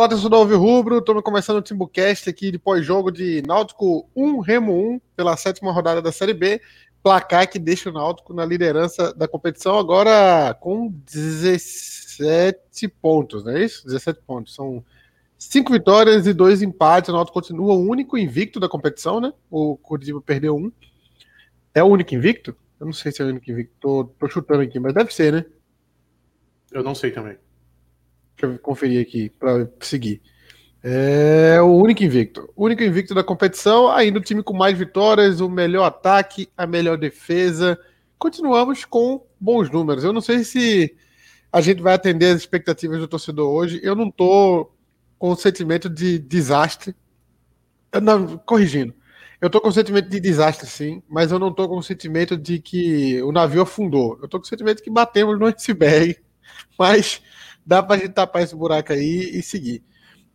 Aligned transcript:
Fala, 0.00 0.08
torcedor 0.08 0.38
Alves 0.38 0.56
Rubro. 0.56 0.96
Estamos 0.96 1.22
começando 1.22 1.58
o 1.58 1.62
Timbucast 1.62 2.30
aqui 2.30 2.50
de 2.50 2.58
pós-jogo 2.58 3.10
de 3.10 3.42
Náutico 3.46 4.08
1, 4.16 4.38
Remo 4.38 4.94
1, 4.94 5.00
pela 5.14 5.36
sétima 5.36 5.70
rodada 5.72 6.00
da 6.00 6.10
Série 6.10 6.32
B. 6.32 6.58
Placar 7.02 7.46
que 7.46 7.58
deixa 7.58 7.90
o 7.90 7.92
Náutico 7.92 8.32
na 8.32 8.46
liderança 8.46 9.12
da 9.12 9.28
competição, 9.28 9.78
agora 9.78 10.54
com 10.54 10.90
17 11.04 12.88
pontos, 13.02 13.44
não 13.44 13.52
é 13.52 13.62
isso? 13.62 13.84
17 13.84 14.22
pontos. 14.26 14.54
São 14.54 14.82
cinco 15.38 15.70
vitórias 15.70 16.26
e 16.26 16.32
dois 16.32 16.62
empates. 16.62 17.10
O 17.10 17.12
Náutico 17.12 17.34
continua 17.34 17.74
o 17.74 17.86
único 17.86 18.16
invicto 18.16 18.58
da 18.58 18.70
competição, 18.70 19.20
né? 19.20 19.34
O 19.50 19.76
Curitiba 19.76 20.22
perdeu 20.22 20.56
um. 20.56 20.72
É 21.74 21.82
o 21.82 21.88
único 21.88 22.14
invicto? 22.14 22.56
Eu 22.80 22.86
não 22.86 22.94
sei 22.94 23.12
se 23.12 23.20
é 23.20 23.26
o 23.26 23.28
único 23.28 23.50
invicto. 23.50 23.74
Tô, 23.78 24.04
tô 24.18 24.26
chutando 24.30 24.62
aqui, 24.62 24.80
mas 24.80 24.94
deve 24.94 25.12
ser, 25.12 25.30
né? 25.30 25.44
Eu 26.72 26.82
não 26.82 26.94
sei 26.94 27.10
também. 27.10 27.36
Deixa 28.40 28.46
eu 28.46 28.58
conferir 28.58 29.02
aqui 29.02 29.28
para 29.28 29.68
seguir. 29.80 30.22
É 30.82 31.60
o 31.60 31.76
único 31.76 32.02
invicto. 32.02 32.50
O 32.56 32.64
único 32.64 32.82
invicto 32.82 33.14
da 33.14 33.22
competição, 33.22 33.90
ainda 33.90 34.18
o 34.18 34.22
time 34.22 34.42
com 34.42 34.54
mais 34.54 34.78
vitórias, 34.78 35.40
o 35.42 35.48
melhor 35.48 35.84
ataque, 35.84 36.48
a 36.56 36.66
melhor 36.66 36.96
defesa. 36.96 37.78
Continuamos 38.18 38.86
com 38.86 39.26
bons 39.38 39.70
números. 39.70 40.04
Eu 40.04 40.12
não 40.12 40.22
sei 40.22 40.42
se 40.42 40.96
a 41.52 41.60
gente 41.60 41.82
vai 41.82 41.92
atender 41.92 42.34
as 42.34 42.38
expectativas 42.38 42.98
do 42.98 43.06
torcedor 43.06 43.50
hoje. 43.50 43.78
Eu 43.82 43.94
não 43.94 44.10
tô 44.10 44.70
com 45.18 45.30
o 45.30 45.36
sentimento 45.36 45.90
de 45.90 46.18
desastre. 46.18 46.96
Não, 48.02 48.38
corrigindo. 48.38 48.94
Eu 49.38 49.50
tô 49.50 49.60
com 49.60 49.68
o 49.68 49.72
sentimento 49.72 50.08
de 50.08 50.20
desastre, 50.20 50.66
sim, 50.66 51.02
mas 51.08 51.32
eu 51.32 51.38
não 51.38 51.52
tô 51.52 51.68
com 51.68 51.78
o 51.78 51.82
sentimento 51.82 52.36
de 52.36 52.58
que 52.58 53.22
o 53.22 53.32
navio 53.32 53.62
afundou. 53.62 54.18
Eu 54.22 54.28
tô 54.28 54.38
com 54.38 54.44
o 54.44 54.48
sentimento 54.48 54.78
de 54.78 54.82
que 54.82 54.90
batemos 54.90 55.38
no 55.38 55.46
iceberg, 55.46 56.16
mas 56.78 57.22
dá 57.70 57.84
para 57.84 57.94
a 57.94 57.98
gente 58.00 58.10
tapar 58.10 58.42
esse 58.42 58.56
buraco 58.56 58.92
aí 58.92 59.30
e 59.32 59.40
seguir. 59.44 59.80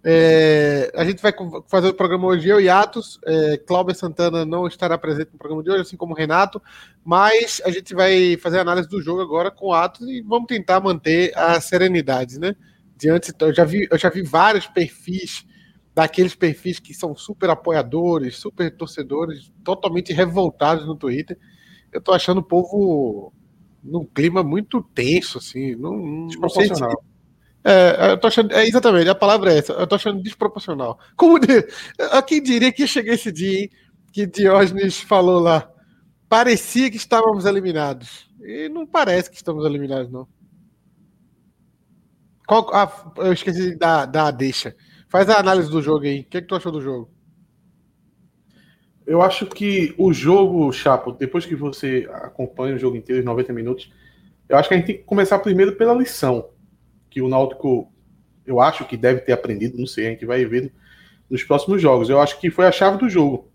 É, 0.01 0.89
a 0.95 1.03
gente 1.03 1.21
vai 1.21 1.33
fazer 1.67 1.89
o 1.89 1.93
programa 1.93 2.27
hoje, 2.27 2.47
eu 2.47 2.61
e 2.61 2.69
Atos. 2.69 3.19
É, 3.25 3.57
Cláudia 3.57 3.93
Santana 3.93 4.45
não 4.45 4.65
estará 4.65 4.97
presente 4.97 5.31
no 5.33 5.37
programa 5.37 5.61
de 5.61 5.69
hoje, 5.69 5.81
assim 5.81 5.97
como 5.97 6.13
o 6.13 6.15
Renato, 6.15 6.61
mas 7.03 7.61
a 7.65 7.71
gente 7.71 7.93
vai 7.93 8.37
fazer 8.37 8.59
a 8.59 8.61
análise 8.61 8.87
do 8.87 9.01
jogo 9.01 9.21
agora 9.21 9.51
com 9.51 9.73
Atos 9.73 10.07
e 10.07 10.21
vamos 10.21 10.47
tentar 10.47 10.79
manter 10.79 11.37
a 11.37 11.59
serenidade, 11.59 12.39
né? 12.39 12.55
Diante, 12.95 13.33
eu 13.37 13.53
já 13.53 13.65
vi, 13.65 13.85
eu 13.91 13.97
já 13.97 14.09
vi 14.09 14.21
vários 14.21 14.65
perfis 14.67 15.45
daqueles 15.93 16.35
perfis 16.35 16.79
que 16.79 16.93
são 16.93 17.13
super 17.17 17.49
apoiadores, 17.49 18.37
super 18.37 18.73
torcedores, 18.73 19.51
totalmente 19.61 20.13
revoltados 20.13 20.85
no 20.87 20.95
Twitter. 20.95 21.37
Eu 21.91 21.99
tô 21.99 22.13
achando 22.13 22.37
o 22.37 22.43
povo 22.43 23.33
num 23.83 24.05
clima 24.05 24.41
muito 24.41 24.81
tenso, 24.81 25.37
assim, 25.37 25.75
não, 25.75 25.97
não 26.39 26.49
sei 26.49 26.73
se, 26.73 26.81
é, 27.67 28.11
eu 28.11 28.17
tô 28.19 28.27
achando, 28.27 28.53
é, 28.53 28.67
exatamente, 28.67 29.09
a 29.09 29.15
palavra 29.15 29.51
é 29.51 29.57
essa. 29.57 29.73
Eu 29.73 29.87
tô 29.87 29.95
achando 29.95 30.21
desproporcional. 30.21 30.99
Como 31.17 31.39
de, 31.39 31.67
a 32.11 32.21
quem 32.21 32.39
diria 32.41 32.71
que 32.71 32.85
chegar 32.85 33.15
esse 33.15 33.31
dia, 33.31 33.61
hein, 33.61 33.69
que 34.13 34.27
Diógenes 34.27 34.99
falou 34.99 35.39
lá. 35.39 35.67
Parecia 36.29 36.91
que 36.91 36.97
estávamos 36.97 37.43
eliminados. 37.43 38.29
E 38.39 38.69
não 38.69 38.85
parece 38.85 39.31
que 39.31 39.35
estamos 39.35 39.65
eliminados, 39.65 40.11
não. 40.11 40.27
Qual, 42.47 42.69
ah, 42.71 43.11
eu 43.17 43.33
esqueci 43.33 43.75
da, 43.75 44.05
da 44.05 44.29
deixa. 44.29 44.75
Faz 45.09 45.27
a 45.27 45.39
análise 45.39 45.71
do 45.71 45.81
jogo 45.81 46.05
aí. 46.05 46.19
O 46.19 46.25
que, 46.25 46.37
é 46.37 46.41
que 46.41 46.47
tu 46.47 46.55
achou 46.55 46.71
do 46.71 46.81
jogo? 46.81 47.11
Eu 49.07 49.23
acho 49.23 49.47
que 49.47 49.95
o 49.97 50.13
jogo, 50.13 50.71
Chapo, 50.71 51.11
depois 51.11 51.47
que 51.47 51.55
você 51.55 52.07
acompanha 52.11 52.75
o 52.75 52.79
jogo 52.79 52.95
inteiro, 52.95 53.21
os 53.21 53.25
90 53.25 53.53
minutos, 53.53 53.91
eu 54.47 54.55
acho 54.55 54.69
que 54.69 54.75
a 54.75 54.77
gente 54.77 54.85
tem 54.85 54.97
que 54.97 55.03
começar 55.03 55.39
primeiro 55.39 55.75
pela 55.75 55.95
lição 55.95 56.53
que 57.15 57.21
o 57.21 57.29
Náutico, 57.29 57.89
eu 58.45 58.59
acho 58.59 58.83
que 58.83 58.97
deve 58.97 59.21
ter 59.21 59.31
aprendido, 59.31 59.77
não 59.77 59.87
sei, 59.87 60.07
a 60.07 60.09
gente 60.09 60.25
vai 60.25 60.43
ver 60.43 60.73
nos 61.29 61.41
próximos 61.45 61.81
jogos. 61.81 62.09
Eu 62.09 62.19
acho 62.19 62.37
que 62.41 62.51
foi 62.51 62.65
a 62.65 62.73
chave 62.73 62.97
do 62.97 63.09
jogo. 63.09 63.49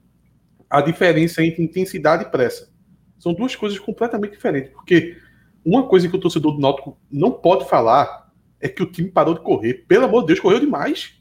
A 0.70 0.80
diferença 0.80 1.44
entre 1.44 1.62
intensidade 1.62 2.24
e 2.24 2.30
pressa. 2.30 2.72
São 3.18 3.34
duas 3.34 3.54
coisas 3.54 3.78
completamente 3.78 4.32
diferentes, 4.32 4.72
porque 4.72 5.18
uma 5.62 5.86
coisa 5.86 6.08
que 6.08 6.16
o 6.16 6.18
torcedor 6.18 6.54
do 6.54 6.58
Náutico 6.58 6.98
não 7.12 7.32
pode 7.32 7.68
falar 7.68 8.32
é 8.58 8.66
que 8.66 8.82
o 8.82 8.90
time 8.90 9.10
parou 9.10 9.34
de 9.34 9.42
correr. 9.42 9.84
Pelo 9.86 10.06
amor 10.06 10.22
de 10.22 10.28
Deus, 10.28 10.40
correu 10.40 10.58
demais. 10.58 11.20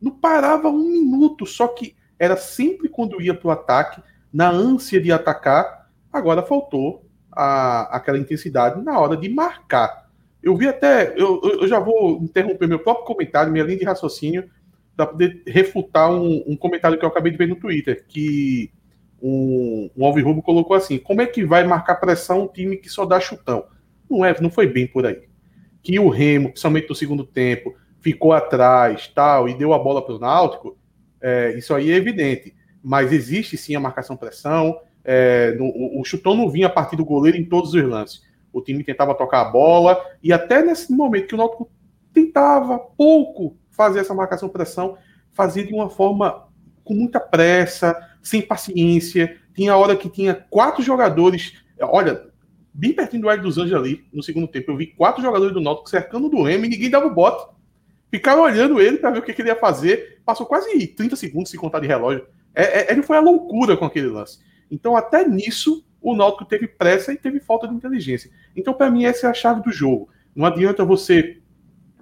Não 0.00 0.12
parava 0.12 0.68
um 0.68 0.88
minuto, 0.88 1.44
só 1.44 1.66
que 1.66 1.96
era 2.16 2.36
sempre 2.36 2.88
quando 2.88 3.20
ia 3.20 3.34
para 3.34 3.48
o 3.48 3.50
ataque, 3.50 4.00
na 4.32 4.48
ânsia 4.48 5.00
de 5.00 5.10
atacar. 5.10 5.90
Agora 6.12 6.44
faltou 6.44 7.10
a, 7.32 7.96
aquela 7.96 8.18
intensidade 8.18 8.80
na 8.80 9.00
hora 9.00 9.16
de 9.16 9.28
marcar. 9.28 10.01
Eu 10.42 10.56
vi 10.56 10.66
até, 10.66 11.14
eu, 11.16 11.40
eu 11.42 11.68
já 11.68 11.78
vou 11.78 12.18
interromper 12.20 12.66
meu 12.66 12.80
próprio 12.80 13.06
comentário, 13.06 13.52
minha 13.52 13.64
linha 13.64 13.78
de 13.78 13.84
raciocínio, 13.84 14.50
para 14.96 15.06
poder 15.06 15.42
refutar 15.46 16.10
um, 16.10 16.42
um, 16.46 16.56
comentário 16.56 16.98
que 16.98 17.04
eu 17.04 17.08
acabei 17.08 17.30
de 17.30 17.38
ver 17.38 17.46
no 17.46 17.56
Twitter, 17.56 18.04
que 18.08 18.70
um, 19.22 19.88
um 19.96 20.04
Alvirrubo 20.04 20.42
colocou 20.42 20.76
assim: 20.76 20.98
como 20.98 21.22
é 21.22 21.26
que 21.26 21.44
vai 21.44 21.64
marcar 21.64 21.94
pressão 21.96 22.42
um 22.42 22.48
time 22.48 22.76
que 22.76 22.88
só 22.88 23.06
dá 23.06 23.20
chutão? 23.20 23.64
Não 24.10 24.24
é, 24.24 24.38
não 24.40 24.50
foi 24.50 24.66
bem 24.66 24.86
por 24.86 25.06
aí. 25.06 25.22
Que 25.80 25.98
o 25.98 26.08
Remo, 26.08 26.48
principalmente 26.48 26.88
no 26.88 26.94
segundo 26.94 27.24
tempo, 27.24 27.74
ficou 28.00 28.32
atrás 28.32 29.06
tal 29.08 29.48
e 29.48 29.54
deu 29.54 29.72
a 29.72 29.78
bola 29.78 30.04
para 30.04 30.14
o 30.14 30.18
Náutico, 30.18 30.76
é, 31.20 31.56
isso 31.56 31.72
aí 31.72 31.90
é 31.90 31.94
evidente. 31.94 32.54
Mas 32.82 33.12
existe 33.12 33.56
sim 33.56 33.76
a 33.76 33.80
marcação 33.80 34.16
pressão. 34.16 34.76
É, 35.04 35.52
no, 35.52 35.66
o, 35.66 36.00
o 36.00 36.04
chutão 36.04 36.34
não 36.34 36.50
vinha 36.50 36.66
a 36.66 36.70
partir 36.70 36.96
do 36.96 37.04
goleiro 37.04 37.38
em 37.38 37.44
todos 37.44 37.74
os 37.74 37.82
lances 37.82 38.31
o 38.52 38.60
time 38.60 38.84
tentava 38.84 39.14
tocar 39.14 39.40
a 39.40 39.50
bola, 39.50 39.98
e 40.22 40.32
até 40.32 40.62
nesse 40.62 40.92
momento 40.92 41.28
que 41.28 41.34
o 41.34 41.38
Náutico 41.38 41.70
tentava 42.12 42.78
pouco 42.78 43.56
fazer 43.70 44.00
essa 44.00 44.14
marcação 44.14 44.48
pressão, 44.48 44.96
fazia 45.32 45.64
de 45.64 45.72
uma 45.72 45.88
forma 45.88 46.46
com 46.84 46.94
muita 46.94 47.18
pressa, 47.18 47.96
sem 48.22 48.42
paciência. 48.42 49.38
Tinha 49.54 49.76
hora 49.76 49.96
que 49.96 50.08
tinha 50.08 50.34
quatro 50.34 50.82
jogadores, 50.82 51.54
olha, 51.80 52.26
bem 52.72 52.92
pertinho 52.92 53.22
do 53.22 53.30
Hélio 53.30 53.42
dos 53.42 53.58
Anjos 53.58 53.74
ali, 53.74 54.04
no 54.12 54.22
segundo 54.22 54.46
tempo, 54.48 54.70
eu 54.70 54.76
vi 54.76 54.88
quatro 54.88 55.22
jogadores 55.22 55.54
do 55.54 55.60
Náutico 55.60 55.90
cercando 55.90 56.28
do 56.28 56.42
Remo 56.42 56.64
e 56.64 56.68
ninguém 56.68 56.90
dava 56.90 57.06
o 57.06 57.14
bote. 57.14 57.52
Ficaram 58.10 58.42
olhando 58.42 58.80
ele 58.80 58.98
para 58.98 59.10
ver 59.10 59.20
o 59.20 59.22
que, 59.22 59.32
que, 59.32 59.40
ele 59.40 59.48
ia 59.48 59.56
fazer. 59.56 60.20
Passou 60.24 60.44
quase 60.44 60.86
30 60.86 61.16
segundos 61.16 61.50
se 61.50 61.56
contar 61.56 61.80
de 61.80 61.86
relógio. 61.86 62.26
É, 62.54 62.80
é, 62.80 62.92
ele 62.92 63.02
foi 63.02 63.16
a 63.16 63.20
loucura 63.20 63.74
com 63.74 63.86
aquele 63.86 64.08
lance. 64.08 64.38
Então, 64.70 64.94
até 64.94 65.26
nisso, 65.26 65.82
o 66.02 66.14
Náutico 66.14 66.44
teve 66.44 66.66
pressa 66.66 67.12
e 67.12 67.16
teve 67.16 67.40
falta 67.40 67.68
de 67.68 67.74
inteligência. 67.74 68.30
Então, 68.56 68.74
para 68.74 68.90
mim, 68.90 69.04
essa 69.04 69.26
é 69.26 69.30
a 69.30 69.34
chave 69.34 69.62
do 69.62 69.70
jogo. 69.70 70.08
Não 70.34 70.44
adianta 70.44 70.84
você, 70.84 71.38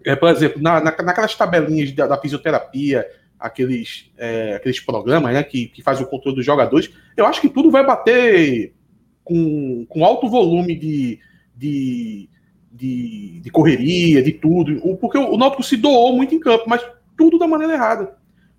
é, 0.04 0.16
por 0.16 0.30
exemplo, 0.30 0.62
na, 0.62 0.80
na, 0.80 0.90
naquelas 1.02 1.34
tabelinhas 1.34 1.92
da, 1.92 2.06
da 2.06 2.16
fisioterapia, 2.16 3.06
aqueles, 3.38 4.10
é, 4.16 4.54
aqueles 4.54 4.80
programas 4.80 5.34
né, 5.34 5.42
que, 5.42 5.66
que 5.66 5.82
fazem 5.82 6.04
o 6.04 6.08
controle 6.08 6.36
dos 6.36 6.46
jogadores, 6.46 6.90
eu 7.16 7.26
acho 7.26 7.40
que 7.40 7.48
tudo 7.48 7.70
vai 7.70 7.84
bater 7.84 8.74
com, 9.22 9.84
com 9.88 10.04
alto 10.04 10.28
volume 10.28 10.74
de, 10.74 11.20
de, 11.54 12.28
de, 12.72 13.40
de 13.40 13.50
correria, 13.50 14.22
de 14.22 14.32
tudo. 14.32 14.96
Porque 14.96 15.18
o, 15.18 15.34
o 15.34 15.38
Náutico 15.38 15.62
se 15.62 15.76
doou 15.76 16.16
muito 16.16 16.34
em 16.34 16.40
campo, 16.40 16.64
mas 16.66 16.84
tudo 17.16 17.38
da 17.38 17.46
maneira 17.46 17.74
errada. 17.74 18.16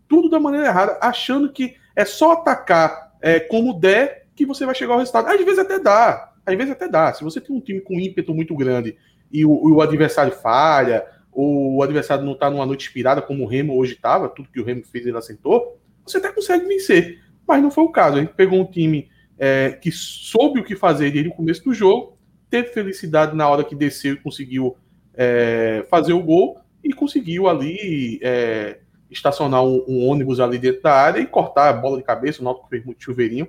Tudo 0.07 0.29
da 0.29 0.39
maneira 0.39 0.67
errada, 0.67 0.99
achando 1.01 1.51
que 1.51 1.75
é 1.95 2.05
só 2.05 2.33
atacar 2.33 3.13
é, 3.21 3.39
como 3.39 3.73
der 3.73 4.20
que 4.35 4.45
você 4.45 4.65
vai 4.65 4.75
chegar 4.75 4.93
ao 4.93 4.99
resultado. 4.99 5.27
Às 5.27 5.43
vezes 5.43 5.59
até 5.59 5.79
dá, 5.79 6.33
às 6.45 6.55
vezes 6.55 6.71
até 6.71 6.87
dá. 6.87 7.13
Se 7.13 7.23
você 7.23 7.39
tem 7.39 7.55
um 7.55 7.61
time 7.61 7.81
com 7.81 7.99
ímpeto 7.99 8.33
muito 8.33 8.55
grande 8.55 8.97
e 9.31 9.45
o, 9.45 9.75
o 9.75 9.81
adversário 9.81 10.33
falha, 10.33 11.05
ou 11.31 11.75
o 11.75 11.83
adversário 11.83 12.25
não 12.25 12.33
está 12.33 12.49
numa 12.49 12.65
noite 12.65 12.87
inspirada, 12.87 13.21
como 13.21 13.43
o 13.43 13.47
Remo 13.47 13.77
hoje 13.77 13.93
estava, 13.93 14.29
tudo 14.29 14.49
que 14.49 14.59
o 14.59 14.65
Remo 14.65 14.83
fez 14.83 15.05
ele 15.05 15.17
assentou, 15.17 15.79
você 16.05 16.17
até 16.17 16.31
consegue 16.31 16.65
vencer. 16.65 17.21
Mas 17.47 17.61
não 17.61 17.71
foi 17.71 17.83
o 17.83 17.91
caso. 17.91 18.17
A 18.17 18.19
gente 18.19 18.33
pegou 18.33 18.59
um 18.59 18.65
time 18.65 19.09
é, 19.37 19.71
que 19.71 19.91
soube 19.91 20.59
o 20.59 20.63
que 20.63 20.75
fazer 20.75 21.11
desde 21.11 21.29
o 21.29 21.33
começo 21.33 21.63
do 21.63 21.73
jogo, 21.73 22.17
teve 22.49 22.69
felicidade 22.69 23.35
na 23.35 23.47
hora 23.47 23.63
que 23.63 23.75
desceu 23.75 24.13
e 24.13 24.17
conseguiu 24.17 24.75
é, 25.13 25.85
fazer 25.89 26.13
o 26.13 26.21
gol, 26.21 26.59
e 26.83 26.91
conseguiu 26.91 27.47
ali 27.47 28.19
é, 28.23 28.79
estacionar 29.09 29.63
um, 29.63 29.83
um, 29.87 30.07
ônibus 30.07 30.39
ali 30.39 30.57
dentro 30.57 30.81
da 30.81 30.93
área 30.93 31.19
e 31.19 31.27
cortar 31.27 31.69
a 31.69 31.73
bola 31.73 31.97
de 31.97 32.03
cabeça. 32.03 32.41
O 32.41 32.43
Náutico 32.43 32.67
fez 32.67 32.83
muito 32.83 33.03
chuveirinho 33.03 33.47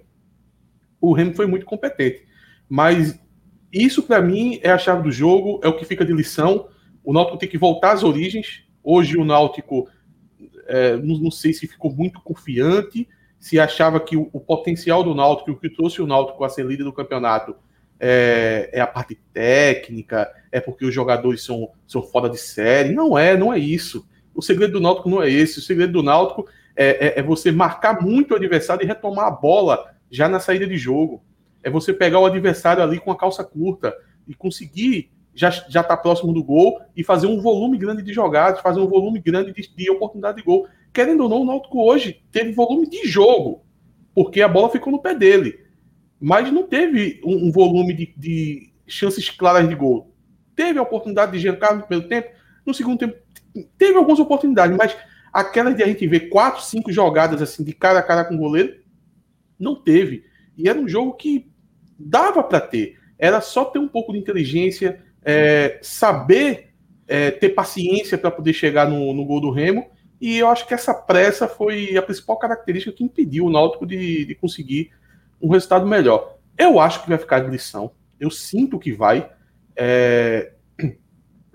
o 1.02 1.12
Remo 1.12 1.34
foi 1.34 1.46
muito 1.46 1.66
competente. 1.66 2.24
Mas 2.68 3.20
isso, 3.72 4.04
para 4.04 4.22
mim, 4.22 4.60
é 4.62 4.70
a 4.70 4.78
chave 4.78 5.02
do 5.02 5.10
jogo, 5.10 5.60
é 5.64 5.68
o 5.68 5.76
que 5.76 5.84
fica 5.84 6.04
de 6.04 6.12
lição. 6.12 6.68
O 7.02 7.12
Náutico 7.12 7.38
tem 7.38 7.48
que 7.48 7.58
voltar 7.58 7.92
às 7.92 8.04
origens. 8.04 8.64
Hoje, 8.84 9.16
o 9.16 9.24
Náutico, 9.24 9.88
é, 10.66 10.96
não, 10.96 11.18
não, 11.18 11.30
sei 11.30 11.52
se 11.52 11.66
ficou 11.66 11.92
muito 11.92 12.20
confiante, 12.20 13.08
se 13.38 13.58
achava 13.58 13.98
que 13.98 14.16
o, 14.16 14.30
o, 14.32 14.38
potencial 14.38 15.02
do 15.02 15.14
Náutico, 15.14 15.50
o 15.50 15.56
que 15.56 15.68
trouxe 15.68 16.00
o 16.00 16.06
Náutico 16.06 16.44
a 16.44 16.48
ser 16.48 16.64
líder 16.64 16.84
do 16.84 16.92
campeonato, 16.92 17.56
é, 17.98 18.70
é, 18.72 18.80
a 18.80 18.86
parte 18.86 19.18
técnica, 19.32 20.30
é 20.50 20.60
porque 20.60 20.84
os 20.84 20.94
jogadores 20.94 21.42
são, 21.42 21.70
são 21.86 22.02
fora 22.02 22.28
de 22.28 22.38
série. 22.38 22.94
Não 22.94 23.18
é, 23.18 23.36
não 23.36 23.52
é 23.52 23.58
isso. 23.58 24.06
O 24.34 24.40
segredo 24.40 24.74
do 24.74 24.80
Náutico 24.80 25.10
não 25.10 25.20
é 25.20 25.28
esse. 25.28 25.58
O 25.58 25.62
segredo 25.62 25.94
do 25.94 26.02
Náutico 26.02 26.48
é, 26.76 27.08
é, 27.08 27.20
é 27.20 27.22
você 27.22 27.50
marcar 27.50 28.00
muito 28.00 28.32
o 28.32 28.36
adversário 28.36 28.84
e 28.84 28.86
retomar 28.86 29.26
a 29.26 29.30
bola 29.30 29.91
já 30.12 30.28
na 30.28 30.38
saída 30.38 30.66
de 30.66 30.76
jogo. 30.76 31.24
É 31.64 31.70
você 31.70 31.92
pegar 31.92 32.20
o 32.20 32.26
adversário 32.26 32.82
ali 32.82 33.00
com 33.00 33.10
a 33.10 33.18
calça 33.18 33.42
curta 33.42 33.92
e 34.28 34.34
conseguir 34.34 35.10
já 35.34 35.48
está 35.66 35.96
próximo 35.96 36.32
do 36.32 36.44
gol 36.44 36.80
e 36.94 37.02
fazer 37.02 37.26
um 37.26 37.40
volume 37.40 37.78
grande 37.78 38.02
de 38.02 38.12
jogadas, 38.12 38.60
fazer 38.60 38.80
um 38.80 38.86
volume 38.86 39.18
grande 39.18 39.50
de, 39.50 39.74
de 39.74 39.90
oportunidade 39.90 40.36
de 40.36 40.42
gol. 40.42 40.68
Querendo 40.92 41.22
ou 41.22 41.28
não, 41.28 41.40
o 41.40 41.44
Náutico 41.46 41.82
hoje 41.82 42.22
teve 42.30 42.52
volume 42.52 42.86
de 42.86 43.08
jogo, 43.08 43.64
porque 44.14 44.42
a 44.42 44.48
bola 44.48 44.68
ficou 44.68 44.92
no 44.92 45.00
pé 45.00 45.14
dele. 45.14 45.58
Mas 46.20 46.52
não 46.52 46.64
teve 46.64 47.18
um, 47.24 47.48
um 47.48 47.50
volume 47.50 47.94
de, 47.94 48.14
de, 48.14 48.72
chances 48.86 49.30
claras 49.30 49.66
de 49.66 49.74
gol. 49.74 50.14
Teve 50.54 50.78
a 50.78 50.82
oportunidade 50.82 51.32
de 51.32 51.38
Giancarlo 51.38 51.78
no 51.78 51.86
primeiro 51.86 52.08
tempo, 52.10 52.30
no 52.66 52.74
segundo 52.74 52.98
tempo 52.98 53.16
teve 53.76 53.96
algumas 53.96 54.18
oportunidades, 54.18 54.76
mas 54.76 54.96
aquela 55.32 55.72
de 55.72 55.82
a 55.82 55.86
gente 55.86 56.06
ver 56.06 56.28
quatro, 56.28 56.62
cinco 56.62 56.92
jogadas 56.92 57.40
assim 57.42 57.62
de 57.62 57.72
cara 57.72 57.98
a 57.98 58.02
cara 58.02 58.24
com 58.24 58.34
o 58.34 58.38
goleiro, 58.38 58.81
não 59.62 59.76
teve. 59.76 60.24
E 60.56 60.68
era 60.68 60.78
um 60.78 60.88
jogo 60.88 61.14
que 61.14 61.50
dava 61.98 62.42
para 62.42 62.60
ter. 62.60 62.98
Era 63.18 63.40
só 63.40 63.64
ter 63.64 63.78
um 63.78 63.88
pouco 63.88 64.12
de 64.12 64.18
inteligência, 64.18 65.00
é, 65.24 65.78
saber 65.80 66.72
é, 67.06 67.30
ter 67.30 67.50
paciência 67.50 68.18
para 68.18 68.30
poder 68.30 68.52
chegar 68.52 68.88
no, 68.88 69.12
no, 69.12 69.24
gol 69.24 69.40
do 69.40 69.50
Remo. 69.50 69.90
E 70.20 70.38
eu 70.38 70.48
acho 70.48 70.66
que 70.66 70.74
essa 70.74 70.94
pressa 70.94 71.48
foi 71.48 71.96
a 71.96 72.02
principal 72.02 72.38
característica 72.38 72.94
que 72.94 73.04
impediu 73.04 73.46
o 73.46 73.50
Náutico 73.50 73.86
de, 73.86 74.24
de 74.24 74.34
conseguir 74.34 74.90
um 75.40 75.48
resultado 75.48 75.86
melhor. 75.86 76.36
Eu 76.56 76.78
acho 76.78 77.02
que 77.02 77.08
vai 77.08 77.18
ficar 77.18 77.40
de 77.40 77.50
lição. 77.50 77.92
Eu 78.18 78.30
sinto 78.30 78.78
que 78.78 78.92
vai. 78.92 79.30
É, 79.76 80.52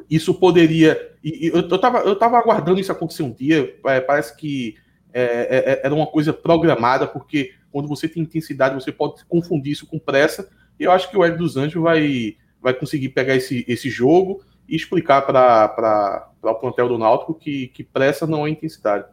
isso 0.09 0.33
poderia. 0.33 1.15
Eu, 1.24 1.62
estava 1.62 2.00
eu 2.00 2.15
tava 2.15 2.38
aguardando 2.38 2.80
isso 2.80 2.92
acontecer 2.92 3.24
um 3.24 3.31
dia. 3.31 3.75
É, 3.86 4.00
parece 4.00 4.36
que 4.36 4.75
é, 5.13 5.24
é, 5.24 5.71
é, 5.74 5.81
era 5.83 5.95
uma 5.95 6.07
coisa 6.07 6.31
programada, 6.31 7.07
porque 7.07 7.54
quando 7.71 7.87
você 7.87 8.07
tem 8.07 8.23
intensidade, 8.23 8.75
você 8.75 8.91
pode 8.91 9.25
confundir 9.25 9.73
isso 9.73 9.87
com 9.87 9.99
pressa. 9.99 10.49
E 10.79 10.83
eu 10.83 10.91
acho 10.91 11.09
que 11.09 11.17
o 11.17 11.23
Hélio 11.23 11.37
dos 11.37 11.57
Anjos 11.57 11.81
vai 11.81 12.35
vai 12.61 12.73
conseguir 12.73 13.09
pegar 13.09 13.35
esse, 13.35 13.63
esse 13.67 13.89
jogo 13.89 14.41
e 14.67 14.75
explicar 14.75 15.21
para 15.21 16.29
o 16.41 16.55
plantel 16.55 16.89
do 16.89 16.97
Náutico 16.97 17.33
que, 17.33 17.67
que 17.67 17.83
pressa 17.83 18.27
não 18.27 18.45
é 18.45 18.49
intensidade. 18.49 19.05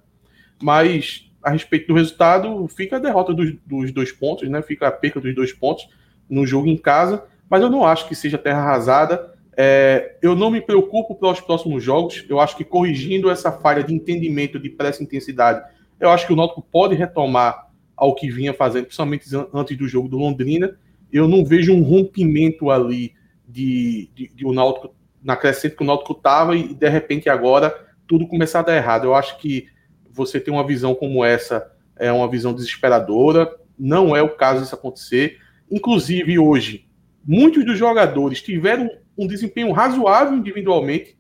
Mas 0.62 1.30
a 1.42 1.50
respeito 1.50 1.88
do 1.88 1.94
resultado, 1.94 2.66
fica 2.68 2.96
a 2.96 2.98
derrota 2.98 3.34
dos, 3.34 3.54
dos 3.66 3.92
dois 3.92 4.10
pontos, 4.10 4.48
né? 4.48 4.62
Fica 4.62 4.88
a 4.88 4.90
perca 4.90 5.20
dos 5.20 5.34
dois 5.34 5.52
pontos 5.52 5.86
no 6.28 6.46
jogo 6.46 6.68
em 6.68 6.76
casa, 6.76 7.24
mas 7.48 7.62
eu 7.62 7.68
não 7.68 7.84
acho 7.84 8.08
que 8.08 8.14
seja 8.14 8.38
terra 8.38 8.60
arrasada. 8.60 9.34
É, 9.56 10.16
eu 10.22 10.34
não 10.34 10.50
me 10.50 10.60
preocupo 10.60 11.14
para 11.14 11.30
os 11.30 11.40
próximos 11.40 11.84
jogos. 11.84 12.24
Eu 12.28 12.40
acho 12.40 12.56
que 12.56 12.64
corrigindo 12.64 13.30
essa 13.30 13.52
falha 13.52 13.84
de 13.84 13.94
entendimento 13.94 14.58
de 14.58 14.70
pressa 14.70 15.02
intensidade, 15.02 15.62
eu 16.00 16.10
acho 16.10 16.26
que 16.26 16.32
o 16.32 16.36
Náutico 16.36 16.62
pode 16.62 16.94
retomar 16.94 17.70
ao 17.96 18.14
que 18.14 18.31
vinha 18.31 18.52
fazendo, 18.52 18.85
principalmente 18.85 19.26
antes 19.52 19.76
do 19.76 19.88
jogo 19.88 20.08
do 20.08 20.19
Londrina. 20.19 20.76
Eu 21.12 21.29
não 21.29 21.44
vejo 21.44 21.73
um 21.73 21.82
rompimento 21.82 22.70
ali 22.70 23.14
de, 23.46 24.11
de, 24.14 24.29
de 24.35 24.46
o 24.46 24.52
Náutico 24.52 24.94
na 25.23 25.37
crescente 25.37 25.76
que 25.76 25.82
o 25.82 25.87
Náutico 25.87 26.12
estava 26.12 26.55
e 26.55 26.75
de 26.75 26.88
repente 26.88 27.31
agora 27.31 27.75
tudo 28.06 28.26
começar 28.26 28.61
a 28.61 28.62
dar 28.62 28.76
errado. 28.76 29.05
Eu 29.05 29.14
acho 29.14 29.38
que 29.38 29.69
você 30.11 30.38
ter 30.38 30.50
uma 30.50 30.67
visão 30.67 30.94
como 30.94 31.25
essa 31.25 31.73
é 31.96 32.12
uma 32.12 32.29
visão 32.29 32.52
desesperadora. 32.52 33.50
Não 33.79 34.14
é 34.14 34.23
o 34.23 34.37
caso 34.37 34.62
disso 34.62 34.75
acontecer. 34.75 35.38
Inclusive 35.70 36.38
hoje, 36.38 36.87
muitos 37.25 37.64
dos 37.64 37.79
jogadores 37.79 38.43
tiveram 38.43 38.91
um 39.17 39.26
desempenho 39.26 39.73
razoável 39.73 40.37
individualmente. 40.37 41.17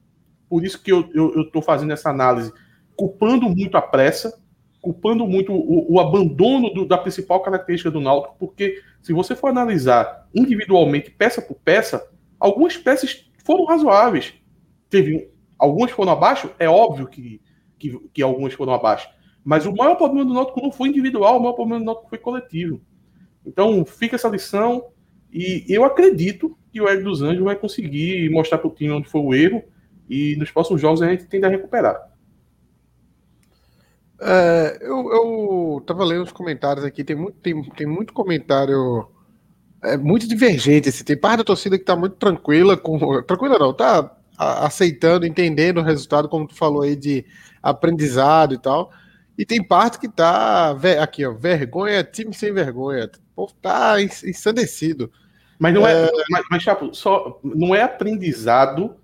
Por 0.48 0.64
isso 0.64 0.80
que 0.82 0.92
eu 0.92 1.08
estou 1.40 1.62
fazendo 1.62 1.92
essa 1.92 2.10
análise, 2.10 2.52
culpando 2.94 3.48
muito 3.48 3.76
a 3.76 3.82
pressa, 3.82 4.38
culpando 4.84 5.26
muito 5.26 5.52
o, 5.52 5.94
o 5.94 5.98
abandono 5.98 6.72
do, 6.72 6.86
da 6.86 6.98
principal 6.98 7.40
característica 7.40 7.90
do 7.90 8.00
Náutico, 8.00 8.36
porque 8.38 8.80
se 9.02 9.12
você 9.12 9.34
for 9.34 9.48
analisar 9.48 10.28
individualmente, 10.34 11.10
peça 11.10 11.42
por 11.42 11.56
peça, 11.56 12.06
Algumas 12.44 12.76
peças 12.76 13.24
foram 13.42 13.64
razoáveis. 13.64 14.34
Teve 14.90 15.30
algumas 15.58 15.90
foram 15.92 16.12
abaixo, 16.12 16.50
é 16.58 16.68
óbvio 16.68 17.06
que, 17.06 17.40
que, 17.78 17.98
que 18.12 18.22
algumas 18.22 18.52
foram 18.52 18.74
abaixo. 18.74 19.08
Mas 19.42 19.64
o 19.64 19.74
maior 19.74 19.94
problema 19.96 20.26
do 20.26 20.34
Náutico 20.34 20.60
não 20.60 20.70
foi 20.70 20.90
individual, 20.90 21.38
o 21.38 21.40
maior 21.40 21.54
problema 21.54 21.80
do 21.80 21.86
Náutico 21.86 22.10
foi 22.10 22.18
coletivo. 22.18 22.82
Então 23.46 23.82
fica 23.86 24.16
essa 24.16 24.28
lição 24.28 24.88
e 25.32 25.64
eu 25.68 25.84
acredito 25.84 26.54
que 26.70 26.82
o 26.82 26.86
Hélio 26.86 27.04
dos 27.04 27.22
Anjos 27.22 27.42
vai 27.42 27.56
conseguir 27.56 28.28
mostrar 28.30 28.58
para 28.58 28.68
o 28.68 28.74
time 28.74 28.92
onde 28.92 29.08
foi 29.08 29.22
o 29.22 29.34
erro 29.34 29.62
e 30.06 30.36
nos 30.36 30.50
próximos 30.50 30.82
jogos 30.82 31.00
a 31.00 31.08
gente 31.08 31.24
tende 31.24 31.46
a 31.46 31.48
recuperar. 31.48 32.13
É, 34.24 34.78
eu, 34.80 35.12
eu 35.12 35.84
tava 35.86 36.02
lendo 36.04 36.22
os 36.22 36.32
comentários 36.32 36.84
aqui, 36.84 37.04
tem 37.04 37.14
muito, 37.14 37.38
tem, 37.40 37.62
tem 37.70 37.86
muito 37.86 38.12
comentário 38.12 39.06
é 39.84 39.96
muito 39.98 40.26
divergente. 40.26 40.88
Assim, 40.88 41.04
tem 41.04 41.16
parte 41.16 41.38
da 41.38 41.44
torcida 41.44 41.76
que 41.76 41.82
está 41.82 41.94
muito 41.94 42.16
tranquila, 42.16 42.76
com, 42.76 43.22
tranquila 43.22 43.58
não, 43.58 43.72
tá 43.72 44.16
aceitando, 44.36 45.26
entendendo 45.26 45.78
o 45.78 45.84
resultado, 45.84 46.28
como 46.28 46.48
tu 46.48 46.54
falou 46.54 46.82
aí, 46.82 46.96
de 46.96 47.24
aprendizado 47.62 48.54
e 48.54 48.58
tal. 48.58 48.90
E 49.36 49.44
tem 49.44 49.62
parte 49.62 49.98
que 49.98 50.08
tá 50.08 50.76
aqui, 51.02 51.24
ó, 51.26 51.32
vergonha, 51.32 52.02
time 52.02 52.32
sem 52.32 52.52
vergonha. 52.52 53.10
O 53.32 53.34
povo 53.34 53.54
tá 53.60 54.00
ensandecido. 54.00 55.12
Mas 55.58 55.74
não 55.74 55.86
é, 55.86 56.06
é 56.06 56.10
mas, 56.30 56.44
mas 56.50 56.62
Chapo, 56.62 56.94
só 56.94 57.38
não 57.42 57.74
é 57.74 57.82
aprendizado 57.82 58.96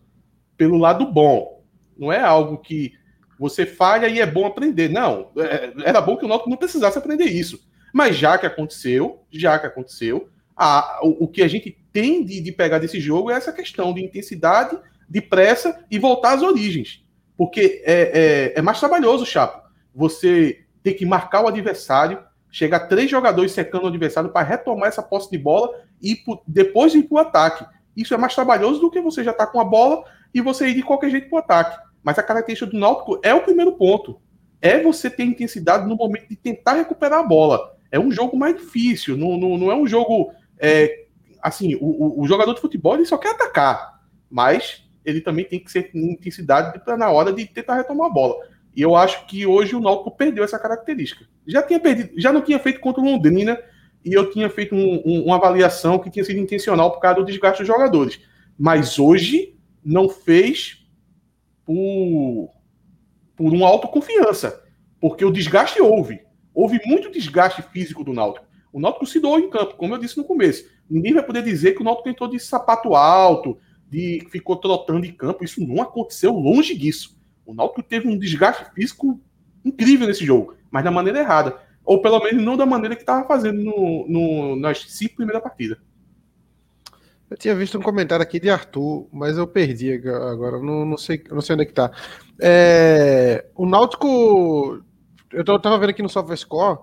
pelo 0.57 0.79
lado 0.79 1.07
bom. 1.07 1.63
Não 1.97 2.13
é 2.13 2.21
algo 2.21 2.59
que 2.59 2.93
você 3.41 3.65
falha 3.65 4.07
e 4.07 4.21
é 4.21 4.27
bom 4.27 4.45
aprender. 4.45 4.91
Não, 4.91 5.31
é, 5.39 5.73
era 5.83 5.99
bom 5.99 6.15
que 6.15 6.27
o 6.27 6.29
Náutico 6.29 6.51
não 6.51 6.59
precisasse 6.59 6.99
aprender 6.99 7.25
isso. 7.25 7.59
Mas 7.91 8.15
já 8.15 8.37
que 8.37 8.45
aconteceu, 8.45 9.25
já 9.31 9.59
que 9.59 9.67
aconteceu, 9.67 10.29
a, 10.55 11.01
o, 11.03 11.25
o, 11.25 11.27
que 11.27 11.43
a 11.43 11.49
gente 11.49 11.75
tem 11.91 12.23
de, 12.23 12.39
de 12.43 12.53
pegar 12.53 12.79
desse 12.79 13.01
jogo 13.01 13.31
é 13.31 13.35
essa 13.35 13.51
questão 13.51 13.95
de 13.95 14.05
intensidade, 14.05 14.79
de 15.09 15.23
pressa 15.23 15.83
e 15.91 15.99
voltar 15.99 16.35
às 16.35 16.43
origens. 16.43 17.03
Porque 17.35 17.83
é, 17.87 18.53
é, 18.55 18.59
é 18.59 18.63
mais 18.63 18.79
trabalhoso, 18.79 19.25
Chapo. 19.25 19.67
Você 19.95 20.61
ter 20.83 20.93
que 20.93 21.07
marcar 21.07 21.43
o 21.43 21.49
adversário, 21.49 22.23
chegar 22.51 22.81
três 22.81 23.11
jogadores 23.11 23.53
secando 23.53 23.85
o 23.85 23.89
adversário 23.89 24.29
para 24.29 24.47
retomar 24.47 24.89
essa 24.89 25.03
posse 25.03 25.31
de 25.31 25.39
bola 25.39 25.71
e 26.03 26.23
depois 26.47 26.95
ir 26.95 27.05
para 27.05 27.15
o 27.15 27.19
ataque. 27.19 27.65
Isso 27.97 28.13
é 28.13 28.19
mais 28.19 28.35
trabalhoso 28.35 28.81
do 28.81 28.91
que 28.91 29.01
você 29.01 29.25
já 29.25 29.31
está 29.31 29.47
com 29.47 29.59
a 29.59 29.65
bola 29.65 30.05
e 30.35 30.43
você 30.43 30.69
ir 30.69 30.75
de 30.75 30.83
qualquer 30.83 31.11
jeito 31.11 31.31
para 31.31 31.37
o 31.37 31.39
ataque. 31.39 31.90
Mas 32.03 32.19
a 32.19 32.23
característica 32.23 32.71
do 32.71 32.79
Náutico 32.79 33.21
é 33.23 33.35
o 33.35 33.43
primeiro 33.43 33.73
ponto. 33.73 34.21
É 34.61 34.83
você 34.83 35.09
ter 35.09 35.25
intensidade 35.25 35.89
no 35.89 35.97
momento 35.97 36.29
de 36.29 36.37
tentar 36.37 36.75
recuperar 36.75 37.21
a 37.21 37.27
bola. 37.27 37.77
É 37.91 37.99
um 37.99 38.13
jogo 38.13 38.37
mais 38.37 38.57
difícil, 38.57 39.17
não, 39.17 39.37
não, 39.37 39.59
não 39.59 39.71
é 39.71 39.75
um 39.75 39.87
jogo 39.87 40.33
é, 40.59 41.07
assim, 41.43 41.75
o, 41.81 42.21
o, 42.21 42.27
jogador 42.27 42.55
de 42.55 42.61
futebol 42.61 42.95
ele 42.95 43.07
só 43.07 43.17
quer 43.17 43.31
atacar, 43.31 44.01
mas 44.31 44.85
ele 45.05 45.21
também 45.21 45.45
tem 45.45 45.59
que 45.59 45.73
ser 45.73 45.91
em 45.95 46.13
intensidade 46.13 46.81
na 46.99 47.11
hora 47.11 47.33
de 47.33 47.47
tentar 47.47 47.77
retomar 47.77 48.09
a 48.09 48.13
bola. 48.13 48.37
E 48.77 48.83
eu 48.83 48.95
acho 48.95 49.27
que 49.27 49.47
hoje 49.47 49.75
o 49.75 49.81
Náutico 49.81 50.11
perdeu 50.11 50.45
essa 50.45 50.59
característica. 50.59 51.27
Já 51.47 51.63
tinha 51.63 51.81
perdido, 51.81 52.13
já 52.21 52.33
não 52.33 52.43
tinha 52.43 52.59
feito 52.59 52.79
contra 52.79 53.03
o 53.03 53.05
Londrina 53.05 53.59
e 54.05 54.13
eu 54.13 54.31
tinha 54.31 54.49
feito 54.49 54.75
um, 54.75 55.03
um, 55.05 55.25
uma 55.25 55.37
avaliação 55.37 55.99
que 55.99 56.11
tinha 56.11 56.25
sido 56.25 56.39
intencional 56.39 56.93
por 56.93 57.01
causa 57.01 57.17
do 57.17 57.25
desgaste 57.25 57.63
dos 57.63 57.67
jogadores. 57.67 58.21
Mas 58.59 58.99
hoje 58.99 59.57
não 59.83 60.09
fez 60.09 60.80
por, 61.71 62.51
por 63.37 63.53
uma 63.53 63.69
autoconfiança, 63.69 64.61
porque 65.01 65.25
o 65.25 65.31
desgaste 65.31 65.81
houve. 65.81 66.21
Houve 66.53 66.81
muito 66.85 67.13
desgaste 67.13 67.63
físico 67.63 68.03
do 68.03 68.13
Náutico. 68.13 68.45
O 68.73 68.81
Náutico 68.81 69.07
se 69.07 69.21
doou 69.21 69.39
em 69.39 69.49
campo, 69.49 69.77
como 69.77 69.95
eu 69.95 69.99
disse 69.99 70.17
no 70.19 70.25
começo. 70.25 70.65
Ninguém 70.91 71.15
vai 71.15 71.23
poder 71.23 71.45
dizer 71.45 71.75
que 71.75 71.81
o 71.81 71.85
Náutico 71.85 72.09
tentou 72.09 72.27
de 72.27 72.41
sapato 72.41 72.97
alto, 72.97 73.57
de 73.89 74.27
ficou 74.33 74.57
trotando 74.57 75.07
em 75.07 75.13
campo. 75.13 75.45
Isso 75.45 75.65
não 75.65 75.81
aconteceu 75.81 76.33
longe 76.33 76.77
disso. 76.77 77.17
O 77.47 77.55
Náutico 77.55 77.85
teve 77.85 78.09
um 78.09 78.19
desgaste 78.19 78.67
físico 78.75 79.21
incrível 79.65 80.09
nesse 80.09 80.25
jogo, 80.25 80.57
mas 80.69 80.83
da 80.83 80.91
maneira 80.91 81.21
errada. 81.21 81.57
Ou 81.85 82.03
pelo 82.03 82.19
menos 82.19 82.43
não 82.43 82.57
da 82.57 82.67
maneira 82.67 82.97
que 82.97 83.03
estava 83.03 83.29
fazendo 83.29 83.63
no, 83.63 84.09
no, 84.09 84.57
nas 84.57 84.81
cinco 84.89 85.15
primeiras 85.15 85.43
partidas. 85.43 85.79
Eu 87.31 87.37
tinha 87.37 87.55
visto 87.55 87.79
um 87.79 87.83
comentário 87.83 88.25
aqui 88.25 88.41
de 88.41 88.51
Arthur, 88.51 89.09
mas 89.13 89.39
eu 89.39 89.47
perdi 89.47 89.93
agora, 90.09 90.59
não, 90.59 90.85
não, 90.85 90.99
sei, 90.99 91.23
não 91.31 91.41
sei 91.41 91.55
onde 91.55 91.63
é 91.63 91.67
que 91.67 91.73
tá. 91.73 91.93
É, 92.41 93.47
o 93.55 93.65
Náutico, 93.65 94.83
eu 95.33 95.41
estava 95.41 95.79
vendo 95.79 95.91
aqui 95.91 96.03
no 96.03 96.09
SofaScore, 96.09 96.81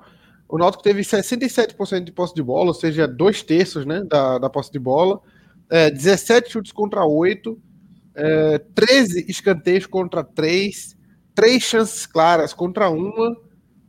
o 0.47 0.57
Náutico 0.57 0.81
teve 0.81 1.01
67% 1.01 2.01
de 2.05 2.13
posse 2.13 2.33
de 2.33 2.41
bola, 2.41 2.67
ou 2.69 2.73
seja, 2.73 3.05
dois 3.05 3.43
terços 3.43 3.85
né, 3.85 4.01
da, 4.05 4.37
da 4.37 4.49
posse 4.49 4.71
de 4.71 4.79
bola, 4.79 5.19
é, 5.69 5.91
17 5.91 6.49
chutes 6.49 6.71
contra 6.71 7.03
8, 7.03 7.59
é, 8.15 8.57
13 8.73 9.25
escanteios 9.27 9.85
contra 9.85 10.23
3, 10.23 10.95
3 11.35 11.61
chances 11.61 12.05
claras 12.05 12.53
contra 12.53 12.89
uma, 12.89 13.35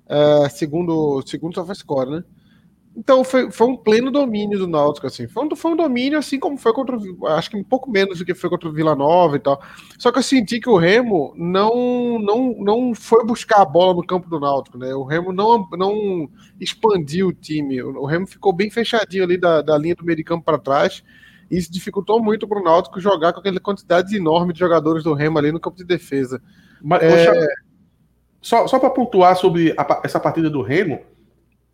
é, 0.09 0.49
segundo, 0.49 1.23
segundo 1.25 1.53
o 1.53 1.55
SofaScore, 1.55 2.11
né? 2.11 2.25
Então 2.99 3.23
foi, 3.23 3.49
foi 3.53 3.69
um 3.69 3.77
pleno 3.77 4.11
domínio 4.11 4.59
do 4.59 4.67
Náutico, 4.67 5.07
assim. 5.07 5.29
Foi 5.29 5.47
um, 5.47 5.55
foi 5.55 5.71
um 5.71 5.77
domínio, 5.77 6.19
assim 6.19 6.37
como 6.37 6.59
foi 6.59 6.73
contra 6.73 6.97
o. 6.97 7.27
Acho 7.29 7.49
que 7.49 7.57
um 7.57 7.63
pouco 7.63 7.89
menos 7.89 8.19
do 8.19 8.25
que 8.25 8.35
foi 8.35 8.51
contra 8.51 8.69
o 8.69 8.73
Vila 8.73 8.97
Nova 8.97 9.37
e 9.37 9.39
tal. 9.39 9.63
Só 9.97 10.11
que 10.11 10.19
eu 10.19 10.23
senti 10.23 10.59
que 10.59 10.69
o 10.69 10.77
Remo 10.77 11.33
não, 11.37 12.19
não, 12.19 12.57
não 12.59 12.95
foi 12.97 13.25
buscar 13.25 13.63
a 13.63 13.65
bola 13.65 13.95
no 13.95 14.05
campo 14.05 14.29
do 14.29 14.41
Náutico, 14.41 14.77
né? 14.77 14.93
O 14.97 15.05
Remo 15.05 15.33
não, 15.33 15.69
não 15.79 16.29
expandiu 16.61 17.29
o 17.29 17.33
time. 17.33 17.81
O 17.81 18.05
Remo 18.05 18.27
ficou 18.27 18.53
bem 18.53 18.69
fechadinho 18.69 19.23
ali 19.23 19.39
da, 19.39 19.63
da 19.63 19.79
linha 19.79 19.95
do 19.95 20.05
meio 20.05 20.17
de 20.17 20.25
campo 20.25 20.45
para 20.45 20.59
trás. 20.59 21.05
Isso 21.49 21.71
dificultou 21.71 22.21
muito 22.21 22.49
para 22.49 22.59
o 22.59 22.65
Náutico 22.65 23.01
jogar 23.01 23.33
com 23.33 23.39
aquela 23.39 23.61
quantidade 23.61 24.17
enorme 24.17 24.53
de 24.53 24.59
jogadores 24.59 25.05
do 25.05 25.15
Remo 25.15 25.39
ali 25.39 25.53
no 25.53 25.61
campo 25.61 25.77
de 25.77 25.85
defesa. 25.85 26.43
Mas, 26.83 27.01
é... 27.01 27.47
Só, 28.41 28.67
só 28.67 28.79
para 28.81 28.91
pontuar 28.91 29.37
sobre 29.37 29.73
a, 29.77 30.01
essa 30.05 30.19
partida 30.19 30.51
do 30.51 30.63
Remo, 30.63 31.01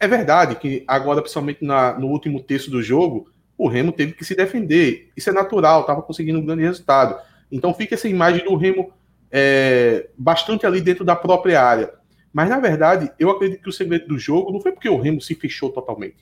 é 0.05 0.09
verdade 0.09 0.57
que 0.57 0.85
agora, 0.87 1.21
principalmente 1.21 1.65
na, 1.65 1.99
no 1.99 2.09
último 2.09 2.41
terço 2.41 2.71
do 2.71 2.83
jogo, 2.83 3.29
o 3.57 3.69
Remo 3.69 3.93
teve 3.93 4.13
que 4.13 4.25
se 4.25 4.35
defender. 4.35 5.11
Isso 5.17 5.31
é 5.31 5.33
natural, 5.33 5.81
estava 5.81 6.03
conseguindo 6.03 6.39
um 6.39 6.45
grande 6.45 6.63
resultado. 6.63 7.19
Então 7.51 7.75
fica 7.75 7.95
essa 7.95 8.09
imagem 8.09 8.45
do 8.45 8.55
Remo 8.57 8.93
é, 9.31 10.09
bastante 10.17 10.67
ali 10.67 10.81
dentro 10.81 11.05
da 11.05 11.17
própria 11.17 11.63
área. 11.63 11.93
Mas, 12.33 12.49
na 12.49 12.59
verdade, 12.59 13.11
eu 13.19 13.31
acredito 13.31 13.63
que 13.63 13.69
o 13.69 13.73
segredo 13.73 14.09
do 14.09 14.19
jogo 14.19 14.53
não 14.53 14.61
foi 14.61 14.73
porque 14.73 14.89
o 14.89 15.01
Remo 15.01 15.21
se 15.21 15.35
fechou 15.35 15.71
totalmente. 15.71 16.17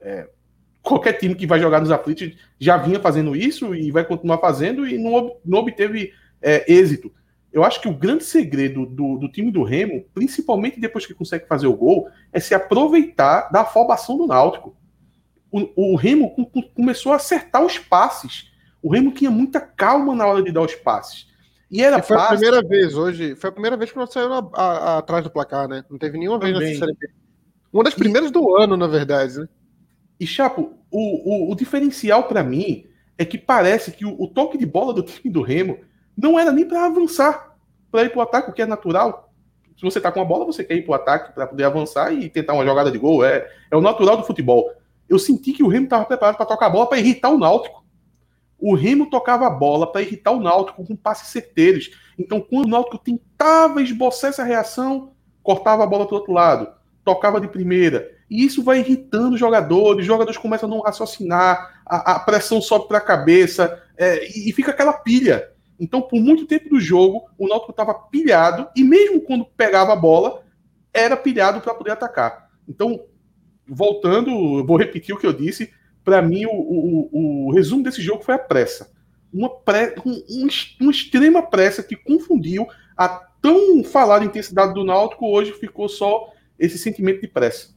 É, 0.00 0.28
qualquer 0.80 1.14
time 1.14 1.34
que 1.34 1.46
vai 1.46 1.60
jogar 1.60 1.80
nos 1.80 1.90
aflitos 1.90 2.32
já 2.58 2.76
vinha 2.76 3.00
fazendo 3.00 3.34
isso 3.34 3.74
e 3.74 3.90
vai 3.90 4.04
continuar 4.04 4.38
fazendo 4.38 4.86
e 4.86 4.96
não, 4.96 5.36
não 5.44 5.58
obteve 5.58 6.12
é, 6.40 6.72
êxito. 6.72 7.12
Eu 7.52 7.64
acho 7.64 7.80
que 7.80 7.88
o 7.88 7.94
grande 7.94 8.24
segredo 8.24 8.86
do, 8.86 9.18
do, 9.18 9.28
time 9.28 9.50
do 9.50 9.62
Remo, 9.62 10.04
principalmente 10.14 10.78
depois 10.78 11.04
que 11.04 11.14
consegue 11.14 11.46
fazer 11.48 11.66
o 11.66 11.76
gol, 11.76 12.08
é 12.32 12.38
se 12.38 12.54
aproveitar 12.54 13.50
da 13.50 13.62
afobação 13.62 14.16
do 14.16 14.26
Náutico. 14.26 14.76
O, 15.50 15.92
o 15.92 15.96
Remo 15.96 16.34
começou 16.74 17.12
a 17.12 17.16
acertar 17.16 17.64
os 17.64 17.78
passes. 17.78 18.52
O 18.80 18.92
Remo 18.92 19.10
tinha 19.10 19.30
muita 19.30 19.60
calma 19.60 20.14
na 20.14 20.26
hora 20.26 20.42
de 20.42 20.52
dar 20.52 20.62
os 20.62 20.74
passes. 20.76 21.28
E 21.70 21.82
era 21.82 21.98
e 21.98 22.02
foi 22.02 22.16
passe... 22.16 22.34
a 22.34 22.36
primeira 22.36 22.66
vez 22.66 22.94
hoje. 22.94 23.34
Foi 23.34 23.50
a 23.50 23.52
primeira 23.52 23.76
vez 23.76 23.90
que 23.90 23.96
nós 23.96 24.12
saímos 24.12 24.50
atrás 24.54 25.24
do 25.24 25.30
placar, 25.30 25.68
né? 25.68 25.84
Não 25.90 25.98
teve 25.98 26.18
nenhuma 26.18 26.38
Também. 26.38 26.58
vez 26.58 26.78
na 26.78 26.86
Série 26.86 26.98
B. 26.98 27.10
Uma 27.72 27.84
das 27.84 27.94
primeiras 27.94 28.30
e... 28.30 28.32
do 28.32 28.56
ano, 28.56 28.76
na 28.76 28.86
verdade, 28.86 29.38
né? 29.38 29.48
E, 30.18 30.26
Chapo, 30.26 30.74
o, 30.90 31.48
o, 31.48 31.52
o 31.52 31.54
diferencial 31.54 32.24
para 32.24 32.42
mim 32.44 32.86
é 33.16 33.24
que 33.24 33.38
parece 33.38 33.92
que 33.92 34.04
o, 34.04 34.20
o, 34.20 34.28
toque 34.28 34.58
de 34.58 34.66
bola 34.66 34.92
do 34.92 35.02
time 35.02 35.32
do 35.32 35.42
Remo 35.42 35.78
não 36.20 36.38
era 36.38 36.52
nem 36.52 36.66
para 36.66 36.84
avançar, 36.84 37.56
para 37.90 38.04
ir 38.04 38.10
para 38.10 38.18
o 38.18 38.22
ataque, 38.22 38.50
o 38.50 38.52
que 38.52 38.62
é 38.62 38.66
natural. 38.66 39.32
Se 39.76 39.82
você 39.82 40.00
tá 40.00 40.12
com 40.12 40.20
a 40.20 40.24
bola, 40.24 40.44
você 40.44 40.62
quer 40.62 40.74
ir 40.74 40.82
para 40.82 40.92
o 40.92 40.94
ataque 40.94 41.32
para 41.32 41.46
poder 41.46 41.64
avançar 41.64 42.12
e 42.12 42.28
tentar 42.28 42.52
uma 42.52 42.64
jogada 42.64 42.90
de 42.90 42.98
gol. 42.98 43.24
É, 43.24 43.50
é 43.70 43.76
o 43.76 43.80
natural 43.80 44.18
do 44.18 44.24
futebol. 44.24 44.70
Eu 45.08 45.18
senti 45.18 45.52
que 45.52 45.62
o 45.62 45.68
Remo 45.68 45.84
estava 45.84 46.04
preparado 46.04 46.36
para 46.36 46.46
tocar 46.46 46.66
a 46.66 46.70
bola 46.70 46.86
para 46.86 46.98
irritar 46.98 47.30
o 47.30 47.38
Náutico. 47.38 47.82
O 48.58 48.74
Remo 48.74 49.08
tocava 49.08 49.46
a 49.46 49.50
bola 49.50 49.90
para 49.90 50.02
irritar 50.02 50.32
o 50.32 50.40
Náutico 50.40 50.84
com 50.84 50.94
passes 50.94 51.28
certeiros. 51.28 51.90
Então, 52.18 52.40
quando 52.40 52.66
o 52.66 52.68
Náutico 52.68 52.98
tentava 52.98 53.82
esboçar 53.82 54.28
essa 54.28 54.44
reação, 54.44 55.12
cortava 55.42 55.82
a 55.82 55.86
bola 55.86 56.06
para 56.06 56.14
o 56.14 56.18
outro 56.18 56.34
lado, 56.34 56.68
tocava 57.02 57.40
de 57.40 57.48
primeira. 57.48 58.10
E 58.28 58.44
isso 58.44 58.62
vai 58.62 58.80
irritando 58.80 59.34
os 59.34 59.40
jogadores, 59.40 60.02
os 60.02 60.06
jogadores 60.06 60.38
começam 60.38 60.68
a 60.68 60.70
não 60.70 60.82
raciocinar, 60.82 61.82
a, 61.86 62.16
a 62.16 62.20
pressão 62.20 62.60
sobe 62.60 62.86
para 62.86 62.98
a 62.98 63.00
cabeça 63.00 63.82
é, 63.96 64.26
e 64.26 64.52
fica 64.52 64.70
aquela 64.70 64.92
pilha. 64.92 65.50
Então, 65.80 66.02
por 66.02 66.20
muito 66.20 66.46
tempo 66.46 66.68
do 66.68 66.78
jogo, 66.78 67.24
o 67.38 67.48
Náutico 67.48 67.70
estava 67.70 67.94
pilhado 67.94 68.68
e 68.76 68.84
mesmo 68.84 69.22
quando 69.22 69.46
pegava 69.46 69.94
a 69.94 69.96
bola, 69.96 70.44
era 70.92 71.16
pilhado 71.16 71.60
para 71.62 71.74
poder 71.74 71.92
atacar. 71.92 72.50
Então, 72.68 73.00
voltando, 73.66 74.64
vou 74.66 74.76
repetir 74.76 75.14
o 75.14 75.18
que 75.18 75.26
eu 75.26 75.32
disse, 75.32 75.72
para 76.04 76.20
mim, 76.20 76.44
o, 76.44 76.50
o, 76.50 77.46
o, 77.46 77.52
resumo 77.52 77.82
desse 77.82 78.02
jogo 78.02 78.22
foi 78.22 78.34
a 78.34 78.38
pressa. 78.38 78.92
Uma, 79.32 79.48
pré, 79.48 79.94
um, 80.04 80.48
uma 80.80 80.90
extrema 80.90 81.42
pressa 81.42 81.82
que 81.82 81.96
confundiu 81.96 82.66
a 82.96 83.08
tão 83.40 83.82
falada 83.82 84.24
intensidade 84.24 84.74
do 84.74 84.84
Náutico, 84.84 85.26
hoje 85.26 85.52
ficou 85.52 85.88
só 85.88 86.30
esse 86.58 86.76
sentimento 86.76 87.22
de 87.22 87.28
pressa. 87.28 87.74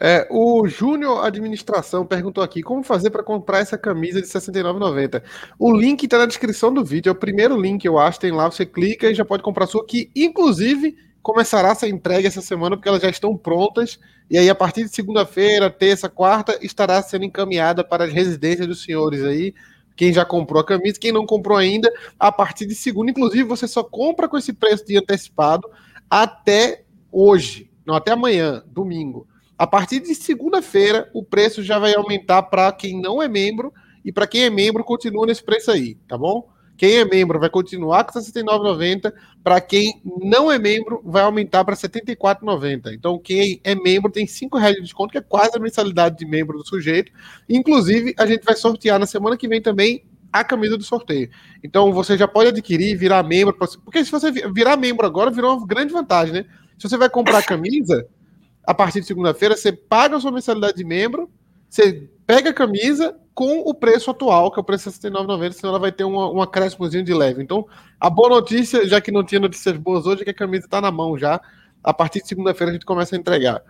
É, 0.00 0.26
o 0.28 0.66
Júnior 0.66 1.24
Administração 1.24 2.04
perguntou 2.04 2.42
aqui 2.42 2.62
como 2.62 2.82
fazer 2.82 3.10
para 3.10 3.22
comprar 3.22 3.60
essa 3.60 3.78
camisa 3.78 4.20
de 4.20 4.26
R$ 4.26 4.32
69,90. 4.32 5.22
O 5.58 5.72
link 5.72 6.02
está 6.02 6.18
na 6.18 6.26
descrição 6.26 6.72
do 6.72 6.84
vídeo, 6.84 7.10
é 7.10 7.12
o 7.12 7.16
primeiro 7.16 7.60
link, 7.60 7.84
eu 7.84 7.98
acho. 7.98 8.18
Tem 8.20 8.32
lá, 8.32 8.50
você 8.50 8.66
clica 8.66 9.10
e 9.10 9.14
já 9.14 9.24
pode 9.24 9.42
comprar 9.42 9.66
sua, 9.66 9.86
que 9.86 10.10
inclusive 10.14 10.96
começará 11.22 11.72
a 11.72 11.74
ser 11.74 11.88
entregue 11.88 12.26
essa 12.26 12.42
semana, 12.42 12.76
porque 12.76 12.88
elas 12.88 13.02
já 13.02 13.08
estão 13.08 13.36
prontas. 13.36 13.98
E 14.28 14.36
aí, 14.36 14.50
a 14.50 14.54
partir 14.54 14.84
de 14.84 14.90
segunda-feira, 14.90 15.70
terça, 15.70 16.08
quarta, 16.08 16.58
estará 16.60 17.00
sendo 17.02 17.24
encaminhada 17.24 17.84
para 17.84 18.04
as 18.04 18.12
residências 18.12 18.66
dos 18.66 18.82
senhores 18.82 19.22
aí. 19.22 19.54
Quem 19.96 20.12
já 20.12 20.24
comprou 20.24 20.60
a 20.60 20.66
camisa, 20.66 20.98
quem 20.98 21.12
não 21.12 21.24
comprou 21.24 21.56
ainda, 21.56 21.92
a 22.18 22.32
partir 22.32 22.66
de 22.66 22.74
segunda. 22.74 23.10
Inclusive, 23.10 23.44
você 23.44 23.68
só 23.68 23.84
compra 23.84 24.28
com 24.28 24.36
esse 24.36 24.52
preço 24.52 24.84
de 24.84 24.98
antecipado 24.98 25.68
até 26.10 26.82
hoje, 27.12 27.70
não, 27.86 27.94
até 27.94 28.12
amanhã, 28.12 28.62
domingo. 28.66 29.26
A 29.58 29.66
partir 29.66 30.00
de 30.00 30.14
segunda-feira, 30.14 31.08
o 31.14 31.22
preço 31.22 31.62
já 31.62 31.78
vai 31.78 31.94
aumentar 31.94 32.42
para 32.42 32.72
quem 32.72 33.00
não 33.00 33.22
é 33.22 33.28
membro 33.28 33.72
e 34.04 34.12
para 34.12 34.26
quem 34.26 34.44
é 34.44 34.50
membro 34.50 34.82
continua 34.82 35.26
nesse 35.26 35.42
preço 35.42 35.70
aí, 35.70 35.94
tá 36.08 36.18
bom? 36.18 36.52
Quem 36.76 36.96
é 36.96 37.04
membro 37.04 37.38
vai 37.38 37.48
continuar 37.48 38.04
com 38.04 38.18
R$ 38.18 38.24
69,90. 38.24 39.12
Para 39.42 39.60
quem 39.60 40.00
não 40.04 40.50
é 40.50 40.58
membro, 40.58 41.00
vai 41.04 41.22
aumentar 41.22 41.64
para 41.64 41.74
R$ 41.74 41.80
74,90. 41.80 42.92
Então, 42.92 43.18
quem 43.18 43.60
é 43.62 43.74
membro 43.74 44.10
tem 44.10 44.26
R$ 44.26 44.48
reais 44.58 44.74
de 44.74 44.82
desconto, 44.82 45.12
que 45.12 45.18
é 45.18 45.22
quase 45.22 45.56
a 45.56 45.60
mensalidade 45.60 46.18
de 46.18 46.26
membro 46.26 46.58
do 46.58 46.66
sujeito. 46.66 47.12
Inclusive, 47.48 48.14
a 48.18 48.26
gente 48.26 48.44
vai 48.44 48.56
sortear 48.56 48.98
na 48.98 49.06
semana 49.06 49.36
que 49.36 49.46
vem 49.46 49.62
também 49.62 50.04
a 50.32 50.42
camisa 50.42 50.76
do 50.76 50.82
sorteio. 50.82 51.30
Então, 51.62 51.92
você 51.92 52.18
já 52.18 52.26
pode 52.26 52.48
adquirir, 52.48 52.96
virar 52.96 53.22
membro. 53.22 53.56
Porque 53.84 54.04
se 54.04 54.10
você 54.10 54.32
virar 54.32 54.76
membro 54.76 55.06
agora, 55.06 55.30
virou 55.30 55.56
uma 55.56 55.66
grande 55.66 55.92
vantagem, 55.92 56.34
né? 56.34 56.44
Se 56.76 56.88
você 56.88 56.96
vai 56.96 57.08
comprar 57.08 57.38
a 57.38 57.42
camisa, 57.42 58.04
a 58.66 58.74
partir 58.74 59.00
de 59.00 59.06
segunda-feira, 59.06 59.56
você 59.56 59.72
paga 59.72 60.16
a 60.16 60.20
sua 60.20 60.32
mensalidade 60.32 60.76
de 60.76 60.84
membro, 60.84 61.30
você 61.68 62.08
pega 62.26 62.50
a 62.50 62.54
camisa 62.54 63.16
com 63.34 63.60
o 63.60 63.74
preço 63.74 64.10
atual, 64.10 64.50
que 64.50 64.58
é 64.58 64.62
o 64.62 64.64
preço 64.64 64.90
de 64.90 64.96
69,90, 64.96 65.52
senão 65.52 65.70
ela 65.70 65.78
vai 65.78 65.90
ter 65.90 66.04
uma, 66.04 66.30
um 66.30 66.40
acréscimozinho 66.40 67.04
de 67.04 67.12
leve. 67.12 67.42
Então, 67.42 67.66
a 67.98 68.08
boa 68.08 68.28
notícia, 68.28 68.86
já 68.86 69.00
que 69.00 69.10
não 69.10 69.24
tinha 69.24 69.40
notícias 69.40 69.76
boas 69.76 70.06
hoje, 70.06 70.22
é 70.22 70.24
que 70.24 70.30
a 70.30 70.34
camisa 70.34 70.66
está 70.66 70.80
na 70.80 70.90
mão 70.90 71.18
já. 71.18 71.40
A 71.82 71.92
partir 71.92 72.22
de 72.22 72.28
segunda-feira 72.28 72.70
a 72.70 72.74
gente 72.74 72.86
começa 72.86 73.14
a 73.14 73.18
entregar. 73.18 73.60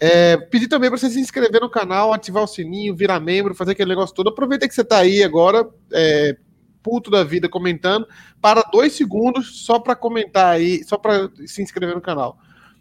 É, 0.00 0.36
pedir 0.36 0.68
também 0.68 0.88
para 0.88 0.98
você 0.98 1.10
se 1.10 1.20
inscrever 1.20 1.60
no 1.60 1.68
canal, 1.68 2.12
ativar 2.12 2.44
o 2.44 2.46
sininho, 2.46 2.94
virar 2.94 3.18
membro, 3.18 3.54
fazer 3.54 3.72
aquele 3.72 3.90
negócio 3.90 4.14
todo. 4.14 4.28
Aproveita 4.30 4.68
que 4.68 4.74
você 4.74 4.82
está 4.82 4.98
aí 4.98 5.24
agora, 5.24 5.68
é, 5.92 6.36
puto 6.80 7.10
da 7.10 7.24
vida, 7.24 7.48
comentando. 7.48 8.06
Para 8.40 8.62
dois 8.72 8.92
segundos, 8.92 9.64
só 9.64 9.80
para 9.80 9.96
comentar 9.96 10.54
aí, 10.54 10.84
só 10.84 10.96
para 10.96 11.28
se 11.44 11.60
inscrever 11.60 11.96
no 11.96 12.00
canal. 12.00 12.38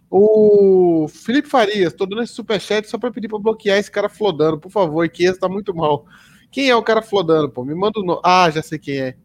O 0.09 1.07
Felipe 1.09 1.49
Farias, 1.49 1.93
tô 1.93 2.05
dando 2.05 2.23
esse 2.23 2.33
superchat 2.33 2.87
só 2.87 2.97
para 2.97 3.11
pedir 3.11 3.27
para 3.27 3.39
bloquear 3.39 3.77
esse 3.77 3.91
cara 3.91 4.07
flodando, 4.07 4.57
por 4.57 4.71
favor, 4.71 5.07
que 5.09 5.25
esse 5.25 5.39
tá 5.39 5.49
muito 5.49 5.75
mal. 5.75 6.05
Quem 6.49 6.69
é 6.69 6.75
o 6.75 6.83
cara 6.83 7.01
flodando, 7.01 7.49
pô? 7.49 7.65
Me 7.65 7.75
manda 7.75 7.99
o 7.99 8.03
nome. 8.03 8.21
Ah, 8.23 8.49
já 8.49 8.61
sei 8.61 8.79
quem 8.79 8.99
é. 8.99 9.17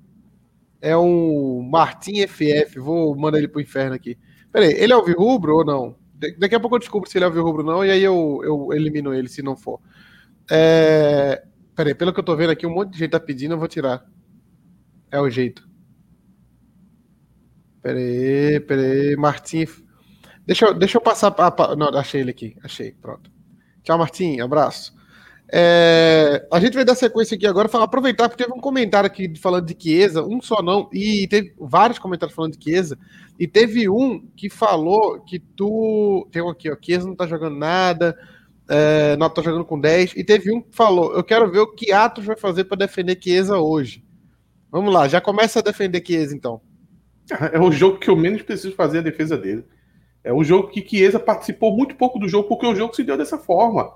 É 0.81 0.97
um 0.97 1.63
Martin 1.63 2.27
FF. 2.27 2.81
Vou 2.81 3.17
mandar 3.17 3.39
ele 3.39 3.47
pro 3.49 3.61
inferno 3.61 3.95
aqui. 3.95 4.19
Peraí, 4.51 4.73
ele 4.73 4.93
é 4.93 4.97
o 4.97 5.05
Virrubro 5.05 5.57
ou 5.57 5.65
não? 5.65 5.97
Daqui 6.39 6.55
a 6.55 6.61
pouco 6.61 6.77
eu 6.77 6.81
descubro 6.81 7.09
se 7.09 7.17
ele 7.19 7.25
é 7.25 7.29
o 7.29 7.33
Virrubro 7.33 7.63
ou 7.65 7.73
não, 7.73 7.85
e 7.85 7.91
aí 7.91 8.03
eu, 8.03 8.41
eu 8.45 8.73
elimino 8.73 9.15
ele 9.15 9.29
se 9.29 9.43
não 9.43 9.57
for. 9.57 9.81
É... 10.51 11.45
Peraí, 11.75 11.95
pelo 11.95 12.13
que 12.13 12.21
eu 12.21 12.25
tô 12.25 12.37
vendo 12.37 12.51
aqui, 12.51 12.67
um 12.67 12.75
monte 12.75 12.93
de 12.93 12.99
gente 12.99 13.11
tá 13.11 13.21
pedindo, 13.21 13.55
eu 13.55 13.59
vou 13.59 13.69
tirar. 13.69 14.05
É 15.11 15.21
o 15.21 15.31
jeito. 15.31 15.69
Peraí, 17.81 18.61
peraí. 18.61 19.17
Martin 19.17 19.67
Deixa 20.47 20.67
eu, 20.67 20.75
deixa 20.75 20.99
eu 20.99 21.03
passar. 21.03 21.31
Pra, 21.31 21.77
não, 21.77 21.89
achei 21.97 22.21
ele 22.21 22.31
aqui. 22.31 22.57
Achei. 22.63 22.93
Pronto. 22.93 23.31
Tchau, 23.83 23.99
Martim. 23.99 24.41
Abraço. 24.41 24.93
É, 25.55 26.47
a 26.51 26.59
gente 26.59 26.73
vai 26.73 26.85
dar 26.85 26.95
sequência 26.95 27.35
aqui 27.35 27.47
agora, 27.47 27.69
falar, 27.69 27.85
aproveitar, 27.85 28.27
porque 28.27 28.43
teve 28.43 28.57
um 28.57 28.61
comentário 28.61 29.07
aqui 29.07 29.39
falando 29.39 29.67
de 29.67 29.77
Chiesa, 29.79 30.25
um 30.25 30.41
só 30.41 30.63
não, 30.63 30.89
e 30.91 31.29
teve 31.29 31.53
vários 31.59 31.99
comentários 31.99 32.35
falando 32.35 32.57
de 32.57 32.65
Chiesa, 32.65 32.99
e 33.39 33.47
teve 33.47 33.87
um 33.87 34.27
que 34.35 34.49
falou 34.49 35.21
que 35.21 35.39
tu. 35.39 36.27
Tem 36.33 36.41
um 36.41 36.49
aqui, 36.49 36.71
ó, 36.71 36.77
Chiesa 36.81 37.07
não 37.07 37.15
tá 37.15 37.27
jogando 37.27 37.59
nada, 37.59 38.17
é, 38.67 39.15
não 39.19 39.29
tá 39.29 39.43
jogando 39.43 39.67
com 39.67 39.79
10, 39.79 40.15
e 40.17 40.25
teve 40.25 40.51
um 40.51 40.63
que 40.63 40.75
falou: 40.75 41.15
Eu 41.15 41.23
quero 41.23 41.51
ver 41.51 41.59
o 41.59 41.75
que 41.75 41.93
Atos 41.93 42.25
vai 42.25 42.37
fazer 42.37 42.65
para 42.65 42.79
defender 42.79 43.19
Chiesa 43.23 43.59
hoje. 43.59 44.03
Vamos 44.71 44.91
lá, 44.95 45.07
já 45.07 45.21
começa 45.21 45.59
a 45.59 45.63
defender 45.63 46.03
Chiesa 46.07 46.35
então. 46.35 46.63
É 47.53 47.61
o 47.61 47.71
jogo 47.71 47.99
que 47.99 48.09
eu 48.09 48.17
menos 48.17 48.41
preciso 48.41 48.75
fazer 48.75 48.99
a 48.99 49.03
defesa 49.03 49.37
dele. 49.37 49.65
É 50.25 50.33
um 50.33 50.45
jogo 50.45 50.69
que 50.69 50.87
Chiesa 50.87 51.19
participou 51.19 51.77
muito 51.77 51.97
pouco 51.97 52.19
do 52.19 52.29
jogo, 52.29 52.49
porque 52.49 52.67
o 52.67 52.75
jogo 52.75 52.95
se 52.95 53.03
deu 53.03 53.17
dessa 53.17 53.39
forma. 53.39 53.95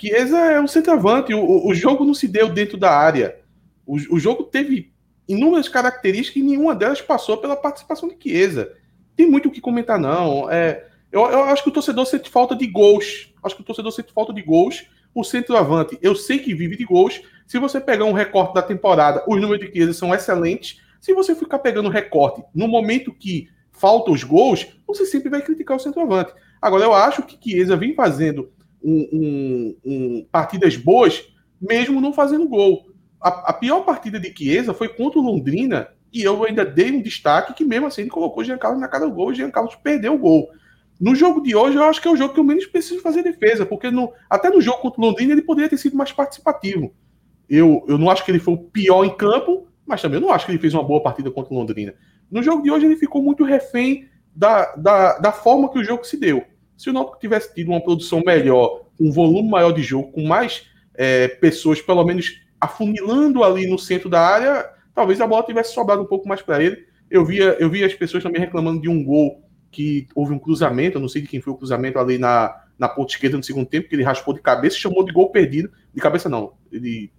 Chiesa 0.00 0.38
é 0.38 0.60
um 0.60 0.66
centroavante, 0.66 1.34
o, 1.34 1.66
o 1.66 1.74
jogo 1.74 2.04
não 2.04 2.14
se 2.14 2.26
deu 2.26 2.48
dentro 2.48 2.76
da 2.76 2.90
área. 2.90 3.40
O, 3.86 3.94
o 3.94 4.18
jogo 4.18 4.44
teve 4.44 4.92
inúmeras 5.28 5.68
características 5.68 6.42
e 6.42 6.44
nenhuma 6.44 6.74
delas 6.74 7.00
passou 7.00 7.36
pela 7.36 7.56
participação 7.56 8.08
de 8.08 8.16
Chiesa. 8.20 8.72
Tem 9.14 9.28
muito 9.28 9.48
o 9.48 9.52
que 9.52 9.60
comentar, 9.60 9.98
não. 9.98 10.50
É, 10.50 10.86
eu, 11.12 11.22
eu, 11.22 11.42
acho 11.44 11.62
que 11.62 11.68
o 11.68 11.72
torcedor 11.72 12.06
sente 12.06 12.30
falta 12.30 12.56
de 12.56 12.66
gols. 12.66 13.32
Acho 13.42 13.56
que 13.56 13.62
o 13.62 13.64
torcedor 13.64 13.92
sente 13.92 14.12
falta 14.12 14.32
de 14.32 14.42
gols. 14.42 14.86
O 15.14 15.24
centroavante, 15.24 15.98
eu 16.00 16.14
sei 16.14 16.38
que 16.38 16.54
vive 16.54 16.76
de 16.76 16.84
gols. 16.84 17.20
Se 17.46 17.58
você 17.58 17.80
pegar 17.80 18.04
um 18.04 18.12
recorte 18.12 18.54
da 18.54 18.62
temporada, 18.62 19.24
os 19.26 19.40
números 19.40 19.66
de 19.66 19.72
Chiesa 19.72 19.92
são 19.92 20.14
excelentes. 20.14 20.80
Se 21.00 21.14
você 21.14 21.34
ficar 21.34 21.58
pegando 21.58 21.88
recorte 21.88 22.42
no 22.54 22.68
momento 22.68 23.12
que 23.12 23.48
faltam 23.78 24.12
os 24.12 24.24
gols, 24.24 24.66
você 24.86 25.06
sempre 25.06 25.28
vai 25.28 25.42
criticar 25.42 25.76
o 25.76 25.80
centroavante. 25.80 26.32
Agora, 26.60 26.84
eu 26.84 26.94
acho 26.94 27.22
que 27.22 27.38
Chiesa 27.40 27.76
vem 27.76 27.94
fazendo 27.94 28.50
um, 28.82 29.08
um, 29.12 29.76
um, 29.84 30.26
partidas 30.30 30.76
boas, 30.76 31.24
mesmo 31.60 32.00
não 32.00 32.12
fazendo 32.12 32.48
gol. 32.48 32.86
a, 33.20 33.50
a, 33.50 33.52
pior 33.52 33.80
partida 33.80 34.18
de 34.18 34.32
Chiesa 34.36 34.72
foi 34.72 34.88
contra 34.88 35.18
o 35.18 35.22
Londrina 35.22 35.88
e 36.12 36.22
eu 36.22 36.44
ainda 36.44 36.64
dei 36.64 36.90
um 36.90 37.02
destaque 37.02 37.54
que 37.54 37.64
mesmo 37.64 37.86
assim 37.86 38.02
ele 38.02 38.10
colocou 38.10 38.42
o 38.42 38.44
Jean 38.44 38.58
Carlos 38.58 38.80
na 38.80 38.88
cara 38.88 39.06
do 39.06 39.12
gol 39.12 39.30
e 39.30 39.32
o 39.32 39.36
Jean 39.36 39.50
Carlos 39.50 39.74
perdeu 39.76 40.14
o 40.14 40.18
gol. 40.18 40.48
No 41.00 41.14
jogo 41.14 41.40
de 41.40 41.54
hoje, 41.54 41.76
eu 41.76 41.84
acho 41.84 42.02
que 42.02 42.08
é 42.08 42.10
o 42.10 42.16
jogo 42.16 42.34
que 42.34 42.40
eu 42.40 42.44
menos 42.44 42.66
preciso 42.66 43.00
fazer 43.00 43.22
defesa, 43.22 43.64
porque 43.64 43.90
no, 43.90 44.12
até 44.28 44.50
no 44.50 44.60
jogo 44.60 44.78
contra 44.78 45.00
o 45.00 45.04
Londrina 45.04 45.32
ele 45.32 45.42
poderia 45.42 45.68
ter 45.68 45.76
sido 45.76 45.96
mais 45.96 46.10
participativo. 46.10 46.92
Eu, 47.48 47.84
eu 47.86 47.96
não 47.96 48.10
acho 48.10 48.24
que 48.24 48.30
ele 48.30 48.40
foi 48.40 48.54
o 48.54 48.58
pior 48.58 49.04
em 49.04 49.16
campo, 49.16 49.68
mas 49.86 50.02
também 50.02 50.20
eu 50.20 50.26
não 50.26 50.32
acho 50.32 50.44
que 50.44 50.52
ele 50.52 50.58
fez 50.58 50.74
uma 50.74 50.82
boa 50.82 51.02
partida 51.02 51.30
contra 51.30 51.54
o 51.54 51.56
Londrina. 51.56 51.94
No 52.30 52.42
jogo 52.42 52.62
de 52.62 52.70
hoje 52.70 52.86
ele 52.86 52.96
ficou 52.96 53.22
muito 53.22 53.44
refém 53.44 54.08
da, 54.34 54.74
da, 54.76 55.18
da 55.18 55.32
forma 55.32 55.70
que 55.70 55.78
o 55.78 55.84
jogo 55.84 56.04
se 56.04 56.16
deu. 56.16 56.44
Se 56.76 56.90
o 56.90 56.92
Náutico 56.92 57.18
tivesse 57.18 57.54
tido 57.54 57.70
uma 57.70 57.82
produção 57.82 58.22
melhor, 58.24 58.84
um 59.00 59.10
volume 59.10 59.48
maior 59.48 59.72
de 59.72 59.82
jogo, 59.82 60.12
com 60.12 60.24
mais 60.26 60.66
é, 60.94 61.28
pessoas, 61.28 61.80
pelo 61.80 62.04
menos 62.04 62.40
afunilando 62.60 63.42
ali 63.42 63.66
no 63.68 63.78
centro 63.78 64.08
da 64.08 64.20
área, 64.20 64.68
talvez 64.94 65.20
a 65.20 65.26
bola 65.26 65.44
tivesse 65.44 65.72
sobrado 65.72 66.02
um 66.02 66.06
pouco 66.06 66.28
mais 66.28 66.42
para 66.42 66.62
ele. 66.62 66.86
Eu 67.10 67.24
via, 67.24 67.56
eu 67.58 67.70
via 67.70 67.86
as 67.86 67.94
pessoas 67.94 68.22
também 68.22 68.40
reclamando 68.40 68.80
de 68.80 68.88
um 68.88 69.02
gol 69.02 69.42
que 69.70 70.08
houve 70.14 70.32
um 70.32 70.38
cruzamento, 70.38 70.96
eu 70.96 71.00
não 71.00 71.08
sei 71.08 71.22
de 71.22 71.28
quem 71.28 71.40
foi 71.40 71.52
o 71.52 71.56
cruzamento 71.56 71.98
ali 71.98 72.18
na, 72.18 72.64
na 72.78 72.88
ponta 72.88 73.12
esquerda 73.12 73.36
no 73.36 73.42
segundo 73.42 73.66
tempo, 73.66 73.88
que 73.88 73.94
ele 73.94 74.02
raspou 74.02 74.34
de 74.34 74.40
cabeça 74.40 74.76
chamou 74.76 75.04
de 75.04 75.12
gol 75.12 75.30
perdido. 75.30 75.70
De 75.94 76.00
cabeça 76.00 76.28
não, 76.28 76.54
ele 76.70 77.12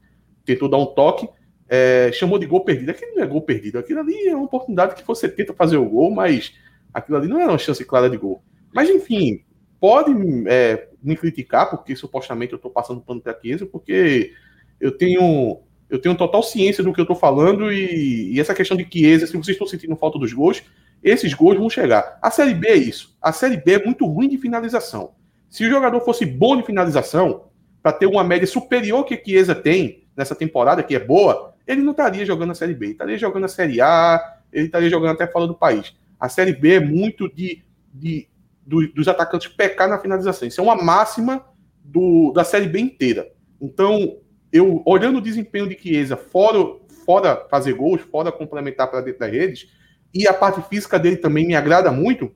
tentou 0.45 0.69
dar 0.69 0.77
um 0.77 0.85
toque, 0.85 1.27
é, 1.69 2.11
chamou 2.11 2.39
de 2.39 2.47
gol 2.47 2.65
perdido. 2.65 2.89
Aquilo 2.89 3.15
não 3.15 3.23
é 3.23 3.27
gol 3.27 3.41
perdido, 3.41 3.77
aquilo 3.77 3.99
ali 3.99 4.27
é 4.27 4.35
uma 4.35 4.45
oportunidade 4.45 4.95
que 4.95 5.07
você 5.07 5.29
tenta 5.29 5.53
fazer 5.53 5.77
o 5.77 5.85
gol, 5.85 6.11
mas 6.11 6.53
aquilo 6.93 7.17
ali 7.17 7.27
não 7.27 7.39
era 7.39 7.51
uma 7.51 7.57
chance 7.57 7.85
clara 7.85 8.09
de 8.09 8.17
gol. 8.17 8.43
Mas 8.73 8.89
enfim, 8.89 9.43
pode 9.79 10.11
é, 10.47 10.89
me 11.01 11.15
criticar, 11.15 11.69
porque 11.69 11.95
supostamente 11.95 12.53
eu 12.53 12.57
estou 12.57 12.71
passando 12.71 12.99
pano 12.99 13.21
para 13.21 13.33
a 13.33 13.65
porque 13.71 14.33
eu 14.79 14.91
tenho 14.91 15.61
eu 15.89 15.99
tenho 15.99 16.15
total 16.15 16.43
ciência 16.43 16.83
do 16.83 16.93
que 16.93 16.99
eu 16.99 17.03
estou 17.03 17.15
falando 17.15 17.71
e, 17.71 18.33
e, 18.33 18.39
essa 18.39 18.53
questão 18.53 18.77
de 18.77 18.87
Chiesa, 18.91 19.25
se 19.25 19.35
vocês 19.35 19.55
estão 19.55 19.65
sentindo 19.65 19.95
falta 19.95 20.19
dos 20.19 20.31
gols, 20.31 20.61
esses 21.03 21.33
gols 21.33 21.57
vão 21.57 21.67
chegar. 21.67 22.19
A 22.21 22.29
Série 22.29 22.53
B 22.53 22.67
é 22.67 22.75
isso. 22.75 23.17
A 23.19 23.31
Série 23.31 23.57
B 23.57 23.73
é 23.73 23.83
muito 23.83 24.05
ruim 24.05 24.29
de 24.29 24.37
finalização. 24.37 25.13
Se 25.49 25.65
o 25.65 25.69
jogador 25.69 25.99
fosse 26.01 26.27
bom 26.27 26.55
de 26.55 26.63
finalização, 26.63 27.45
para 27.81 27.91
ter 27.91 28.05
uma 28.05 28.23
média 28.23 28.45
superior 28.45 29.03
que 29.03 29.17
Chiesa 29.17 29.55
tem 29.55 30.03
nessa 30.15 30.35
temporada, 30.35 30.83
que 30.83 30.93
é 30.93 30.99
boa, 30.99 31.55
ele 31.69 31.81
não 31.81 31.91
estaria 31.91 32.25
jogando 32.25 32.51
a 32.51 32.55
Série 32.55 32.73
B. 32.73 32.87
Ele 32.87 32.91
estaria 32.93 33.17
jogando 33.17 33.43
a 33.45 33.47
Série 33.47 33.79
A, 33.79 34.39
ele 34.51 34.65
estaria 34.65 34.89
jogando 34.89 35.11
até 35.11 35.27
fora 35.27 35.45
do 35.45 35.53
país. 35.53 35.95
A 36.19 36.27
Série 36.27 36.51
B 36.51 36.73
é 36.73 36.79
muito 36.79 37.31
de, 37.31 37.63
de 37.93 38.27
do, 38.65 38.87
dos 38.91 39.07
atacantes 39.07 39.49
pecar 39.49 39.87
na 39.87 39.99
finalização. 39.99 40.47
Isso 40.47 40.59
é 40.59 40.63
uma 40.63 40.75
máxima 40.75 41.45
do, 41.83 42.31
da 42.33 42.43
Série 42.43 42.67
B 42.67 42.79
inteira. 42.79 43.31
Então, 43.61 44.17
eu 44.51 44.81
olhando 44.83 45.19
o 45.19 45.21
desempenho 45.21 45.69
de 45.69 45.77
Chiesa, 45.77 46.17
fora, 46.17 46.57
fora 47.05 47.45
fazer 47.51 47.73
gols, 47.73 48.01
fora 48.01 48.31
complementar 48.31 48.89
para 48.89 49.01
dentro 49.01 49.19
das 49.19 49.31
redes, 49.31 49.69
e 50.11 50.27
a 50.27 50.33
parte 50.33 50.67
física 50.69 50.97
dele 50.97 51.17
também 51.17 51.45
me 51.45 51.55
agrada 51.55 51.91
muito, 51.91 52.33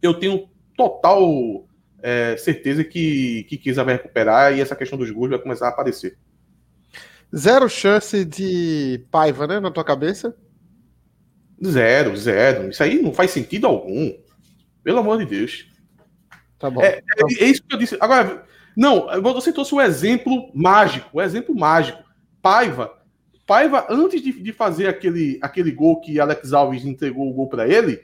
eu 0.00 0.14
tenho 0.14 0.48
total 0.76 1.66
é, 2.00 2.36
certeza 2.36 2.84
que, 2.84 3.42
que 3.48 3.60
Chiesa 3.60 3.82
vai 3.82 3.94
recuperar 3.94 4.56
e 4.56 4.60
essa 4.60 4.76
questão 4.76 4.96
dos 4.96 5.10
gols 5.10 5.30
vai 5.30 5.38
começar 5.40 5.66
a 5.66 5.70
aparecer. 5.70 6.16
Zero 7.34 7.68
chance 7.68 8.24
de 8.24 9.04
Paiva, 9.10 9.46
né, 9.46 9.60
na 9.60 9.70
tua 9.70 9.84
cabeça? 9.84 10.36
Zero, 11.64 12.16
zero. 12.16 12.70
Isso 12.70 12.82
aí 12.82 13.00
não 13.00 13.12
faz 13.12 13.30
sentido 13.30 13.66
algum. 13.66 14.12
Pelo 14.82 14.98
amor 14.98 15.18
de 15.18 15.26
Deus. 15.26 15.66
Tá 16.58 16.70
bom. 16.70 16.82
É, 16.82 16.98
é, 16.98 17.44
é 17.44 17.44
isso 17.44 17.62
que 17.62 17.74
eu 17.74 17.78
disse. 17.78 17.96
Agora, 18.00 18.44
não, 18.76 19.06
você 19.22 19.52
trouxe 19.52 19.74
o 19.74 19.78
um 19.78 19.80
exemplo 19.80 20.50
mágico, 20.54 21.10
o 21.12 21.18
um 21.18 21.22
exemplo 21.22 21.54
mágico. 21.54 22.04
Paiva. 22.40 22.92
Paiva, 23.46 23.86
antes 23.88 24.20
de, 24.20 24.32
de, 24.32 24.52
fazer 24.52 24.86
aquele, 24.88 25.38
aquele 25.40 25.70
gol 25.70 26.00
que 26.00 26.18
Alex 26.20 26.52
Alves 26.52 26.84
entregou 26.84 27.30
o 27.30 27.32
gol 27.32 27.48
para 27.48 27.68
ele, 27.68 28.02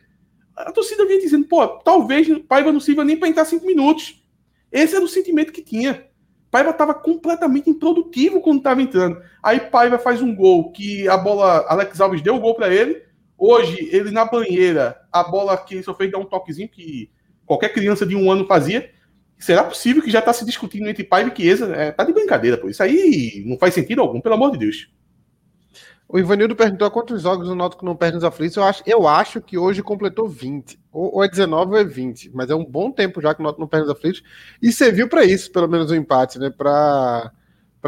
a 0.56 0.70
torcida 0.70 1.04
vinha 1.04 1.20
dizendo, 1.20 1.46
pô, 1.46 1.66
talvez 1.66 2.28
Paiva 2.48 2.72
não 2.72 2.80
sirva 2.80 3.04
nem 3.04 3.16
para 3.16 3.28
entrar 3.28 3.44
cinco 3.44 3.66
minutos. 3.66 4.22
Esse 4.70 4.94
era 4.94 5.04
o 5.04 5.08
sentimento 5.08 5.52
que 5.52 5.62
tinha. 5.62 6.06
Paiva 6.52 6.70
estava 6.70 6.94
completamente 6.94 7.68
improdutivo 7.68 8.40
quando 8.40 8.58
estava 8.58 8.80
entrando. 8.80 9.20
Aí 9.42 9.58
Paiva 9.58 9.98
faz 9.98 10.22
um 10.22 10.32
gol 10.32 10.70
que 10.70 11.08
a 11.08 11.16
bola, 11.16 11.66
Alex 11.68 12.00
Alves 12.00 12.22
deu 12.22 12.36
o 12.36 12.40
gol 12.40 12.54
para 12.54 12.72
ele, 12.72 13.02
Hoje, 13.44 13.88
ele 13.90 14.12
na 14.12 14.24
banheira, 14.24 14.96
a 15.10 15.24
bola 15.24 15.56
que 15.56 15.74
ele 15.74 15.82
só 15.82 15.92
fez 15.92 16.12
dar 16.12 16.18
um 16.18 16.24
toquezinho 16.24 16.68
que 16.68 17.10
qualquer 17.44 17.72
criança 17.72 18.06
de 18.06 18.14
um 18.14 18.30
ano 18.30 18.46
fazia. 18.46 18.88
Será 19.36 19.64
possível 19.64 20.00
que 20.00 20.12
já 20.12 20.20
está 20.20 20.32
se 20.32 20.44
discutindo 20.44 20.88
entre 20.88 21.02
pai 21.02 21.26
e 21.26 21.36
Chiesa? 21.36 21.74
É, 21.74 21.90
tá 21.90 22.04
de 22.04 22.12
brincadeira, 22.12 22.56
pô. 22.56 22.68
Isso 22.68 22.80
aí 22.84 23.42
não 23.44 23.58
faz 23.58 23.74
sentido 23.74 24.00
algum, 24.00 24.20
pelo 24.20 24.36
amor 24.36 24.52
de 24.52 24.58
Deus. 24.58 24.92
O 26.12 26.18
Ivanildo 26.18 26.54
perguntou 26.54 26.90
quantos 26.90 27.22
jogos 27.22 27.48
o 27.48 27.54
Náutico 27.54 27.86
não 27.86 27.96
perde 27.96 28.16
nos 28.16 28.24
aflitos. 28.24 28.58
Eu 28.58 28.64
acho, 28.64 28.82
eu 28.84 29.08
acho 29.08 29.40
que 29.40 29.56
hoje 29.56 29.82
completou 29.82 30.28
20. 30.28 30.78
Ou, 30.92 31.14
ou 31.14 31.24
é 31.24 31.28
19 31.28 31.72
ou 31.72 31.78
é 31.78 31.84
20. 31.84 32.30
Mas 32.34 32.50
é 32.50 32.54
um 32.54 32.66
bom 32.66 32.92
tempo 32.92 33.18
já 33.22 33.34
que 33.34 33.40
o 33.40 33.42
Náutico 33.42 33.62
não 33.62 33.66
perde 33.66 33.86
nos 33.86 33.96
aflitos. 33.96 34.22
E 34.60 34.70
serviu 34.70 35.08
para 35.08 35.24
isso, 35.24 35.50
pelo 35.50 35.66
menos 35.66 35.90
o 35.90 35.94
um 35.94 35.96
empate, 35.96 36.38
né? 36.38 36.50
Para 36.50 37.32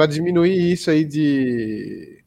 diminuir 0.08 0.72
isso 0.72 0.90
aí 0.90 1.04
de 1.04 2.24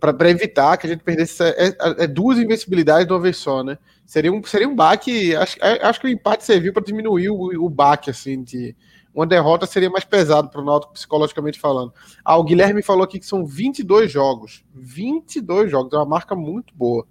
para 0.00 0.30
evitar 0.30 0.76
que 0.76 0.86
a 0.86 0.90
gente 0.90 1.02
perdesse 1.02 1.42
é, 1.42 1.68
é, 1.68 1.76
é, 2.04 2.06
duas 2.06 2.38
invencibilidades 2.38 3.06
de 3.06 3.12
uma 3.12 3.20
vez 3.20 3.36
só, 3.36 3.62
né? 3.62 3.78
Seria 4.04 4.32
um, 4.32 4.42
seria 4.42 4.68
um 4.68 4.74
baque. 4.74 5.34
Acho, 5.36 5.56
é, 5.62 5.86
acho 5.86 6.00
que 6.00 6.08
o 6.08 6.10
empate 6.10 6.44
serviu 6.44 6.72
para 6.72 6.82
diminuir 6.82 7.30
o, 7.30 7.64
o 7.64 7.70
baque, 7.70 8.10
assim, 8.10 8.42
de 8.42 8.74
uma 9.14 9.26
derrota 9.26 9.66
seria 9.66 9.88
mais 9.88 10.04
pesado 10.04 10.48
para 10.50 10.60
o 10.60 10.64
Náutico 10.64 10.92
psicologicamente 10.92 11.60
falando. 11.60 11.92
Ah, 12.24 12.36
o 12.36 12.44
Guilherme 12.44 12.82
falou 12.82 13.04
aqui 13.04 13.18
que 13.18 13.26
são 13.26 13.46
22 13.46 14.10
jogos. 14.10 14.64
22 14.74 15.70
jogos, 15.70 15.92
é 15.92 15.96
uma 15.96 16.04
marca 16.04 16.34
muito 16.34 16.74
boa. 16.74 17.06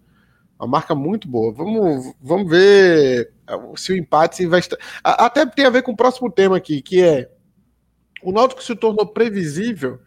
Uma 0.59 0.67
marca 0.67 0.93
muito 0.93 1.27
boa. 1.27 1.53
Vamos, 1.53 2.13
vamos 2.21 2.49
ver 2.49 3.31
se 3.75 3.93
o 3.93 3.95
empate 3.95 4.45
vai 4.45 4.59
estar. 4.59 4.77
Até 5.03 5.45
tem 5.45 5.65
a 5.65 5.69
ver 5.69 5.81
com 5.81 5.93
o 5.93 5.97
próximo 5.97 6.29
tema 6.29 6.57
aqui, 6.57 6.81
que 6.81 7.01
é 7.01 7.31
o 8.21 8.31
Náutico 8.31 8.63
se 8.63 8.75
tornou 8.75 9.07
previsível 9.07 9.99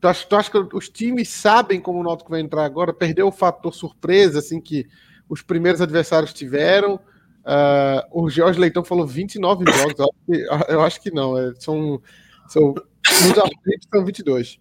Tu 0.00 0.08
acha, 0.08 0.26
tu 0.26 0.36
acha 0.36 0.50
que 0.50 0.76
os 0.76 0.88
times 0.88 1.28
sabem 1.28 1.78
como 1.78 2.00
o 2.00 2.02
Náutico 2.02 2.30
vai 2.30 2.40
entrar 2.40 2.64
agora? 2.64 2.92
Perdeu 2.92 3.28
o 3.28 3.32
fator 3.32 3.74
surpresa, 3.74 4.38
assim, 4.38 4.58
que 4.58 4.86
os 5.28 5.42
primeiros 5.42 5.82
adversários 5.82 6.32
tiveram. 6.32 6.98
Uh, 7.40 8.22
o 8.24 8.28
Jorge 8.28 8.60
Leitão 8.60 8.84
falou 8.84 9.06
29 9.06 9.64
jogos. 9.72 9.94
Eu 9.98 10.04
acho 10.04 10.24
que, 10.26 10.72
eu 10.72 10.80
acho 10.82 11.00
que 11.00 11.10
não. 11.10 11.38
É, 11.38 11.54
são, 11.58 12.00
são, 12.48 12.74
nos 12.74 13.38
aflitos 13.38 13.88
são 13.92 14.04
22. 14.04 14.60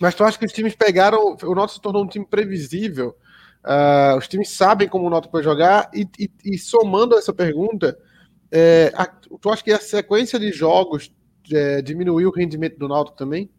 Mas 0.00 0.14
tu 0.14 0.24
acha 0.24 0.38
que 0.38 0.46
os 0.46 0.52
times 0.52 0.74
pegaram. 0.74 1.36
O 1.42 1.54
Náutico 1.54 1.74
se 1.74 1.80
tornou 1.80 2.04
um 2.04 2.08
time 2.08 2.26
previsível. 2.26 3.16
Uh, 3.64 4.16
os 4.16 4.28
times 4.28 4.50
sabem 4.50 4.88
como 4.88 5.06
o 5.06 5.10
Náutico 5.10 5.32
vai 5.32 5.42
jogar. 5.42 5.90
E, 5.92 6.06
e, 6.18 6.30
e 6.44 6.58
somando 6.58 7.16
essa 7.16 7.32
pergunta, 7.32 7.98
é, 8.50 8.92
a, 8.94 9.06
tu 9.06 9.50
acha 9.50 9.64
que 9.64 9.72
a 9.72 9.80
sequência 9.80 10.38
de 10.38 10.52
jogos 10.52 11.12
é, 11.52 11.82
diminuiu 11.82 12.28
o 12.28 12.32
rendimento 12.32 12.78
do 12.78 12.88
Náutico 12.88 13.16
também? 13.16 13.50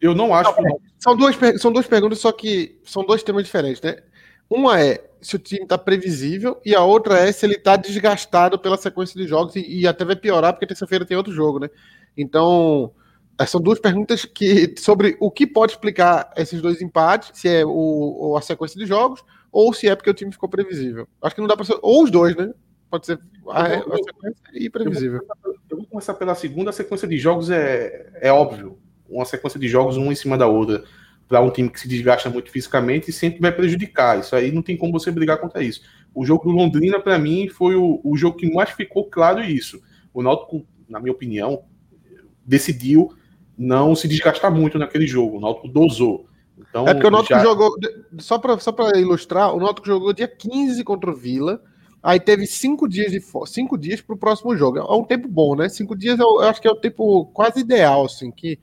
Eu 0.00 0.14
não 0.14 0.34
acho 0.34 0.50
não, 0.60 0.76
que. 0.76 0.88
São 0.98 1.16
duas, 1.16 1.36
são 1.60 1.72
duas 1.72 1.86
perguntas, 1.86 2.18
só 2.18 2.30
que 2.30 2.80
são 2.84 3.04
dois 3.04 3.22
temas 3.22 3.44
diferentes, 3.44 3.80
né? 3.80 4.02
Uma 4.50 4.80
é 4.80 5.07
se 5.20 5.36
o 5.36 5.38
time 5.38 5.62
está 5.62 5.76
previsível 5.76 6.60
e 6.64 6.74
a 6.74 6.82
outra 6.82 7.18
é 7.18 7.32
se 7.32 7.44
ele 7.44 7.54
está 7.54 7.76
desgastado 7.76 8.58
pela 8.58 8.76
sequência 8.76 9.20
de 9.20 9.26
jogos 9.26 9.56
e, 9.56 9.80
e 9.80 9.86
até 9.86 10.04
vai 10.04 10.16
piorar 10.16 10.52
porque 10.52 10.66
terça-feira 10.66 11.04
tem 11.04 11.16
outro 11.16 11.32
jogo, 11.32 11.58
né? 11.58 11.68
Então, 12.16 12.92
são 13.46 13.60
duas 13.60 13.78
perguntas 13.78 14.24
que 14.24 14.74
sobre 14.78 15.16
o 15.20 15.30
que 15.30 15.46
pode 15.46 15.72
explicar 15.72 16.32
esses 16.36 16.60
dois 16.60 16.82
empates, 16.82 17.30
se 17.34 17.48
é 17.48 17.64
o, 17.64 18.34
a 18.36 18.42
sequência 18.42 18.78
de 18.78 18.86
jogos 18.86 19.24
ou 19.52 19.72
se 19.72 19.88
é 19.88 19.94
porque 19.94 20.10
o 20.10 20.14
time 20.14 20.32
ficou 20.32 20.48
previsível. 20.48 21.08
Acho 21.22 21.34
que 21.34 21.40
não 21.40 21.48
dá 21.48 21.56
para 21.56 21.64
ser 21.64 21.78
ou 21.82 22.04
os 22.04 22.10
dois, 22.10 22.36
né? 22.36 22.52
Pode 22.90 23.06
ser 23.06 23.20
a, 23.48 23.62
a 23.64 23.96
sequência 23.96 24.42
e 24.52 24.70
previsível. 24.70 25.20
Eu 25.20 25.36
vou, 25.42 25.54
eu 25.70 25.76
vou, 25.76 25.86
começar 25.86 26.14
pela 26.14 26.34
segunda. 26.34 26.70
A 26.70 26.72
sequência 26.72 27.06
de 27.06 27.18
jogos 27.18 27.50
é, 27.50 28.10
é 28.20 28.32
óbvio 28.32 28.78
uma 29.08 29.24
sequência 29.24 29.58
de 29.58 29.68
jogos 29.68 29.96
uma 29.96 30.12
em 30.12 30.16
cima 30.16 30.36
da 30.36 30.46
outra 30.46 30.84
para 31.28 31.42
um 31.42 31.50
time 31.50 31.68
que 31.68 31.78
se 31.78 31.86
desgasta 31.86 32.30
muito 32.30 32.50
fisicamente 32.50 33.10
e 33.10 33.12
sempre 33.12 33.40
vai 33.40 33.52
prejudicar. 33.52 34.18
Isso 34.18 34.34
aí 34.34 34.50
não 34.50 34.62
tem 34.62 34.76
como 34.76 34.92
você 34.92 35.10
brigar 35.10 35.38
contra 35.38 35.62
isso. 35.62 35.82
O 36.14 36.24
jogo 36.24 36.44
do 36.44 36.56
Londrina, 36.56 36.98
para 36.98 37.18
mim, 37.18 37.48
foi 37.48 37.76
o, 37.76 38.00
o 38.02 38.16
jogo 38.16 38.38
que 38.38 38.52
mais 38.52 38.70
ficou 38.70 39.04
claro 39.04 39.42
isso. 39.42 39.80
O 40.12 40.22
Náutico, 40.22 40.66
na 40.88 40.98
minha 40.98 41.12
opinião, 41.12 41.64
decidiu 42.44 43.12
não 43.56 43.94
se 43.94 44.08
desgastar 44.08 44.50
muito 44.50 44.78
naquele 44.78 45.06
jogo. 45.06 45.36
O 45.36 45.40
Náutico 45.40 45.68
dosou. 45.68 46.26
Então, 46.58 46.88
é 46.88 46.94
porque 46.94 47.06
o 47.06 47.10
Náutico 47.10 47.34
já... 47.34 47.42
jogou, 47.42 47.76
só 48.18 48.38
para 48.38 48.58
só 48.58 48.74
ilustrar, 48.96 49.54
o 49.54 49.60
Náutico 49.60 49.86
jogou 49.86 50.12
dia 50.14 50.26
15 50.26 50.82
contra 50.82 51.10
o 51.10 51.14
Vila, 51.14 51.62
aí 52.02 52.18
teve 52.18 52.46
cinco 52.46 52.88
dias 52.88 53.12
de 53.12 53.22
cinco 53.46 53.76
dias 53.76 54.00
para 54.00 54.14
o 54.14 54.18
próximo 54.18 54.56
jogo. 54.56 54.78
É 54.78 54.92
um 54.94 55.04
tempo 55.04 55.28
bom, 55.28 55.54
né? 55.54 55.68
Cinco 55.68 55.94
dias 55.94 56.18
eu, 56.18 56.26
eu 56.26 56.48
acho 56.48 56.60
que 56.60 56.66
é 56.66 56.70
o 56.70 56.80
tempo 56.80 57.26
quase 57.26 57.60
ideal, 57.60 58.06
assim, 58.06 58.30
que 58.30 58.58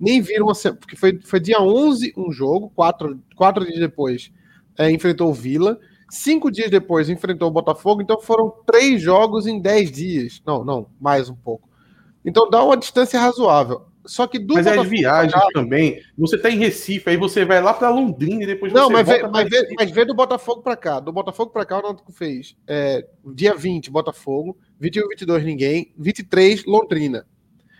nem 0.00 0.20
viram, 0.20 0.46
porque 0.46 0.96
foi, 0.96 1.18
foi 1.24 1.40
dia 1.40 1.60
11 1.60 2.14
um 2.16 2.30
jogo, 2.30 2.70
quatro, 2.74 3.20
quatro 3.36 3.64
dias 3.64 3.78
depois 3.78 4.32
é, 4.78 4.90
enfrentou 4.90 5.30
o 5.30 5.34
Vila, 5.34 5.78
cinco 6.08 6.50
dias 6.50 6.70
depois 6.70 7.10
enfrentou 7.10 7.48
o 7.48 7.52
Botafogo, 7.52 8.00
então 8.00 8.20
foram 8.20 8.52
três 8.64 9.02
jogos 9.02 9.46
em 9.46 9.60
dez 9.60 9.90
dias. 9.90 10.40
Não, 10.46 10.64
não, 10.64 10.86
mais 11.00 11.28
um 11.28 11.34
pouco. 11.34 11.68
Então 12.24 12.48
dá 12.48 12.62
uma 12.62 12.76
distância 12.76 13.20
razoável. 13.20 13.86
Só 14.06 14.26
que 14.26 14.38
do 14.38 14.54
Mas 14.54 14.64
Botafogo 14.64 14.84
as 14.84 14.90
viagens 14.90 15.32
cá, 15.34 15.48
também. 15.52 16.00
Você 16.16 16.38
tá 16.38 16.50
em 16.50 16.56
Recife, 16.56 17.10
aí 17.10 17.16
você 17.18 17.44
vai 17.44 17.60
lá 17.60 17.74
para 17.74 17.90
Londrina 17.90 18.42
e 18.42 18.46
depois 18.46 18.72
não, 18.72 18.86
você 18.86 18.92
mas. 18.94 19.06
Vê, 19.06 19.28
mas, 19.28 19.50
vê, 19.50 19.74
mas 19.78 19.90
vê 19.90 20.04
do 20.06 20.14
Botafogo 20.14 20.62
para 20.62 20.76
cá. 20.76 20.98
Do 20.98 21.12
Botafogo 21.12 21.50
para 21.50 21.66
cá, 21.66 21.78
o 21.78 21.82
Náutico 21.82 22.10
fez 22.10 22.56
é, 22.66 23.06
dia 23.34 23.54
20, 23.54 23.90
Botafogo. 23.90 24.56
21, 24.80 25.08
22, 25.08 25.44
ninguém. 25.44 25.92
23, 25.98 26.64
Londrina. 26.64 27.26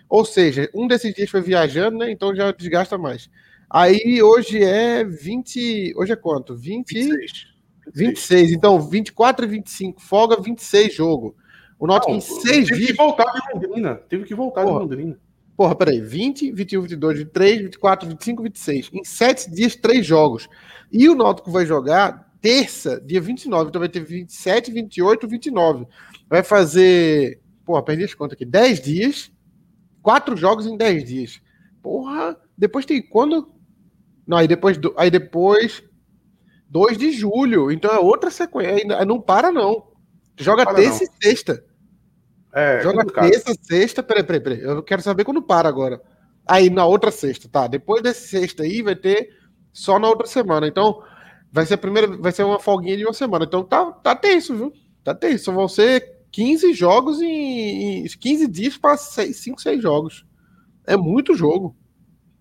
Ou 0.09 0.25
seja, 0.25 0.71
um 0.75 0.87
desses 0.87 1.15
dias 1.15 1.31
foi 1.31 1.41
viajando, 1.41 1.99
né? 1.99 2.11
Então 2.11 2.35
já 2.35 2.51
desgasta 2.53 2.97
mais. 2.97 3.29
Aí 3.71 4.23
hoje 4.23 4.63
é 4.63 5.05
20. 5.05 5.93
Hoje 5.97 6.13
é 6.13 6.17
quanto? 6.17 6.57
20. 6.57 6.95
26. 6.95 7.59
26. 7.95 8.53
Então, 8.53 8.81
24 8.81 9.45
e 9.45 9.49
25. 9.49 10.01
Folga 10.01 10.41
26 10.41 10.95
jogo. 10.95 11.37
O 11.79 11.87
Náutico 11.87 12.13
em 12.13 12.21
seis 12.21 12.69
teve 12.69 12.77
dias. 12.77 12.79
Teve 12.79 12.87
que 12.87 12.97
voltar 12.97 13.33
de 13.33 13.67
Londrina. 13.67 13.95
Teve 14.09 14.25
que 14.25 14.35
voltar 14.35 14.63
Porra. 14.63 14.75
de 14.75 14.81
Londrina. 14.81 15.19
Porra, 15.57 15.75
peraí. 15.75 16.01
20, 16.01 16.53
21, 16.53 16.83
22, 16.83 17.19
23, 17.19 17.63
24, 17.63 18.09
25, 18.09 18.43
26. 18.43 18.91
Em 18.93 19.05
sete 19.05 19.51
dias, 19.51 19.77
três 19.77 20.07
jogos. 20.07 20.49
E 20.91 21.09
o 21.09 21.15
Náutico 21.15 21.51
vai 21.51 21.67
jogar 21.67 22.33
terça, 22.41 23.01
dia 23.05 23.21
29. 23.21 23.69
Então 23.69 23.81
vai 23.81 23.89
ter 23.89 24.01
27, 24.01 24.73
28, 24.73 25.29
29. 25.29 25.87
Vai 26.29 26.43
fazer. 26.43 27.41
Porra, 27.65 27.83
perdi 27.83 28.05
as 28.05 28.15
contas 28.15 28.35
aqui. 28.35 28.45
10 28.45 28.81
dias. 28.81 29.31
Quatro 30.03 30.37
jogos 30.37 30.67
em 30.67 30.77
10 30.77 31.05
dias. 31.05 31.41
Porra. 31.83 32.37
Depois 32.57 32.87
tem 32.87 33.03
quando? 33.03 33.53
Não, 34.27 34.39
aí 34.39 34.49
depois. 34.49 34.79
Aí 34.97 35.11
depois. 35.11 35.83
2 36.69 36.99
de 36.99 37.13
julho. 37.13 37.71
Então 37.71 37.91
é 37.91 37.99
outra 37.99 38.31
sequência. 38.31 39.05
Não 39.05 39.21
para, 39.21 39.51
não. 39.51 39.89
Joga 40.37 40.67
terça 40.75 41.05
e 41.05 41.09
sexta. 41.23 41.65
É, 42.55 42.81
Joga 42.81 43.05
terça, 43.05 43.55
sexta. 43.61 44.03
Peraí, 44.03 44.23
peraí, 44.23 44.41
peraí. 44.41 44.61
Eu 44.61 44.83
quero 44.83 45.03
saber 45.03 45.25
quando 45.25 45.43
para 45.43 45.69
agora. 45.69 46.01
Aí 46.47 46.71
na 46.71 46.87
outra 46.87 47.11
sexta, 47.11 47.49
tá? 47.49 47.67
Depois 47.67 48.03
desse 48.03 48.29
sexta 48.29 48.63
aí 48.63 48.83
vai 48.83 48.97
ter 48.97 49.31
só 49.73 49.99
na 49.99 50.09
outra 50.09 50.27
semana. 50.27 50.67
Então 50.67 51.03
vai 51.53 51.67
ser 51.67 51.75
a 51.75 51.79
primeira, 51.79 52.07
vai 52.17 52.33
ser 52.33 52.45
uma 52.45 52.59
folguinha 52.59 52.97
de 52.97 53.05
uma 53.05 53.13
semana. 53.13 53.45
Então 53.45 53.63
tá, 53.63 53.93
tá 53.93 54.15
tenso, 54.15 54.55
viu? 54.55 54.73
Tá 55.05 55.15
tenso. 55.15 55.53
Vão 55.53 55.69
ser 55.69 56.18
15 56.39 56.73
jogos 56.73 57.21
em, 57.21 58.05
em 58.05 58.07
15 58.07 58.47
dias 58.47 58.79
para 58.79 58.97
5, 58.97 59.61
6 59.61 59.83
jogos. 59.83 60.25
É 60.87 60.97
muito 60.97 61.35
jogo. 61.35 61.77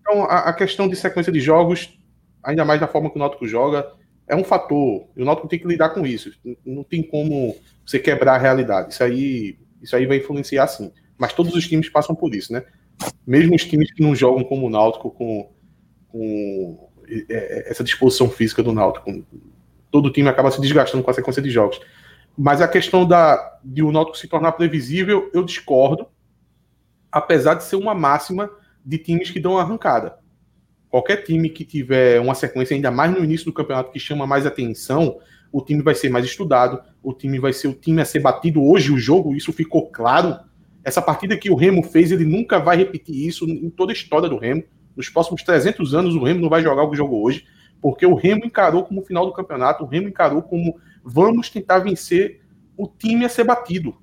Então 0.00 0.22
a, 0.22 0.50
a, 0.50 0.52
questão 0.52 0.88
de 0.88 0.94
sequência 0.94 1.32
de 1.32 1.40
jogos, 1.40 1.98
ainda 2.40 2.64
mais 2.64 2.80
da 2.80 2.86
forma 2.86 3.10
que 3.10 3.16
o 3.16 3.18
Náutico 3.18 3.44
joga, 3.48 3.90
é 4.28 4.36
um 4.36 4.44
fator. 4.44 5.08
E 5.16 5.22
o 5.22 5.24
Náutico 5.24 5.48
tem 5.48 5.58
que 5.58 5.66
lidar 5.66 5.88
com 5.88 6.06
isso. 6.06 6.30
Não 6.64 6.84
tem 6.84 7.02
como 7.02 7.56
você 7.84 7.98
quebrar 7.98 8.36
a 8.36 8.38
realidade. 8.38 8.92
Isso 8.92 9.02
aí, 9.02 9.58
isso 9.82 9.96
aí 9.96 10.06
vai 10.06 10.18
influenciar 10.18 10.68
sim. 10.68 10.92
Mas 11.18 11.32
todos 11.32 11.52
os 11.56 11.66
times 11.66 11.88
passam 11.88 12.14
por 12.14 12.32
isso, 12.32 12.52
né? 12.52 12.62
Mesmo 13.26 13.56
os 13.56 13.64
times 13.64 13.92
que 13.92 14.00
não 14.00 14.14
jogam 14.14 14.44
como 14.44 14.68
o 14.68 14.70
Náutico, 14.70 15.10
com, 15.10 15.50
com 16.06 16.88
é, 17.08 17.24
é, 17.30 17.68
essa 17.68 17.82
disposição 17.82 18.30
física 18.30 18.62
do 18.62 18.72
Náutico, 18.72 19.24
todo 19.90 20.12
time 20.12 20.28
acaba 20.28 20.52
se 20.52 20.60
desgastando 20.60 21.02
com 21.02 21.10
a 21.10 21.14
sequência 21.14 21.42
de 21.42 21.50
jogos. 21.50 21.80
Mas 22.38 22.60
a 22.60 22.68
questão 22.68 23.04
da, 23.04 23.58
de 23.64 23.82
o 23.82 23.90
Náutico 23.90 24.16
se 24.16 24.28
tornar 24.28 24.52
previsível, 24.52 25.28
eu 25.34 25.42
discordo, 25.42 26.06
apesar 27.10 27.54
de 27.54 27.64
ser 27.64 27.74
uma 27.74 27.96
máxima 27.96 28.48
de 28.84 28.96
times 28.96 29.32
que 29.32 29.40
dão 29.40 29.58
arrancada. 29.58 30.18
Qualquer 30.88 31.24
time 31.24 31.50
que 31.50 31.64
tiver 31.64 32.20
uma 32.20 32.36
sequência, 32.36 32.76
ainda 32.76 32.92
mais 32.92 33.10
no 33.10 33.24
início 33.24 33.44
do 33.44 33.52
campeonato, 33.52 33.90
que 33.90 33.98
chama 33.98 34.24
mais 34.24 34.46
atenção, 34.46 35.18
o 35.50 35.60
time 35.60 35.82
vai 35.82 35.96
ser 35.96 36.10
mais 36.10 36.24
estudado, 36.24 36.80
o 37.02 37.12
time 37.12 37.40
vai 37.40 37.52
ser 37.52 37.66
o 37.66 37.74
time 37.74 38.00
a 38.00 38.04
ser 38.04 38.20
batido 38.20 38.62
hoje 38.62 38.92
o 38.92 38.98
jogo, 38.98 39.34
isso 39.34 39.52
ficou 39.52 39.90
claro. 39.90 40.38
Essa 40.84 41.02
partida 41.02 41.36
que 41.36 41.50
o 41.50 41.56
Remo 41.56 41.82
fez, 41.82 42.12
ele 42.12 42.24
nunca 42.24 42.60
vai 42.60 42.76
repetir 42.76 43.26
isso 43.26 43.46
em 43.46 43.68
toda 43.68 43.90
a 43.90 43.94
história 43.94 44.28
do 44.28 44.38
Remo. 44.38 44.62
Nos 44.96 45.08
próximos 45.08 45.42
300 45.42 45.92
anos, 45.92 46.14
o 46.14 46.22
Remo 46.22 46.40
não 46.40 46.48
vai 46.48 46.62
jogar 46.62 46.84
o 46.84 46.90
que 46.90 46.96
jogou 46.96 47.24
hoje, 47.24 47.44
porque 47.82 48.06
o 48.06 48.14
Remo 48.14 48.44
encarou 48.44 48.84
como 48.84 49.02
final 49.02 49.26
do 49.26 49.32
campeonato, 49.32 49.82
o 49.82 49.88
Remo 49.88 50.08
encarou 50.08 50.40
como 50.40 50.78
vamos 51.04 51.50
tentar 51.50 51.80
vencer 51.80 52.40
o 52.76 52.86
time 52.86 53.24
a 53.24 53.28
ser 53.28 53.44
batido. 53.44 53.96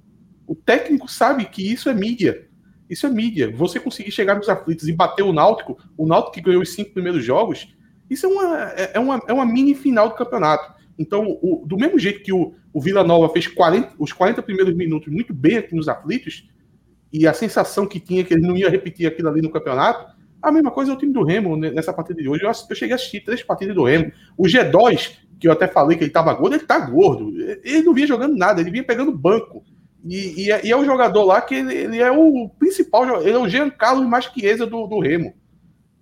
O 0.48 0.56
técnico 0.56 1.10
sabe 1.10 1.46
que 1.46 1.72
isso 1.72 1.90
é 1.90 1.94
mídia. 1.94 2.48
Isso 2.90 3.08
é 3.08 3.10
mídia. 3.10 3.52
Você 3.56 3.80
conseguir 3.80 4.12
chegar 4.12 4.36
nos 4.36 4.50
aflitos 4.50 4.88
e 4.88 4.94
bater 4.94 5.24
o 5.24 5.34
Náutico, 5.34 5.78
o 5.98 6.06
Náutico 6.06 6.34
que 6.34 6.42
ganhou 6.42 6.62
os 6.62 6.74
cinco 6.74 6.92
primeiros 6.92 7.24
jogos, 7.24 7.74
isso 8.10 8.26
é 8.26 8.30
uma, 8.30 8.72
é, 8.72 8.92
é 8.94 9.00
uma, 9.00 9.22
é 9.28 9.34
uma 9.34 9.46
mini 9.46 9.74
final 9.74 10.10
do 10.10 10.16
campeonato. 10.16 10.74
Então, 10.98 11.38
o, 11.42 11.66
do 11.66 11.78
mesmo 11.78 11.98
jeito 11.98 12.22
que 12.22 12.32
o, 12.32 12.54
o 12.72 12.82
Vila 12.82 13.04
Nova 13.04 13.32
fez 13.34 13.48
40, 13.48 13.94
os 13.98 14.14
40 14.14 14.42
primeiros 14.44 14.76
minutos 14.76 15.12
muito 15.12 15.34
bem 15.34 15.58
aqui 15.58 15.76
nos 15.76 15.90
aflitos, 15.90 16.48
e 17.12 17.28
a 17.28 17.34
sensação 17.34 17.88
que 17.88 18.00
tinha 18.00 18.24
que 18.24 18.34
ele 18.34 18.46
não 18.46 18.56
ia 18.56 18.70
repetir 18.70 19.08
aquilo 19.08 19.30
ali 19.30 19.42
no 19.42 19.50
campeonato, 19.50 20.14
a 20.42 20.52
mesma 20.52 20.70
coisa 20.70 20.92
é 20.92 20.94
o 20.94 20.98
time 20.98 21.12
do 21.12 21.24
Remo 21.24 21.58
nessa 21.58 21.92
partida 21.92 22.22
de 22.22 22.30
hoje. 22.30 22.44
Eu, 22.44 22.52
eu 22.52 22.76
cheguei 22.76 22.94
a 22.94 22.96
assistir 22.96 23.22
três 23.22 23.42
partidas 23.42 23.74
do 23.74 23.84
Remo. 23.84 24.12
O 24.38 24.44
G2, 24.44 25.18
que 25.46 25.48
eu 25.48 25.54
até 25.54 25.68
falei 25.68 25.96
que 25.96 26.04
ele 26.04 26.10
estava 26.10 26.34
gordo, 26.34 26.56
ele 26.56 26.64
está 26.64 26.80
gordo. 26.80 27.32
Ele 27.64 27.84
não 27.84 27.94
vinha 27.94 28.08
jogando 28.08 28.36
nada, 28.36 28.60
ele 28.60 28.72
vinha 28.72 28.84
pegando 28.84 29.16
banco. 29.16 29.64
E, 30.04 30.46
e, 30.46 30.52
é, 30.52 30.66
e, 30.66 30.72
é 30.72 30.78
um 30.78 30.84
jogador 30.84 31.24
lá 31.24 31.40
que 31.40 31.54
ele, 31.54 31.72
ele, 31.72 32.00
é 32.00 32.12
o 32.12 32.50
principal, 32.58 33.22
ele 33.22 33.36
é 33.36 33.38
o 33.38 33.48
Giancarlo 33.48 34.08
Maschiesa 34.08 34.66
do, 34.66 34.88
do 34.88 35.00
Remo. 35.00 35.36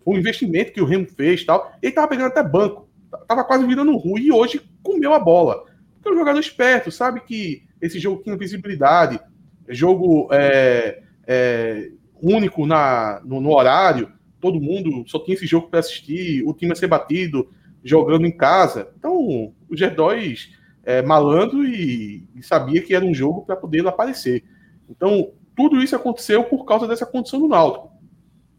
O 0.05 0.17
investimento 0.17 0.71
que 0.71 0.79
o 0.79 0.85
Remo 0.85 1.05
fez 1.07 1.43
tal. 1.43 1.73
Ele 1.81 1.91
tava 1.91 2.07
pegando 2.07 2.27
até 2.27 2.41
banco. 2.41 2.87
Tava 3.27 3.43
quase 3.43 3.65
virando 3.67 3.97
ruim 3.97 4.23
e 4.23 4.31
hoje 4.31 4.61
comeu 4.81 5.13
a 5.13 5.19
bola. 5.19 5.65
Porque 5.95 6.07
é 6.07 6.11
um 6.13 6.17
jogador 6.17 6.39
esperto, 6.39 6.89
sabe 6.89 7.19
que 7.19 7.63
esse 7.81 7.99
jogo 7.99 8.23
tinha 8.23 8.37
visibilidade, 8.37 9.19
jogo 9.67 10.29
é, 10.31 11.03
é, 11.27 11.89
único 12.21 12.65
na, 12.65 13.21
no, 13.25 13.41
no, 13.41 13.51
horário, 13.51 14.09
todo 14.39 14.61
mundo 14.61 15.03
só 15.05 15.19
tinha 15.19 15.35
esse 15.35 15.45
jogo 15.45 15.67
para 15.67 15.79
assistir, 15.79 16.43
o 16.45 16.53
time 16.53 16.71
a 16.71 16.75
ser 16.75 16.87
batido, 16.87 17.49
jogando 17.83 18.25
em 18.25 18.31
casa. 18.31 18.89
Então, 18.97 19.15
o 19.15 19.53
G2 19.71 20.49
é, 20.83 21.01
malandro 21.01 21.65
e, 21.65 22.27
e, 22.35 22.43
sabia 22.43 22.81
que 22.81 22.95
era 22.95 23.05
um 23.05 23.13
jogo 23.13 23.45
para 23.45 23.55
poder 23.55 23.85
aparecer. 23.87 24.43
Então, 24.89 25.31
tudo 25.55 25.81
isso 25.81 25.95
aconteceu 25.95 26.43
por 26.43 26.65
causa 26.65 26.87
dessa 26.87 27.05
condição 27.05 27.39
do 27.39 27.47
Náutico. 27.47 27.91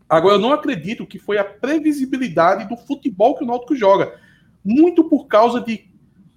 Agora, 0.08 0.34
eu 0.34 0.40
não 0.40 0.52
acredito 0.52 1.06
que 1.06 1.18
foi 1.18 1.38
a 1.38 1.44
previsibilidade 1.44 2.68
do 2.68 2.76
futebol 2.76 3.34
que 3.36 3.44
o 3.44 3.46
Náutico 3.46 3.74
joga. 3.74 4.18
Muito 4.64 5.04
por 5.04 5.26
causa 5.26 5.60
de 5.60 5.90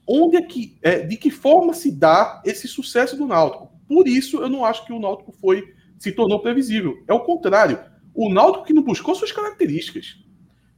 onde 0.06 0.38
é 0.38 0.41
que, 0.41 0.78
é, 0.82 1.00
de 1.00 1.17
que 1.17 1.30
forma 1.30 1.73
se 1.73 1.91
dá 1.91 2.41
esse 2.45 2.67
sucesso 2.67 3.17
do 3.17 3.28
Náutico. 3.28 3.71
Por 3.88 4.08
isso, 4.08 4.41
eu 4.41 4.50
não 4.50 4.65
acho 4.65 4.86
que 4.86 4.93
o 4.93 5.00
Náutico 5.00 5.32
foi 5.32 5.73
se 5.97 6.12
tornou 6.12 6.39
previsível. 6.39 7.04
É 7.08 7.13
o 7.13 7.21
contrário. 7.21 7.80
O 8.13 8.30
Náutico 8.30 8.65
que 8.65 8.73
não 8.73 8.84
buscou 8.84 9.15
suas 9.15 9.32
características. 9.32 10.17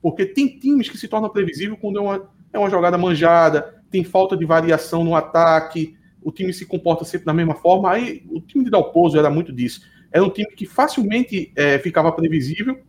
Porque 0.02 0.26
tem 0.26 0.48
times 0.48 0.90
que 0.90 0.98
se 0.98 1.08
tornam 1.08 1.30
previsível 1.30 1.78
quando 1.78 2.00
é 2.00 2.02
uma, 2.02 2.30
é 2.54 2.60
uma 2.60 2.70
jogada 2.70 2.98
manjada, 2.98 3.82
tem 3.92 4.04
falta 4.04 4.36
de 4.38 4.46
variação 4.46 5.04
no 5.04 5.16
ataque, 5.16 5.98
o 6.22 6.32
time 6.32 6.54
se 6.54 6.66
comporta 6.66 7.06
sempre 7.06 7.26
da 7.26 7.34
mesma 7.34 7.56
forma. 7.56 7.92
Aí 7.92 8.24
o 8.30 8.40
time 8.42 8.64
de 8.64 8.72
Dalpozo 8.72 9.18
era 9.18 9.30
muito 9.30 9.52
disso. 9.52 9.82
Era 10.12 10.24
um 10.24 10.30
time 10.30 10.50
que 10.56 10.66
facilmente 10.66 11.52
é, 11.56 11.78
ficava 11.80 12.12
previsível 12.12 12.80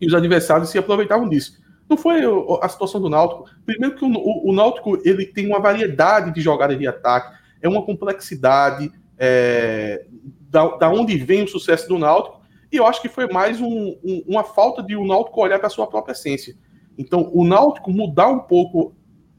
e 0.00 0.06
os 0.06 0.14
adversários 0.14 0.70
se 0.70 0.78
aproveitavam 0.78 1.28
disso. 1.28 1.60
Não 1.88 1.96
foi 1.96 2.22
a 2.62 2.68
situação 2.68 3.00
do 3.00 3.08
Náutico. 3.08 3.48
Primeiro 3.64 3.94
que 3.94 4.04
o, 4.04 4.08
o, 4.08 4.50
o 4.50 4.52
Náutico 4.52 5.00
ele 5.04 5.26
tem 5.26 5.46
uma 5.46 5.60
variedade 5.60 6.32
de 6.32 6.40
jogadas 6.40 6.78
de 6.78 6.86
ataque, 6.86 7.36
é 7.60 7.68
uma 7.68 7.82
complexidade 7.82 8.90
é, 9.18 10.06
da, 10.50 10.76
da 10.76 10.90
onde 10.90 11.16
vem 11.18 11.44
o 11.44 11.48
sucesso 11.48 11.88
do 11.88 11.98
Náutico. 11.98 12.41
E 12.72 12.76
eu 12.78 12.86
acho 12.86 13.02
que 13.02 13.08
foi 13.08 13.28
mais 13.30 13.60
um, 13.60 13.98
um, 14.02 14.24
uma 14.26 14.42
falta 14.42 14.82
de 14.82 14.96
o 14.96 15.06
Náutico 15.06 15.42
olhar 15.42 15.58
para 15.58 15.66
a 15.66 15.70
sua 15.70 15.86
própria 15.86 16.12
essência. 16.12 16.56
Então, 16.96 17.30
o 17.34 17.44
Náutico 17.44 17.92
mudar 17.92 18.28
um 18.28 18.38
pouco 18.38 18.96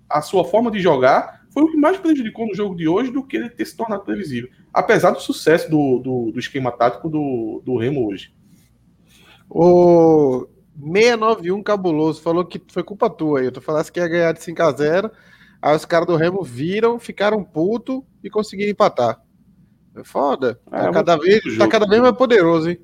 a 0.07 0.21
sua 0.21 0.45
forma 0.45 0.69
de 0.69 0.79
jogar 0.79 1.41
foi 1.49 1.63
o 1.63 1.71
que 1.71 1.77
mais 1.77 1.97
prejudicou 1.97 2.45
no 2.45 2.53
jogo 2.53 2.75
de 2.75 2.87
hoje 2.87 3.11
do 3.11 3.23
que 3.23 3.35
ele 3.35 3.49
ter 3.49 3.65
se 3.65 3.75
tornado 3.75 4.03
previsível. 4.03 4.49
Apesar 4.71 5.11
do 5.11 5.19
sucesso 5.19 5.69
do, 5.69 5.99
do, 5.99 6.31
do 6.31 6.39
esquema 6.39 6.71
tático 6.71 7.09
do, 7.09 7.61
do 7.65 7.75
Remo 7.75 8.07
hoje. 8.07 8.33
O 9.49 10.47
691 10.75 11.63
Cabuloso 11.63 12.21
falou 12.21 12.45
que 12.45 12.61
foi 12.67 12.83
culpa 12.83 13.09
tua 13.09 13.39
aí. 13.39 13.51
Tu 13.51 13.61
falasse 13.61 13.91
que 13.91 13.99
ia 13.99 14.07
ganhar 14.07 14.31
de 14.33 14.43
5 14.43 14.61
a 14.61 14.71
0 14.71 15.11
Aí 15.59 15.75
os 15.75 15.85
caras 15.85 16.05
do 16.05 16.15
Remo 16.15 16.43
viram, 16.43 16.99
ficaram 16.99 17.43
puto 17.43 18.05
e 18.23 18.29
conseguiram 18.29 18.71
empatar. 18.71 19.19
É 19.95 20.03
foda. 20.03 20.59
É, 20.71 20.81
tá, 20.81 20.91
cada 20.91 21.17
vez, 21.17 21.57
tá 21.57 21.67
cada 21.67 21.87
vez 21.87 22.01
mais 22.01 22.15
poderoso, 22.15 22.69
hein? 22.69 22.79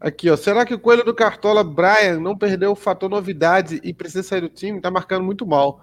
Aqui, 0.00 0.28
ó. 0.30 0.36
Será 0.36 0.64
que 0.66 0.74
o 0.74 0.78
coelho 0.78 1.04
do 1.04 1.14
Cartola, 1.14 1.64
Brian, 1.64 2.20
não 2.20 2.36
perdeu 2.36 2.72
o 2.72 2.76
fator 2.76 3.08
novidade 3.08 3.80
e 3.82 3.94
precisa 3.94 4.22
sair 4.22 4.42
do 4.42 4.48
time? 4.48 4.80
Tá 4.80 4.90
marcando 4.90 5.24
muito 5.24 5.46
mal. 5.46 5.80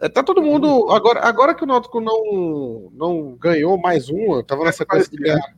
É, 0.00 0.08
tá 0.08 0.22
todo 0.22 0.42
mundo. 0.42 0.90
Agora, 0.90 1.20
agora 1.20 1.54
que 1.54 1.64
o 1.64 1.66
Náutico 1.66 2.00
não, 2.00 2.90
não 2.92 3.36
ganhou 3.36 3.78
mais 3.78 4.08
uma, 4.08 4.44
tava 4.44 4.64
nessa 4.64 4.84
coisa 4.84 5.08
de 5.08 5.16
ganhar. 5.16 5.54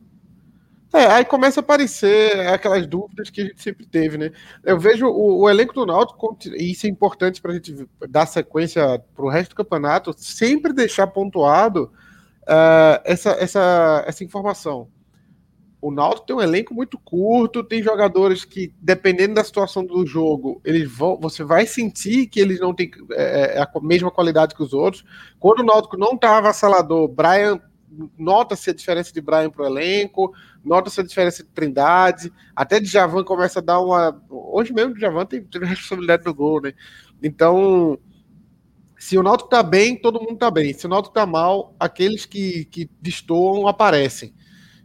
É, 0.95 1.07
aí 1.07 1.25
começa 1.25 1.61
a 1.61 1.63
aparecer 1.63 2.47
aquelas 2.47 2.87
dúvidas 2.87 3.29
que 3.29 3.41
a 3.41 3.45
gente 3.45 3.61
sempre 3.61 3.85
teve, 3.85 4.17
né? 4.17 4.31
Eu 4.63 4.79
vejo 4.79 5.07
o, 5.09 5.43
o 5.43 5.51
elenco 5.51 5.75
do 5.75 5.85
Náutico, 5.85 6.39
e 6.47 6.71
isso 6.71 6.87
é 6.87 6.89
importante 6.89 7.43
para 7.43 7.51
a 7.51 7.55
gente 7.55 7.87
dar 8.09 8.25
sequência 8.25 9.03
para 9.15 9.25
o 9.25 9.29
resto 9.29 9.51
do 9.51 9.57
campeonato, 9.57 10.15
sempre 10.17 10.73
deixar 10.73 11.09
pontuado 11.09 11.93
uh, 12.43 13.03
essa, 13.05 13.31
essa, 13.33 14.05
essa 14.07 14.25
informação 14.25 14.89
o 15.87 15.93
Náutico 15.93 16.27
tem 16.27 16.35
um 16.35 16.41
elenco 16.41 16.75
muito 16.75 16.99
curto, 16.99 17.63
tem 17.63 17.81
jogadores 17.81 18.45
que, 18.45 18.73
dependendo 18.81 19.35
da 19.35 19.45
situação 19.45 19.87
do 19.87 20.05
jogo, 20.05 20.61
eles 20.65 20.91
vão, 20.91 21.17
você 21.17 21.45
vai 21.45 21.65
sentir 21.65 22.27
que 22.27 22.41
eles 22.41 22.59
não 22.59 22.75
têm 22.75 22.91
é, 23.13 23.59
é 23.59 23.63
a 23.63 23.71
mesma 23.81 24.11
qualidade 24.11 24.57
que 24.57 24.63
os 24.65 24.73
outros. 24.73 25.05
Quando 25.39 25.61
o 25.61 25.65
Náutico 25.65 25.97
não 25.97 26.15
estava 26.15 26.39
avassalador, 26.39 27.07
Brian 27.07 27.61
nota-se 28.19 28.69
a 28.69 28.75
diferença 28.75 29.13
de 29.13 29.21
Brian 29.21 29.49
para 29.49 29.63
o 29.63 29.67
elenco, 29.67 30.35
nota-se 30.65 31.01
a 31.01 31.05
diferença 31.05 31.45
de 31.45 31.51
Trindade, 31.51 32.33
até 32.55 32.81
de 32.81 32.87
Javan 32.87 33.23
começa 33.23 33.61
a 33.61 33.63
dar 33.63 33.79
uma. 33.79 34.21
Hoje 34.29 34.73
mesmo 34.73 34.93
o 34.93 34.99
Javan 34.99 35.25
tem, 35.25 35.45
tem 35.45 35.61
responsabilidade 35.63 36.25
do 36.25 36.35
gol, 36.35 36.61
né? 36.63 36.75
Então, 37.23 37.97
se 38.99 39.17
o 39.17 39.23
Náutico 39.23 39.49
tá 39.49 39.63
bem, 39.63 39.95
todo 39.97 40.21
mundo 40.21 40.37
tá 40.37 40.51
bem. 40.51 40.73
Se 40.73 40.85
o 40.85 40.89
Náutico 40.89 41.15
tá 41.15 41.25
mal, 41.25 41.77
aqueles 41.79 42.27
que, 42.27 42.65
que 42.65 42.91
destoam 43.01 43.69
aparecem. 43.69 44.35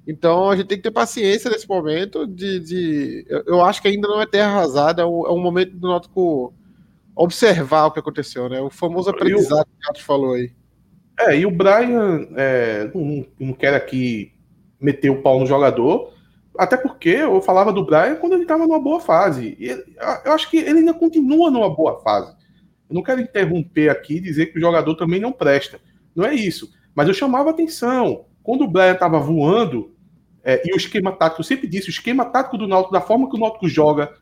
Então 0.07 0.49
a 0.49 0.55
gente 0.55 0.67
tem 0.67 0.77
que 0.77 0.83
ter 0.83 0.91
paciência 0.91 1.49
nesse 1.49 1.67
momento 1.67 2.25
de. 2.25 2.59
de 2.59 3.25
eu, 3.45 3.61
acho 3.61 3.81
que 3.81 3.87
ainda 3.87 4.07
não 4.07 4.21
é 4.21 4.25
terra 4.25 4.51
arrasada, 4.51 5.03
é 5.03 5.05
um, 5.05 5.27
é 5.27 5.31
um 5.31 5.41
momento 5.41 5.75
do 5.75 5.87
Náutico 5.87 6.53
observar 7.15 7.85
o 7.85 7.91
que 7.91 7.99
aconteceu, 7.99 8.49
né? 8.49 8.59
O 8.61 8.69
famoso 8.69 9.09
aprendizado 9.09 9.65
que 9.65 9.71
o 9.71 9.85
Náutico 9.85 10.05
falou 10.05 10.33
aí. 10.33 10.51
É, 11.19 11.37
e 11.37 11.45
o 11.45 11.51
Brian 11.51 12.27
é, 12.35 12.89
não, 12.93 13.25
não 13.39 13.53
quer 13.53 13.75
aqui 13.75 14.33
meter 14.79 15.11
o 15.11 15.21
pau 15.21 15.39
no 15.39 15.45
jogador, 15.45 16.11
até 16.57 16.75
porque 16.75 17.09
eu 17.09 17.41
falava 17.41 17.71
do 17.71 17.85
Brian 17.85 18.15
quando 18.15 18.33
ele 18.33 18.41
estava 18.41 18.65
numa 18.65 18.79
boa 18.79 18.99
fase. 18.99 19.55
E 19.59 19.69
eu 19.69 20.31
acho 20.33 20.49
que 20.49 20.57
ele 20.57 20.79
ainda 20.79 20.93
continua 20.93 21.51
numa 21.51 21.69
boa 21.69 22.01
fase. 22.01 22.35
Eu 22.89 22.95
não 22.95 23.03
quero 23.03 23.21
interromper 23.21 23.89
aqui 23.89 24.15
e 24.15 24.21
dizer 24.21 24.47
que 24.47 24.57
o 24.57 24.61
jogador 24.61 24.95
também 24.95 25.19
não 25.19 25.31
presta. 25.31 25.79
Não 26.15 26.25
é 26.25 26.33
isso. 26.33 26.73
Mas 26.95 27.07
eu 27.07 27.13
chamava 27.13 27.51
atenção. 27.51 28.25
Quando 28.43 28.63
o 28.63 28.67
Brian 28.67 28.93
estava 28.93 29.19
voando, 29.19 29.93
é, 30.43 30.61
e 30.65 30.73
o 30.73 30.77
esquema 30.77 31.11
tático, 31.11 31.41
eu 31.41 31.45
sempre 31.45 31.67
disse, 31.67 31.89
o 31.89 31.91
esquema 31.91 32.25
tático 32.25 32.57
do 32.57 32.67
Náutico, 32.67 32.93
da 32.93 33.01
forma 33.01 33.29
que 33.29 33.35
o 33.35 33.39
Náutico 33.39 33.69
joga, 33.69 34.13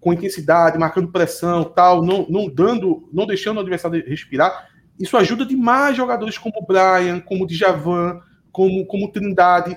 com 0.00 0.12
intensidade, 0.12 0.78
marcando 0.78 1.10
pressão, 1.10 1.64
tal, 1.64 2.02
não, 2.02 2.26
não 2.28 2.48
dando, 2.48 3.08
não 3.12 3.26
deixando 3.26 3.56
o 3.56 3.60
adversário 3.60 4.04
respirar, 4.06 4.68
isso 4.98 5.16
ajuda 5.16 5.44
demais 5.44 5.96
jogadores 5.96 6.38
como 6.38 6.54
o 6.58 6.66
Brian, 6.66 7.20
como 7.20 7.44
o 7.44 7.46
Djavan, 7.46 8.20
como, 8.52 8.86
como 8.86 9.06
o 9.06 9.10
Trindade, 9.10 9.76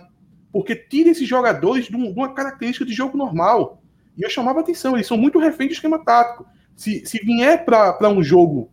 porque 0.51 0.75
tira 0.75 1.09
esses 1.09 1.27
jogadores 1.27 1.87
de, 1.87 1.95
um, 1.95 2.11
de, 2.13 2.19
uma 2.19 2.33
característica 2.33 2.85
de 2.85 2.93
jogo 2.93 3.17
normal. 3.17 3.81
E 4.15 4.23
eu 4.23 4.29
chamava 4.29 4.59
atenção, 4.59 4.95
eles 4.95 5.07
são 5.07 5.17
muito 5.17 5.39
reféns 5.39 5.69
do 5.69 5.73
esquema 5.73 6.03
tático. 6.03 6.45
Se, 6.75 7.05
se 7.05 7.17
vier 7.19 7.65
para 7.65 8.09
um 8.09 8.21
jogo, 8.21 8.69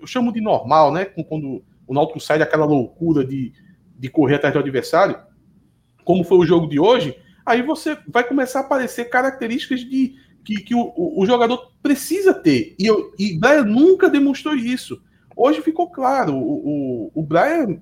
eu 0.00 0.06
chamo 0.06 0.32
de 0.32 0.40
normal, 0.40 0.92
né? 0.92 1.04
Quando 1.04 1.62
o 1.86 1.94
Náutico 1.94 2.18
sai 2.18 2.38
daquela 2.38 2.64
loucura 2.64 3.24
de, 3.24 3.52
de 4.02 4.08
correr 4.08 4.34
atrás 4.34 4.52
do 4.52 4.58
adversário, 4.58 5.16
como 6.04 6.24
foi 6.24 6.38
o 6.38 6.44
jogo 6.44 6.66
de 6.66 6.80
hoje, 6.80 7.16
aí 7.46 7.62
você 7.62 7.96
vai 8.08 8.24
começar 8.24 8.58
a 8.58 8.62
aparecer 8.62 9.04
características 9.04 9.78
de 9.78 10.16
que, 10.44 10.56
que 10.56 10.74
o, 10.74 10.92
o, 10.96 11.24
jogador 11.24 11.70
precisa 11.80 12.34
ter. 12.34 12.74
E, 12.80 12.84
eu, 12.84 13.12
e 13.16 13.38
Brian 13.38 13.62
nunca 13.62 14.10
demonstrou 14.10 14.56
isso. 14.56 15.00
Hoje 15.36 15.62
ficou 15.62 15.88
claro, 15.88 16.34
o, 16.34 17.06
o, 17.06 17.12
o 17.14 17.22
Brian 17.22 17.80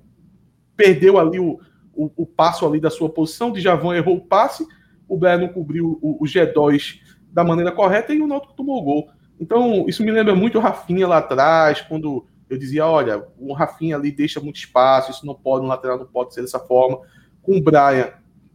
perdeu 0.77 1.17
ali 1.17 1.39
o, 1.39 1.59
o, 1.91 2.11
o, 2.15 2.25
passo 2.27 2.67
ali 2.67 2.79
da 2.79 2.91
sua 2.91 3.09
posição, 3.09 3.51
de 3.51 3.59
Javão 3.59 3.91
errou 3.91 4.17
o 4.17 4.21
passe, 4.21 4.63
o 5.07 5.17
Brian 5.17 5.39
não 5.39 5.47
cobriu 5.47 5.97
o, 6.03 6.23
o 6.23 6.27
G2 6.27 6.99
da 7.31 7.43
maneira 7.43 7.71
correta 7.71 8.13
e 8.13 8.21
o 8.21 8.27
Náutico 8.27 8.53
tomou 8.53 8.77
o 8.77 8.83
gol. 8.83 9.09
Então, 9.39 9.85
isso 9.87 10.03
me 10.03 10.11
lembra 10.11 10.35
muito 10.35 10.59
o 10.59 10.61
Rafinha 10.61 11.07
lá 11.07 11.17
atrás, 11.17 11.81
quando 11.81 12.27
eu 12.53 12.57
dizia, 12.57 12.85
olha, 12.85 13.25
o 13.37 13.53
Rafinha 13.53 13.95
ali 13.95 14.11
deixa 14.11 14.39
muito 14.39 14.57
espaço, 14.57 15.11
isso 15.11 15.25
não 15.25 15.33
pode, 15.33 15.63
no 15.63 15.69
lateral 15.69 15.97
não 15.97 16.05
pode 16.05 16.33
ser 16.33 16.41
dessa 16.41 16.59
forma 16.59 16.99
com 17.41 17.57
o 17.57 17.61
Brian, 17.61 18.11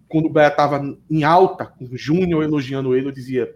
quando 0.08 0.26
o 0.26 0.30
Brian 0.30 0.48
estava 0.48 0.96
em 1.10 1.24
alta, 1.24 1.66
com 1.66 1.84
o 1.84 1.96
Júnior 1.96 2.42
elogiando 2.42 2.94
ele, 2.94 3.08
eu 3.08 3.12
dizia: 3.12 3.54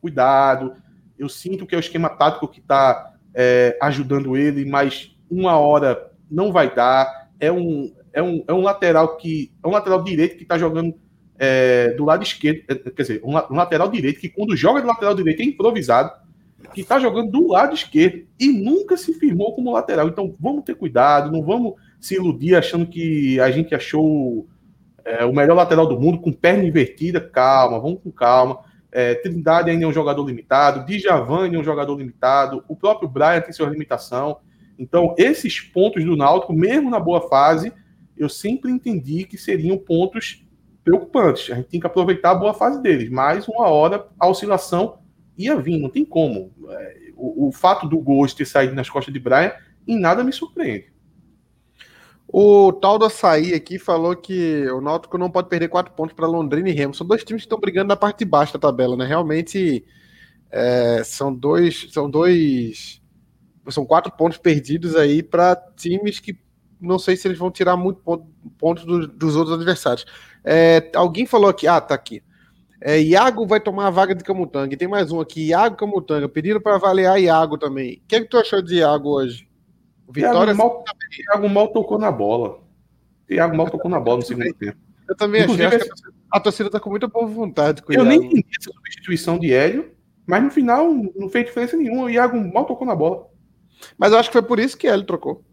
cuidado, 0.00 0.74
eu 1.18 1.28
sinto 1.28 1.66
que 1.66 1.74
é 1.74 1.78
o 1.78 1.80
esquema 1.80 2.08
tático 2.08 2.48
que 2.48 2.60
está 2.60 3.14
é, 3.34 3.76
ajudando 3.80 4.36
ele, 4.36 4.64
mas 4.64 5.16
uma 5.30 5.58
hora 5.58 6.10
não 6.30 6.52
vai 6.52 6.74
dar. 6.74 7.28
É 7.38 7.50
um, 7.50 7.92
é 8.12 8.22
um, 8.22 8.44
é 8.46 8.52
um 8.52 8.60
lateral 8.60 9.16
que. 9.16 9.52
É 9.62 9.66
um 9.66 9.72
lateral 9.72 10.02
direito 10.02 10.36
que 10.36 10.42
está 10.42 10.56
jogando 10.56 10.94
é, 11.38 11.92
do 11.94 12.04
lado 12.04 12.22
esquerdo. 12.22 12.62
É, 12.68 12.74
quer 12.74 13.02
dizer, 13.02 13.20
um, 13.24 13.36
um, 13.36 13.56
lateral 13.56 13.90
direito 13.90 14.20
que 14.20 14.28
quando 14.28 14.56
joga 14.56 14.80
do 14.80 14.86
lateral 14.86 15.14
direito 15.14 15.40
é 15.40 15.44
improvisado, 15.44 16.12
que 16.72 16.82
está 16.82 16.98
jogando 16.98 17.30
do 17.30 17.48
lado 17.48 17.74
esquerdo 17.74 18.26
e 18.38 18.48
nunca 18.48 18.96
se 18.96 19.14
firmou 19.14 19.54
como 19.54 19.72
lateral. 19.72 20.08
Então 20.08 20.34
vamos 20.38 20.64
ter 20.64 20.74
cuidado, 20.74 21.32
não 21.32 21.42
vamos 21.42 21.74
se 22.00 22.14
iludir 22.14 22.54
achando 22.54 22.86
que 22.86 23.38
a 23.40 23.50
gente 23.50 23.74
achou 23.74 24.46
é, 25.04 25.24
o 25.24 25.32
melhor 25.32 25.54
lateral 25.56 25.86
do 25.86 25.98
mundo, 25.98 26.20
com 26.20 26.32
perna 26.32 26.64
invertida, 26.64 27.20
calma, 27.20 27.80
vamos 27.80 28.00
com 28.02 28.10
calma. 28.10 28.60
É, 28.92 29.14
Trindade 29.14 29.70
ainda 29.70 29.84
é 29.84 29.88
um 29.88 29.92
jogador 29.92 30.26
limitado, 30.26 30.84
Djavan 30.84 31.48
é 31.48 31.58
um 31.58 31.64
jogador 31.64 31.96
limitado, 31.96 32.64
o 32.68 32.74
próprio 32.74 33.08
Brian 33.08 33.40
tem 33.40 33.52
sua 33.52 33.68
limitação. 33.68 34.38
Então, 34.78 35.14
esses 35.18 35.60
pontos 35.60 36.04
do 36.04 36.16
Náutico, 36.16 36.52
mesmo 36.52 36.90
na 36.90 36.98
boa 36.98 37.28
fase, 37.28 37.72
eu 38.16 38.28
sempre 38.28 38.70
entendi 38.70 39.24
que 39.24 39.36
seriam 39.36 39.76
pontos 39.78 40.44
preocupantes. 40.82 41.50
A 41.52 41.56
gente 41.56 41.68
tem 41.68 41.80
que 41.80 41.86
aproveitar 41.86 42.30
a 42.30 42.34
boa 42.34 42.54
fase 42.54 42.82
deles, 42.82 43.10
mas 43.10 43.46
uma 43.46 43.68
hora 43.68 44.06
a 44.18 44.26
oscilação 44.26 44.98
ia 45.44 45.56
vir, 45.56 45.78
não 45.78 45.88
tem 45.88 46.04
como. 46.04 46.52
É, 46.68 46.96
o, 47.16 47.48
o 47.48 47.52
fato 47.52 47.88
do 47.88 47.98
Ghost 47.98 48.36
ter 48.36 48.46
saído 48.46 48.74
nas 48.74 48.88
costas 48.88 49.12
de 49.12 49.20
Brian 49.20 49.52
em 49.86 49.98
nada 49.98 50.22
me 50.24 50.32
surpreende. 50.32 50.90
O 52.32 52.72
tal 52.72 52.96
do 52.96 53.04
açaí 53.04 53.54
aqui 53.54 53.76
falou 53.76 54.14
que 54.14 54.64
o 54.70 54.80
Náutico 54.80 55.18
não 55.18 55.30
pode 55.30 55.48
perder 55.48 55.68
quatro 55.68 55.92
pontos 55.92 56.14
para 56.14 56.28
Londrina 56.28 56.68
e 56.68 56.72
Remo. 56.72 56.94
São 56.94 57.04
dois 57.04 57.24
times 57.24 57.42
que 57.42 57.46
estão 57.46 57.58
brigando 57.58 57.88
na 57.88 57.96
parte 57.96 58.20
de 58.20 58.24
baixo 58.24 58.52
da 58.52 58.58
tabela, 58.58 58.96
né? 58.96 59.04
Realmente 59.04 59.84
é, 60.48 61.02
são 61.04 61.34
dois. 61.34 61.88
São 61.90 62.08
dois. 62.08 63.02
São 63.68 63.84
quatro 63.84 64.12
pontos 64.12 64.38
perdidos 64.38 64.94
aí 64.94 65.24
para 65.24 65.56
times 65.76 66.20
que 66.20 66.38
não 66.80 66.98
sei 66.98 67.16
se 67.16 67.28
eles 67.28 67.38
vão 67.38 67.50
tirar 67.50 67.76
muito 67.76 68.00
ponto, 68.00 68.26
pontos 68.56 68.84
do, 68.84 69.06
dos 69.06 69.34
outros 69.36 69.54
adversários. 69.54 70.06
É, 70.44 70.90
alguém 70.94 71.26
falou 71.26 71.50
aqui, 71.50 71.66
ah, 71.66 71.80
tá 71.80 71.94
aqui. 71.94 72.22
É, 72.80 72.98
Iago 72.98 73.46
vai 73.46 73.60
tomar 73.60 73.88
a 73.88 73.90
vaga 73.90 74.14
de 74.14 74.24
Camutanga. 74.24 74.72
E 74.72 74.76
tem 74.76 74.88
mais 74.88 75.12
um 75.12 75.20
aqui, 75.20 75.48
Iago 75.48 75.76
Camutanga. 75.76 76.28
Pediram 76.28 76.60
para 76.60 76.76
avaliar 76.76 77.20
Iago 77.20 77.58
também. 77.58 77.94
O 78.04 78.08
que, 78.08 78.16
é 78.16 78.20
que 78.20 78.28
tu 78.28 78.38
achou 78.38 78.62
de 78.62 78.76
Iago 78.76 79.10
hoje? 79.10 79.46
Vitória. 80.10 80.54
Thiago 80.54 80.56
mal, 80.56 80.84
Thiago 81.10 81.48
mal 81.48 81.68
tocou 81.68 81.98
na 81.98 82.10
bola. 82.10 82.58
Thiago 83.28 83.56
mal 83.56 83.68
tocou 83.68 83.90
na 83.90 84.00
bola 84.00 84.18
no 84.18 84.22
segundo 84.24 84.52
tempo. 84.54 84.78
Eu 85.08 85.16
também 85.16 85.42
Inclusive, 85.42 85.66
achei. 85.66 85.78
Acho 85.80 86.02
que 86.02 86.10
a 86.30 86.40
torcida 86.40 86.68
está 86.68 86.80
com 86.80 86.88
muita 86.88 87.06
boa 87.06 87.26
vontade. 87.26 87.82
Com 87.82 87.92
eu 87.92 88.04
nem 88.04 88.18
entendi 88.18 88.46
essa 88.58 88.72
substituição 88.72 89.38
de 89.38 89.52
Hélio, 89.52 89.92
mas 90.26 90.42
no 90.42 90.50
final 90.50 90.90
não 91.14 91.28
fez 91.28 91.46
diferença 91.46 91.76
nenhuma. 91.76 92.04
O 92.04 92.10
Iago 92.10 92.38
mal 92.52 92.64
tocou 92.64 92.86
na 92.86 92.94
bola. 92.94 93.26
Mas 93.98 94.12
eu 94.12 94.18
acho 94.18 94.30
que 94.30 94.34
foi 94.34 94.42
por 94.42 94.58
isso 94.58 94.76
que 94.76 94.86
Hélio 94.86 95.04
trocou. 95.04 95.44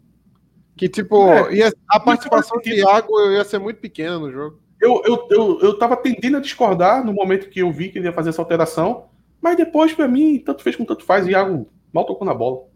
Que, 0.78 0.88
tipo, 0.88 1.28
é, 1.28 1.56
ia, 1.56 1.74
a 1.90 2.00
participação 2.00 2.60
de 2.60 2.76
Iago 2.76 3.32
ia 3.32 3.44
ser 3.44 3.58
muito 3.58 3.80
pequena 3.80 4.20
no 4.20 4.32
jogo. 4.32 4.60
Eu, 4.80 5.02
eu, 5.06 5.28
eu, 5.32 5.60
eu 5.62 5.78
tava 5.78 5.98
tendendo 5.98 6.38
a 6.38 6.42
discordar 6.42 7.04
no 7.04 7.14
momento 7.14 7.50
que 7.50 7.60
eu 7.60 7.72
vi 7.72 7.90
que 7.90 7.98
ele 7.98 8.08
ia 8.08 8.14
fazer 8.14 8.30
essa 8.30 8.42
alteração, 8.42 9.08
mas 9.42 9.58
depois, 9.58 9.94
para 9.94 10.08
mim, 10.08 10.40
tanto 10.40 10.64
fez 10.64 10.76
como 10.76 10.88
tanto 10.88 11.04
faz. 11.04 11.26
O 11.26 11.30
Iago 11.30 11.68
mal 11.92 12.06
tocou 12.06 12.26
na 12.26 12.34
bola. 12.34 12.68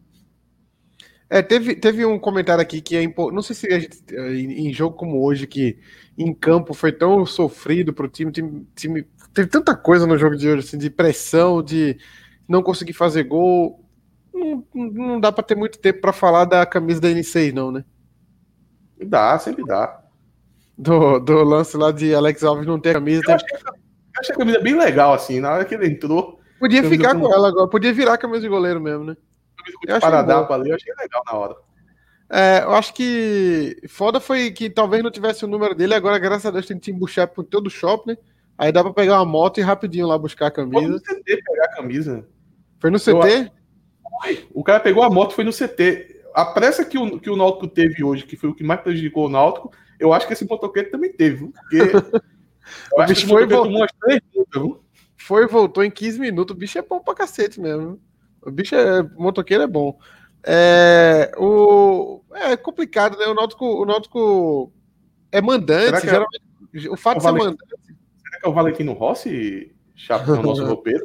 É, 1.30 1.42
teve, 1.42 1.76
teve 1.76 2.06
um 2.06 2.20
comentário 2.20 2.62
aqui 2.62 2.82
que 2.82 2.96
é 2.96 3.02
importante. 3.02 3.36
Não 3.36 3.42
sei 3.42 3.56
se 3.56 3.80
gente, 3.80 4.04
em, 4.12 4.68
em, 4.68 4.74
jogo 4.74 4.98
como 4.98 5.24
hoje, 5.24 5.48
que 5.48 5.80
em 6.18 6.34
campo 6.34 6.74
foi 6.74 6.92
tão 6.92 7.26
sofrido 7.26 7.94
para 7.94 8.06
o 8.06 8.10
time, 8.10 8.32
time, 8.32 8.68
time, 8.76 9.08
Teve 9.34 9.48
tanta 9.48 9.76
coisa 9.76 10.06
no 10.06 10.18
jogo 10.18 10.36
de 10.36 10.50
hoje, 10.50 10.68
assim, 10.68 10.78
de 10.78 10.90
pressão, 10.90 11.64
de 11.64 11.98
não 12.48 12.62
conseguir 12.62 12.94
fazer 12.94 13.24
gol. 13.24 13.82
Não, 14.34 14.66
não 14.74 15.20
dá 15.22 15.32
para 15.32 15.44
ter 15.44 15.56
muito 15.56 15.80
tempo 15.80 16.02
para 16.02 16.12
falar 16.12 16.44
da 16.44 16.66
camisa 16.66 17.00
da 17.00 17.08
N6, 17.08 17.54
não, 17.54 17.72
né? 17.72 17.86
Dá, 19.02 19.40
sempre 19.40 19.64
dá. 19.64 20.01
Do, 20.82 21.20
do 21.20 21.44
lance 21.44 21.78
lá 21.78 21.92
de 21.92 22.16
Alex 22.16 22.44
Alves 22.44 22.66
não 22.66 22.80
ter 22.80 22.94
camisa. 22.94 23.22
Eu, 23.28 23.36
achei, 23.36 23.48
eu 23.56 24.20
achei 24.20 24.34
a 24.34 24.38
camisa 24.38 24.60
bem 24.60 24.76
legal, 24.76 25.14
assim, 25.14 25.40
na 25.40 25.54
hora 25.54 25.64
que 25.64 25.76
ele 25.76 25.86
entrou. 25.86 26.40
Podia 26.60 26.84
ficar 26.84 27.16
com 27.16 27.32
ela 27.32 27.50
agora, 27.50 27.68
podia 27.68 27.94
virar 27.94 28.14
a 28.14 28.18
camisa 28.18 28.42
de 28.42 28.50
goleiro 28.50 28.82
mesmo, 28.82 29.04
né? 29.04 29.16
Paradapa 30.00 30.56
ali, 30.56 30.72
eu 30.72 30.76
achei 30.76 30.92
legal 31.00 31.22
na 31.26 31.34
hora. 31.34 31.56
É, 32.32 32.64
eu 32.64 32.72
acho 32.72 32.96
que 32.96 33.78
foda 33.90 34.20
foi 34.20 34.50
que 34.50 34.72
talvez 34.72 35.04
não 35.04 35.12
tivesse 35.12 35.46
o 35.46 35.48
número 35.48 35.76
dele, 35.76 35.94
agora, 35.94 36.18
graças 36.18 36.48
a 36.48 36.52
Deus, 36.52 36.66
tem 36.66 36.80
time 36.80 36.98
buchar 36.98 37.28
por 37.28 37.44
todo 37.44 37.68
o 37.68 37.70
shopping, 37.70 38.12
né? 38.12 38.18
Aí 38.58 38.72
dá 38.72 38.84
pra 38.84 38.94
pegar 38.94 39.20
uma 39.20 39.26
moto 39.26 39.60
e 39.60 39.62
rapidinho 39.62 40.08
lá 40.08 40.18
buscar 40.18 40.48
a 40.48 40.52
camisa. 40.52 40.82
Foi 40.82 40.88
no 40.88 41.00
CT 41.00 41.44
pegar 41.44 41.66
a 41.66 41.76
camisa. 41.76 42.28
Foi 42.80 42.90
no 42.90 43.00
CT? 43.00 43.12
Eu... 43.12 44.48
O 44.54 44.64
cara 44.64 44.80
pegou 44.80 45.04
a 45.04 45.10
moto 45.10 45.34
foi 45.34 45.44
no 45.44 45.52
CT. 45.52 46.22
A 46.34 46.46
pressa 46.46 46.86
que 46.86 46.98
o, 46.98 47.20
que 47.20 47.30
o 47.30 47.36
Náutico 47.36 47.68
teve 47.68 48.04
hoje, 48.04 48.26
que 48.26 48.36
foi 48.36 48.50
o 48.50 48.56
que 48.56 48.64
mais 48.64 48.82
prejudicou 48.82 49.26
o 49.26 49.30
Náutico, 49.30 49.72
eu 50.02 50.12
acho 50.12 50.26
que 50.26 50.34
esse 50.34 50.46
motoquete 50.46 50.90
também 50.90 51.14
teve, 51.14 51.48
porque. 51.48 51.80
o 52.94 53.06
bicho 53.06 53.28
foi, 53.28 53.46
voltou, 53.46 53.88
foi 55.16 55.48
voltou 55.48 55.84
em 55.84 55.92
15 55.92 56.20
minutos. 56.20 56.56
O 56.56 56.60
bicho 56.60 56.78
é 56.80 56.82
bom 56.82 57.00
pra 57.00 57.14
cacete 57.14 57.62
mesmo. 57.62 58.00
O 58.42 58.50
bicho 58.50 58.76
é. 58.76 59.04
Motoqueiro 59.04 59.64
é 59.64 59.68
bom. 59.68 59.98
É, 60.44 61.32
o, 61.38 62.22
é 62.34 62.58
complicado, 62.58 63.16
né? 63.18 63.28
O 63.28 63.36
Náutico, 63.36 63.64
o 63.64 63.86
Náutico 63.86 64.74
é 65.32 65.40
mandante. 65.40 66.08
É... 66.08 66.10
Geralmente, 66.10 66.90
o 66.90 66.98
fato 66.98 67.18
de 67.18 67.24
ser 67.24 67.32
mandante. 67.32 67.58
que 67.68 68.48
é 68.48 68.50
o 68.50 68.54
Valentino 68.54 68.94
Rossi, 68.94 69.76
chato, 69.96 70.34
o 70.34 70.42
nosso 70.42 70.66
roupeiro? 70.66 71.04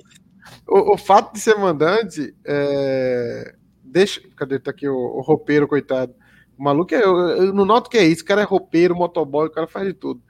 O, 0.67 0.95
o, 0.95 0.97
fato 0.97 1.35
de 1.35 1.41
ser 1.41 1.57
mandante, 1.59 2.35
é... 2.47 3.55
deixa. 3.85 4.23
Cadê? 4.37 4.59
Tá 4.59 4.71
aqui 4.71 4.89
o, 4.89 4.97
o 4.97 5.21
roupeiro, 5.21 5.69
coitado. 5.69 6.15
O 6.59 6.63
maluco 6.63 6.95
é. 6.95 7.03
Eu, 7.03 7.17
eu 7.29 7.53
não 7.53 7.65
noto 7.65 7.91
que 7.91 7.99
é 7.99 8.05
isso. 8.05 8.23
O 8.23 8.27
cara 8.27 8.43
é 8.43 8.45
roupeiro, 8.45 8.97
motoboy, 8.97 9.47
o 9.47 9.51
cara 9.51 9.67
faz 9.67 9.87
de 9.87 9.95
tudo. 9.95 10.21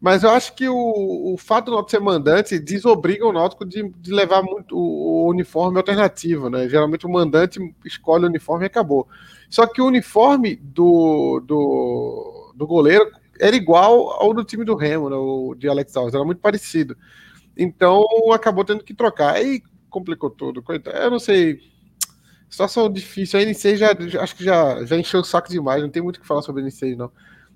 Mas 0.00 0.22
eu 0.22 0.30
acho 0.30 0.54
que 0.54 0.66
o, 0.66 1.34
o 1.34 1.36
fato 1.36 1.66
do 1.66 1.72
Náutico 1.72 1.90
ser 1.90 2.00
mandante 2.00 2.58
desobriga 2.58 3.26
o 3.26 3.32
Náutico 3.32 3.66
de, 3.66 3.86
de 3.98 4.12
levar 4.12 4.42
muito 4.42 4.74
o, 4.74 5.26
o, 5.26 5.28
uniforme 5.28 5.76
alternativo, 5.76 6.48
né? 6.48 6.66
Geralmente 6.68 7.06
o 7.06 7.10
mandante 7.10 7.60
escolhe 7.84 8.24
o 8.24 8.28
uniforme 8.28 8.64
e 8.64 8.66
acabou. 8.66 9.06
Só 9.50 9.66
que 9.66 9.82
o 9.82 9.86
uniforme 9.86 10.56
do, 10.56 11.42
do, 11.44 12.52
do 12.56 12.66
goleiro 12.66 13.10
era 13.38 13.54
igual 13.54 14.10
ao 14.12 14.32
do 14.32 14.42
time 14.42 14.64
do 14.64 14.74
Remo, 14.74 15.10
né? 15.10 15.16
o 15.16 15.54
de 15.54 15.68
Alex 15.68 15.94
Alves, 15.96 16.14
era 16.14 16.24
muito 16.24 16.40
parecido. 16.40 16.96
Então 17.56 18.06
acabou 18.32 18.64
tendo 18.64 18.82
que 18.82 18.94
trocar. 18.94 19.34
Aí 19.34 19.62
complicou 19.90 20.30
tudo. 20.30 20.64
Eu 20.94 21.10
não 21.10 21.18
sei. 21.18 21.60
Situação 22.50 22.92
difícil. 22.92 23.38
A 23.38 23.42
N6 23.42 23.76
já 23.76 24.22
acho 24.22 24.34
que 24.34 24.44
já, 24.44 24.84
já 24.84 24.96
encheu 24.98 25.20
o 25.20 25.24
saco 25.24 25.48
demais. 25.48 25.82
Não 25.82 25.88
tem 25.88 26.02
muito 26.02 26.16
o 26.16 26.20
que 26.20 26.26
falar 26.26 26.42
sobre 26.42 26.62
a 26.62 26.66
N6, 26.66 26.96
não. 26.96 27.10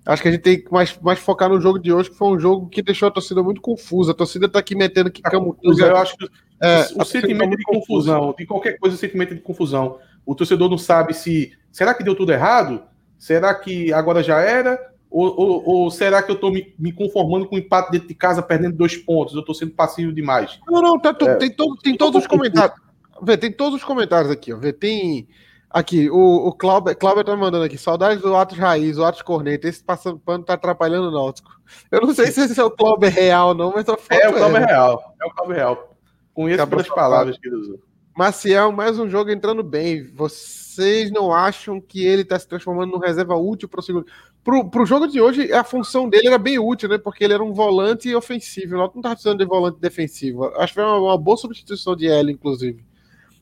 Acho 0.07 0.23
que 0.23 0.29
a 0.29 0.31
gente 0.31 0.43
tem 0.43 0.61
que 0.61 0.71
mais, 0.71 0.97
mais 1.01 1.19
focar 1.19 1.49
no 1.49 1.61
jogo 1.61 1.79
de 1.79 1.91
hoje, 1.91 2.11
que 2.11 2.17
foi 2.17 2.29
um 2.29 2.39
jogo 2.39 2.69
que 2.69 2.83
deixou 2.83 3.09
a 3.09 3.11
torcida 3.11 3.43
muito 3.43 3.61
confusa. 3.61 4.13
A 4.13 4.15
torcida 4.15 4.49
tá 4.49 4.59
aqui 4.59 4.77
metendo 4.77 5.11
que 5.11 5.23
Camutu. 5.23 5.81
Eu 5.81 5.97
acho 5.97 6.17
que 6.17 6.29
é, 6.63 6.83
o 6.93 6.99
tá 6.99 7.05
sentimento 7.05 7.57
de 7.57 7.65
confusão, 7.65 8.21
confusa. 8.21 8.37
de 8.39 8.47
qualquer 8.47 8.79
coisa, 8.79 8.97
o 8.97 8.99
sentimento 8.99 9.35
de 9.35 9.41
confusão. 9.41 9.99
O 10.25 10.35
torcedor 10.35 10.69
não 10.71 10.79
sabe 10.79 11.15
se. 11.15 11.53
Será 11.73 11.95
que 11.95 12.05
deu 12.05 12.15
tudo 12.15 12.33
errado? 12.33 12.83
Será 13.19 13.55
que 13.55 13.93
agora 13.93 14.23
já 14.23 14.41
era? 14.41 14.79
Ou, 15.11 15.35
ou, 15.41 15.69
ou 15.69 15.91
será 15.91 16.23
que 16.23 16.31
eu 16.31 16.35
estou 16.35 16.53
me, 16.53 16.75
me, 16.79 16.93
conformando 16.93 17.47
com 17.47 17.57
o 17.57 17.59
empate 17.59 17.93
dentro 17.93 18.09
de 18.09 18.15
casa, 18.15 18.43
perdendo 18.43 18.77
dois 18.77 18.97
pontos? 18.97 19.33
Eu 19.33 19.41
estou 19.41 19.55
sendo 19.55 19.71
passivo 19.71 20.13
demais. 20.13 20.59
Não, 20.67 20.83
não, 20.83 20.99
tá, 20.99 21.17
é, 21.21 21.35
tem, 21.37 21.51
todo, 21.51 21.77
tem 21.77 21.97
todos 21.97 22.23
os 22.23 22.27
comentários. 22.27 22.84
Vê, 23.23 23.37
tem 23.37 23.53
todos 23.53 23.81
os 23.81 23.85
comentários 23.85 24.31
aqui, 24.31 24.53
ó. 24.53 24.57
Vê, 24.57 24.73
tem 24.73 25.29
Aqui, 25.75 26.09
o, 26.09 26.47
o 26.47 26.53
Cláudio, 26.53 26.95
Cláudio 26.97 27.25
tá 27.25 27.35
mandando 27.35 27.65
aqui, 27.65 27.77
saudades 27.77 28.23
do 28.23 28.37
Atos 28.37 28.57
Raiz, 28.57 28.97
o 28.97 29.05
Atos 29.05 29.23
Corneta, 29.23 29.67
esse 29.67 29.83
passando 29.83 30.21
pano 30.21 30.45
tá 30.45 30.55
atrapalhando 30.55 31.09
o 31.09 31.11
Náutico. 31.11 31.51
Eu 31.91 32.03
não 32.03 32.15
sei 32.15 32.27
se 32.31 32.43
esse 32.43 32.61
é 32.61 32.63
o 32.63 32.71
Cláudio 32.71 33.11
real, 33.11 33.55
não, 33.55 33.73
mas 33.73 33.89
a 33.89 33.97
foto 33.97 34.13
é. 34.13 34.29
o 34.29 34.35
Cláudio 34.35 34.59
é 34.59 34.67
real, 34.67 35.17
é 35.21 35.27
o 35.27 35.31
Cláudio 35.31 35.57
real. 35.57 35.97
Conheço 36.33 36.65
pelas 36.69 36.89
palavras 36.89 37.37
que 37.37 37.49
ele 37.49 37.57
usou. 37.57 37.81
Maciel, 38.17 38.71
mais 38.71 39.01
um 39.01 39.11
jogo 39.11 39.33
entrando 39.33 39.65
bem. 39.65 40.07
Vocês 40.15 41.11
não 41.11 41.35
acham 41.35 41.81
que 41.81 42.07
ele 42.07 42.25
tá 42.25 42.39
se 42.39 42.47
transformando 42.47 42.93
num 42.93 42.99
reserva 43.01 43.35
útil 43.35 43.69
para 43.69 43.81
o 43.81 43.83
segundo? 43.83 44.07
Pro, 44.45 44.71
pro 44.71 44.87
jogo 44.87 45.09
de 45.09 45.21
hoje, 45.21 45.53
a 45.53 45.65
função 45.65 46.09
dele 46.09 46.29
era 46.29 46.39
bem 46.39 46.57
útil, 46.57 46.89
né? 46.89 46.99
Porque 46.99 47.25
ele 47.25 47.35
era 47.35 47.43
um 47.43 47.53
volante 47.53 48.15
ofensivo. 48.15 48.77
O 48.77 48.79
Náutico 48.79 48.99
não 48.99 49.03
tava 49.03 49.17
precisando 49.17 49.39
de 49.41 49.45
volante 49.45 49.81
defensivo. 49.81 50.45
Acho 50.55 50.73
que 50.73 50.81
foi 50.81 50.85
uma, 50.85 50.99
uma 50.99 51.19
boa 51.19 51.37
substituição 51.37 51.97
de 51.97 52.07
L, 52.07 52.31
inclusive. 52.31 52.94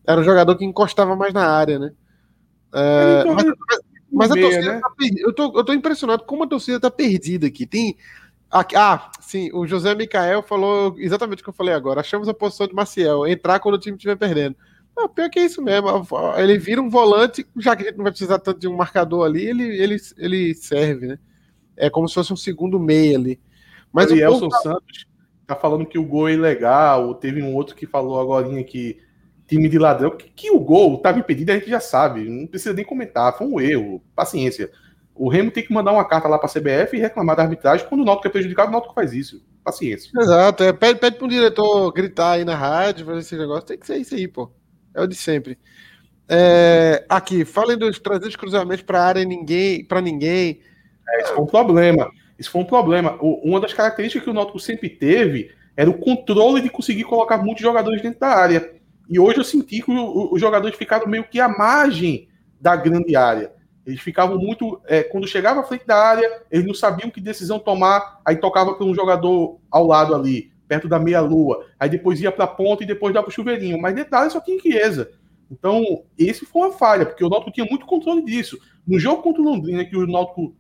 Era 0.07 0.21
um 0.21 0.25
jogador 0.25 0.57
que 0.57 0.65
encostava 0.65 1.15
mais 1.15 1.33
na 1.33 1.47
área, 1.47 1.79
né? 1.79 1.93
É, 2.75 3.25
mas, 3.25 3.45
mas, 4.11 4.31
a 4.31 4.35
torcida 4.35 4.75
né? 4.75 4.81
tá 4.81 4.91
eu, 5.19 5.33
tô, 5.33 5.59
eu 5.59 5.65
tô 5.65 5.73
impressionado 5.73 6.25
como 6.25 6.45
a 6.45 6.47
torcida 6.47 6.81
tá 6.81 6.91
perdida 6.91 7.47
aqui. 7.47 7.67
Tem. 7.67 7.97
Aqui, 8.51 8.77
ah, 8.77 9.11
sim, 9.21 9.51
o 9.55 9.67
José 9.67 9.95
Micael 9.95 10.43
falou 10.43 10.95
exatamente 10.99 11.41
o 11.41 11.45
que 11.45 11.51
eu 11.51 11.55
falei 11.55 11.73
agora. 11.73 12.01
Achamos 12.01 12.29
a 12.29 12.35
posição 12.35 12.67
de 12.67 12.75
Maciel, 12.75 13.27
entrar 13.27 13.61
quando 13.61 13.77
o 13.77 13.79
time 13.79 13.97
estiver 13.97 14.17
perdendo. 14.17 14.57
Não, 14.95 15.09
pior 15.09 15.31
que 15.31 15.39
é 15.39 15.45
isso 15.45 15.63
mesmo. 15.63 15.89
Ele 16.37 16.59
vira 16.59 16.83
um 16.83 16.91
volante, 16.91 17.47
já 17.57 17.75
que 17.75 17.83
a 17.83 17.87
gente 17.87 17.97
não 17.97 18.05
vai 18.05 18.13
precisar 18.13 18.39
tanto 18.39 18.61
de 18.61 18.69
um 18.69 18.77
marcador 18.77 19.25
ali, 19.25 19.47
ele, 19.47 19.65
ele, 19.65 19.97
ele 20.19 20.55
serve, 20.55 21.07
né? 21.07 21.19
É 21.77 21.89
como 21.89 22.07
se 22.07 22.15
fosse 22.15 22.31
um 22.31 22.37
segundo 22.37 22.79
meio 22.79 23.17
ali. 23.17 23.41
Mas 23.91 24.11
o 24.11 24.17
Elson 24.17 24.49
tá... 24.49 24.59
Santos 24.59 25.07
tá 25.47 25.57
falando 25.57 25.87
que 25.87 25.99
o 25.99 26.05
gol 26.05 26.29
é 26.29 26.35
ilegal. 26.35 27.15
Teve 27.15 27.43
um 27.43 27.55
outro 27.55 27.75
que 27.75 27.87
falou 27.87 28.21
agora 28.21 28.63
que 28.65 28.99
time 29.53 29.69
de 29.69 29.79
ladrão, 29.79 30.17
que, 30.17 30.31
que 30.31 30.51
o 30.51 30.59
gol 30.59 30.97
estava 30.97 31.19
impedido, 31.19 31.53
a 31.53 31.55
gente 31.55 31.69
já 31.69 31.81
sabe, 31.81 32.29
não 32.29 32.47
precisa 32.47 32.73
nem 32.73 32.85
comentar, 32.85 33.37
foi 33.37 33.47
um 33.47 33.61
erro, 33.61 34.03
paciência. 34.17 34.71
O 35.15 35.29
Remo 35.29 35.51
tem 35.51 35.63
que 35.63 35.73
mandar 35.73 35.93
uma 35.93 36.07
carta 36.07 36.27
lá 36.27 36.39
para 36.39 36.49
a 36.49 36.53
CBF 36.53 36.97
e 36.97 37.01
reclamar 37.01 37.37
da 37.37 37.43
arbitragem. 37.43 37.87
Quando 37.87 38.01
o 38.01 38.05
Náutico 38.05 38.29
é 38.29 38.31
prejudicado, 38.31 38.71
o 38.71 38.73
Náutico 38.73 38.95
faz 38.95 39.13
isso. 39.13 39.45
Paciência. 39.63 40.11
Exato. 40.19 40.65
É, 40.65 40.73
pede, 40.73 40.99
pede 40.99 41.17
para 41.17 41.27
o 41.27 41.29
diretor 41.29 41.93
gritar 41.93 42.33
aí 42.33 42.45
na 42.45 42.57
rádio, 42.57 43.05
fazer 43.07 43.21
esse 43.21 43.37
negócio. 43.37 43.67
Tem 43.67 43.79
que 43.79 43.87
ser 43.87 43.99
isso 43.99 44.15
aí, 44.15 44.27
pô. 44.27 44.51
É 44.95 45.03
o 45.03 45.07
de 45.07 45.15
sempre. 45.15 45.59
É, 46.29 47.05
aqui, 47.09 47.45
falem 47.45 47.77
dos 47.77 47.99
trazidos 47.99 48.35
cruzamentos 48.35 48.83
para 48.83 49.05
área 49.05 49.25
ninguém, 49.25 49.85
para 49.85 50.01
ninguém. 50.01 50.61
É, 51.09 51.23
isso 51.23 51.35
foi 51.35 51.45
um 51.45 51.47
problema. 51.47 52.11
Isso 52.39 52.51
foi 52.51 52.63
um 52.63 52.67
problema. 52.67 53.19
O, 53.21 53.49
uma 53.49 53.61
das 53.61 53.75
características 53.75 54.25
que 54.25 54.31
o 54.31 54.35
Náutico 54.35 54.59
sempre 54.59 54.89
teve 54.89 55.53
era 55.77 55.91
o 55.91 55.99
controle 55.99 56.61
de 56.61 56.71
conseguir 56.71 57.05
colocar 57.05 57.39
muitos 57.39 57.63
jogadores 57.63 58.03
dentro 58.03 58.21
da 58.21 58.29
área. 58.29 58.73
E 59.13 59.21
hoje 59.21 59.37
eu 59.37 59.45
senti 59.45 59.83
que 59.83 59.93
os 59.93 60.41
jogadores 60.41 60.75
ficaram 60.75 61.07
meio 61.07 61.25
que 61.25 61.39
à 61.39 61.47
margem 61.47 62.29
da 62.59 62.75
grande 62.75 63.15
área. 63.15 63.53
Eles 63.85 64.01
ficavam 64.01 64.39
muito. 64.39 64.81
É, 64.87 65.03
quando 65.03 65.29
chegava 65.29 65.61
à 65.61 65.65
frente 65.65 65.87
da 65.87 65.99
área, 65.99 66.45
eles 66.51 66.67
não 66.67 66.73
sabiam 66.73 67.11
que 67.11 67.21
decisão 67.21 67.59
tomar, 67.59 68.23
aí 68.25 68.37
tocava 68.37 68.73
para 68.73 68.87
um 68.87 68.95
jogador 68.95 69.61
ao 69.71 69.87
lado 69.87 70.15
ali, 70.15 70.51
perto 70.67 70.89
da 70.89 70.99
meia-lua. 70.99 71.67
Aí 71.79 71.91
depois 71.91 72.23
ia 72.23 72.33
para 72.33 72.47
a 72.47 72.49
ponta 72.49 72.85
e 72.85 72.87
depois 72.87 73.13
dava 73.13 73.27
para 73.27 73.31
o 73.31 73.35
chuveirinho. 73.35 73.79
Mas 73.79 73.95
detalhe 73.95 74.31
só 74.31 74.41
tinha 74.41 74.59
Chiesa. 74.59 75.11
Então, 75.51 75.85
esse 76.17 76.47
foi 76.47 76.63
uma 76.63 76.73
falha, 76.73 77.05
porque 77.05 77.23
o 77.23 77.29
Náutico 77.29 77.53
tinha 77.53 77.67
muito 77.67 77.85
controle 77.85 78.25
disso. 78.25 78.59
No 78.87 78.99
jogo 78.99 79.21
contra 79.21 79.43
o 79.43 79.45
Londrina, 79.45 79.85
que 79.85 79.95
o 79.95 80.07
Náutico 80.07 80.57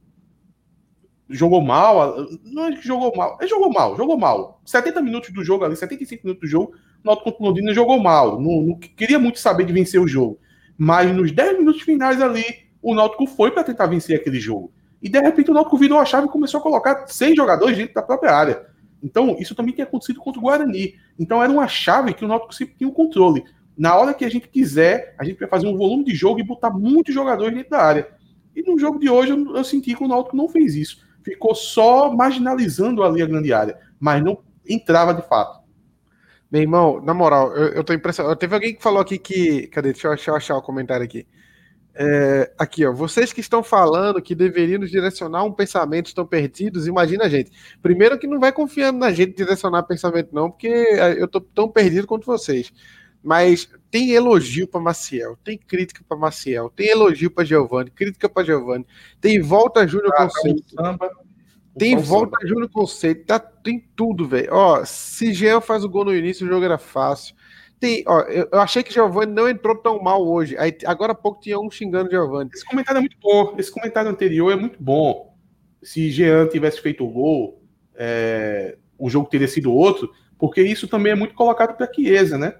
jogou 1.30 1.62
mal, 1.62 2.26
não 2.44 2.66
é 2.66 2.76
que 2.76 2.86
jogou 2.86 3.16
mal, 3.16 3.38
ele 3.40 3.48
jogou 3.48 3.72
mal, 3.72 3.96
jogou 3.96 4.18
mal. 4.18 4.61
70 4.66 5.00
minutos 5.00 5.32
do 5.32 5.42
jogo 5.42 5.64
ali, 5.64 5.74
75 5.74 6.26
minutos 6.26 6.46
do 6.46 6.50
jogo, 6.50 6.74
Náutico 7.05 7.30
contra 7.30 7.42
o 7.42 7.46
Londrina 7.46 7.74
jogou 7.74 7.98
mal. 8.00 8.40
Não, 8.40 8.62
não, 8.62 8.78
queria 8.78 9.18
muito 9.18 9.38
saber 9.38 9.64
de 9.64 9.72
vencer 9.72 10.00
o 10.00 10.09
jogo. 10.09 10.38
Mas 10.76 11.14
nos 11.14 11.32
10 11.32 11.59
minutos 11.59 11.82
finais 11.82 12.20
ali, 12.20 12.44
o 12.80 12.94
Náutico 12.94 13.26
foi 13.26 13.50
para 13.50 13.64
tentar 13.64 13.86
vencer 13.86 14.16
aquele 14.16 14.40
jogo. 14.40 14.72
E 15.03 15.09
de 15.09 15.20
repente 15.20 15.50
o 15.50 15.55
Náutico 15.55 15.76
virou 15.76 15.98
a 15.98 16.05
chave 16.05 16.26
e 16.26 16.30
começou 16.30 16.61
a 16.61 16.62
colocar 16.62 17.07
seis 17.09 17.34
jogadores 17.34 17.76
dentro 17.76 17.94
da 17.94 18.03
própria 18.03 18.32
área. 18.32 18.66
Então, 19.03 19.36
isso 19.38 19.55
também 19.55 19.74
tinha 19.74 19.84
acontecido 19.84 20.20
contra 20.20 20.38
o 20.38 20.44
Guarani. 20.44 20.94
Então, 21.18 21.42
era 21.42 21.50
uma 21.50 21.66
chave 21.66 22.14
que 22.14 22.24
o 22.24 22.28
Náutico 22.28 22.55
sempre 22.55 22.76
tinha 22.76 22.88
o 22.88 22.92
controle. 22.92 23.42
Na 23.76 23.96
hora 23.96 24.14
que 24.14 24.24
a 24.24 24.30
gente 24.30 24.48
quiser, 24.48 25.16
a 25.18 25.24
gente 25.24 25.40
vai 25.40 25.48
fazer 25.48 25.66
um 25.66 25.76
volume 25.76 26.05
de 26.05 26.14
jogo 26.14 26.38
e 26.38 26.44
botar 26.44 26.70
muitos 26.70 27.12
jogadores 27.12 27.53
dentro 27.53 27.70
da 27.70 27.82
área. 27.82 28.09
E 28.55 28.62
no 28.62 28.78
jogo 28.78 28.98
de 29.00 29.11
hoje, 29.11 29.32
eu, 29.32 29.57
eu 29.57 29.64
senti 29.64 29.94
que 29.94 30.05
o 30.05 30.09
Náutico 30.09 30.36
não 30.36 30.48
fez 30.48 30.76
isso. 30.76 31.05
Ficou 31.24 31.55
só 31.55 32.12
marginalizando 32.14 33.03
ali 33.03 33.22
a 33.22 33.26
grande 33.26 33.53
área, 33.53 33.78
mas 33.98 34.22
não 34.22 34.38
entrava 34.68 35.12
de 35.12 35.22
fato. 35.22 35.61
Meu 36.53 36.61
irmão, 36.61 37.00
na 37.00 37.14
moral, 37.14 37.57
eu, 37.57 37.68
eu 37.68 37.82
tô 37.82 37.94
impressionado. 37.94 38.36
Teve 38.36 38.55
alguém 38.55 38.74
que 38.74 38.82
falou 38.82 39.00
aqui 39.00 39.16
que. 39.16 39.68
Cadê? 39.68 39.92
Deixa 39.92 40.07
eu, 40.07 40.14
deixa 40.14 40.30
eu 40.30 40.36
achar 40.36 40.57
o 40.59 40.61
comentário 40.61 41.03
aqui. 41.03 41.26
É, 41.94 42.53
aqui, 42.59 42.84
ó. 42.84 42.92
Vocês 42.92 43.32
que 43.32 43.40
estão 43.40 43.62
falando 43.62 44.20
que 44.20 44.34
deveriam 44.34 44.78
nos 44.78 44.90
direcionar 44.90 45.44
um 45.44 45.53
pensamento 45.53 46.09
estão 46.09 46.26
perdidos, 46.26 46.86
imagina 46.86 47.24
a 47.24 47.28
gente. 47.30 47.50
Primeiro 47.80 48.18
que 48.18 48.26
não 48.26 48.38
vai 48.38 48.53
confiando 48.53 48.98
na 48.98 49.11
gente 49.11 49.34
direcionar 49.34 49.82
pensamento, 49.84 50.28
não, 50.34 50.50
porque 50.50 50.68
eu 51.16 51.26
tô 51.26 51.40
tão 51.40 51.70
perdido 51.70 52.07
quanto 52.07 52.26
vocês. 52.26 52.70
Mas 53.22 53.70
tem 53.90 54.11
elogio 54.11 54.68
para 54.68 54.80
Maciel, 54.80 55.38
tem 55.42 55.57
crítica 55.57 56.05
para 56.07 56.18
Maciel, 56.18 56.68
tem 56.68 56.88
elogio 56.88 57.30
para 57.30 57.44
Giovanni, 57.44 57.90
crítica 57.90 58.28
para 58.28 58.44
Giovanni, 58.44 58.86
tem 59.20 59.40
volta 59.40 59.86
Júnior 59.86 60.12
ah, 60.18 60.26
Conceito. 60.26 60.74
Samba. 60.74 61.11
Tem 61.78 61.96
volta 61.96 62.46
Júnior 62.46 62.68
Conceito, 62.68 63.24
tá, 63.24 63.38
tem 63.38 63.88
tudo, 63.96 64.28
velho. 64.28 64.48
Ó, 64.52 64.84
se 64.84 65.32
Jean 65.32 65.60
faz 65.60 65.84
o 65.84 65.88
gol 65.88 66.04
no 66.04 66.14
início, 66.14 66.46
o 66.46 66.48
jogo 66.48 66.64
era 66.64 66.78
fácil. 66.78 67.34
Tem, 67.80 68.04
ó, 68.06 68.20
eu, 68.22 68.48
eu 68.52 68.60
achei 68.60 68.82
que 68.82 68.92
Giovanni 68.92 69.32
não 69.32 69.48
entrou 69.48 69.74
tão 69.76 70.00
mal 70.00 70.24
hoje. 70.24 70.56
Aí, 70.58 70.76
agora 70.84 71.12
há 71.12 71.14
pouco 71.14 71.40
tinha 71.40 71.58
um 71.58 71.70
xingando 71.70 72.10
Giovanni. 72.10 72.50
Esse 72.54 72.64
comentário 72.64 72.98
é 72.98 73.00
muito 73.00 73.16
bom. 73.20 73.54
Esse 73.58 73.72
comentário 73.72 74.10
anterior 74.10 74.52
é 74.52 74.56
muito 74.56 74.80
bom. 74.80 75.34
Se 75.82 76.10
Jean 76.10 76.46
tivesse 76.46 76.80
feito 76.80 77.04
o 77.04 77.10
gol, 77.10 77.62
é, 77.94 78.76
o 78.98 79.10
jogo 79.10 79.28
teria 79.28 79.48
sido 79.48 79.72
outro, 79.72 80.12
porque 80.38 80.62
isso 80.62 80.86
também 80.86 81.12
é 81.12 81.16
muito 81.16 81.34
colocado 81.34 81.76
para 81.76 81.92
Chiesa, 81.92 82.38
né? 82.38 82.54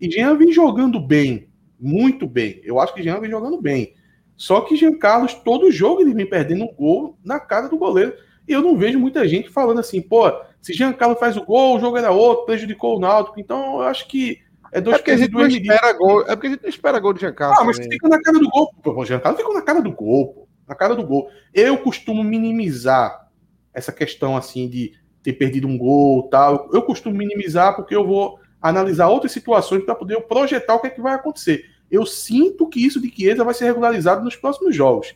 E 0.00 0.10
Jean 0.10 0.36
vem 0.36 0.52
jogando 0.52 0.98
bem, 0.98 1.48
muito 1.78 2.26
bem. 2.26 2.60
Eu 2.64 2.80
acho 2.80 2.94
que 2.94 3.02
Jean 3.02 3.20
vem 3.20 3.30
jogando 3.30 3.60
bem. 3.60 3.94
Só 4.36 4.60
que 4.62 4.76
Jean 4.76 4.98
Carlos, 4.98 5.34
todo 5.34 5.70
jogo 5.70 6.00
ele 6.00 6.14
vem 6.14 6.28
perdendo 6.28 6.64
um 6.64 6.74
gol 6.74 7.16
na 7.24 7.38
cara 7.38 7.68
do 7.68 7.78
goleiro. 7.78 8.12
Eu 8.46 8.60
não 8.62 8.76
vejo 8.76 8.98
muita 8.98 9.26
gente 9.26 9.48
falando 9.48 9.80
assim, 9.80 10.00
pô, 10.02 10.30
se 10.60 10.72
Giancarlo 10.72 11.16
faz 11.16 11.36
o 11.36 11.44
gol, 11.44 11.76
o 11.76 11.80
jogo 11.80 11.96
era 11.96 12.10
outro, 12.10 12.46
prejudicou 12.46 12.96
o 12.96 13.00
Náutico. 13.00 13.40
Então 13.40 13.76
eu 13.76 13.82
acho 13.82 14.06
que 14.06 14.42
é 14.74 14.80
dois 14.80 14.96
é 14.96 14.98
porque 14.98 15.10
a 15.12 15.16
gente 15.16 15.32
não 15.32 15.46
espera 15.46 15.92
gol. 15.92 16.22
É 16.22 16.34
porque 16.34 16.46
a 16.48 16.50
gente 16.50 16.62
não 16.62 16.68
espera 16.68 16.98
gol 16.98 17.12
de 17.12 17.20
Giancarlo. 17.20 17.54
Ah, 17.56 17.64
mas 17.64 17.76
também. 17.76 17.92
fica 17.92 18.08
na 18.08 18.20
cara 18.20 18.38
do 18.40 18.50
gol. 18.50 18.74
Pô, 18.82 19.00
o 19.00 19.04
Giancarlo 19.04 19.38
ficou 19.38 19.54
na 19.54 19.62
cara 19.62 19.80
do 19.80 19.92
gol, 19.92 20.34
pô. 20.34 20.48
Na 20.66 20.74
cara 20.74 20.96
do 20.96 21.06
gol. 21.06 21.30
Eu 21.52 21.78
costumo 21.78 22.24
minimizar 22.24 23.28
essa 23.72 23.92
questão 23.92 24.36
assim 24.36 24.68
de 24.68 24.92
ter 25.22 25.34
perdido 25.34 25.68
um 25.68 25.78
gol 25.78 26.28
tal. 26.28 26.68
Eu 26.72 26.82
costumo 26.82 27.16
minimizar 27.16 27.76
porque 27.76 27.94
eu 27.94 28.04
vou 28.04 28.40
analisar 28.60 29.08
outras 29.08 29.30
situações 29.30 29.84
para 29.84 29.94
poder 29.94 30.20
projetar 30.22 30.74
o 30.74 30.80
que 30.80 30.88
é 30.88 30.90
que 30.90 31.00
vai 31.00 31.14
acontecer. 31.14 31.64
Eu 31.90 32.04
sinto 32.04 32.68
que 32.68 32.84
isso 32.84 33.00
de 33.00 33.14
Chiesa 33.14 33.44
vai 33.44 33.54
ser 33.54 33.66
regularizado 33.66 34.24
nos 34.24 34.34
próximos 34.34 34.74
jogos. 34.74 35.14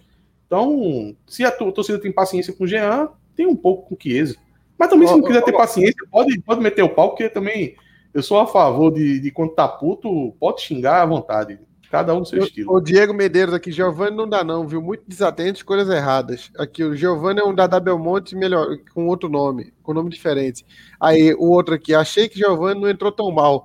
Então, 0.49 1.15
se 1.27 1.45
a 1.45 1.53
torcida 1.53 2.01
tem 2.01 2.11
paciência 2.11 2.55
com 2.55 2.65
o 2.65 2.67
Jean, 2.67 3.11
tem 3.37 3.47
um 3.47 3.55
pouco 3.55 3.87
com 3.87 3.95
o 3.95 3.99
Chiesa. 4.01 4.35
Mas 4.79 4.89
também, 4.89 5.07
se 5.07 5.15
não 5.15 5.23
quiser 5.23 5.45
ter 5.45 5.53
paciência, 5.53 6.07
pode, 6.11 6.41
pode 6.41 6.61
meter 6.63 6.83
o 6.83 6.89
pau, 6.89 7.11
porque 7.11 7.29
também 7.29 7.77
eu 8.15 8.23
sou 8.23 8.39
a 8.39 8.47
favor 8.47 8.91
de, 8.91 9.21
de 9.21 9.31
quando 9.31 9.55
tá 9.55 9.69
puto, 9.69 10.35
pode 10.41 10.63
xingar 10.63 11.03
à 11.03 11.07
vontade. 11.07 11.59
Cada 11.91 12.15
um 12.15 12.21
no 12.21 12.27
seu 12.27 12.43
estilo. 12.43 12.75
O 12.75 12.81
Diego 12.81 13.15
Medeiros 13.15 13.55
aqui, 13.55 13.73
Giovanni 13.73 14.17
não 14.17 14.29
dá 14.29 14.45
não, 14.45 14.67
viu? 14.67 14.81
Muito 14.81 15.05
desatento, 15.07 15.57
escolhas 15.57 15.89
erradas. 15.89 16.51
Aqui, 16.59 16.85
o 16.85 16.95
Giovanni 16.95 17.41
é 17.41 17.45
um 17.45 17.55
Dada 17.55 17.81
Belmonte 17.81 18.37
melhor, 18.37 18.77
com 18.95 19.07
outro 19.07 19.29
nome, 19.29 19.73
com 19.83 19.95
nome 19.95 20.11
diferente. 20.11 20.67
Aí, 21.01 21.35
o 21.35 21.51
outro 21.51 21.75
aqui, 21.75 21.95
achei 21.95 22.29
que 22.29 22.39
Giovanni 22.39 22.81
não 22.81 22.91
entrou 22.91 23.11
tão 23.11 23.31
mal. 23.31 23.65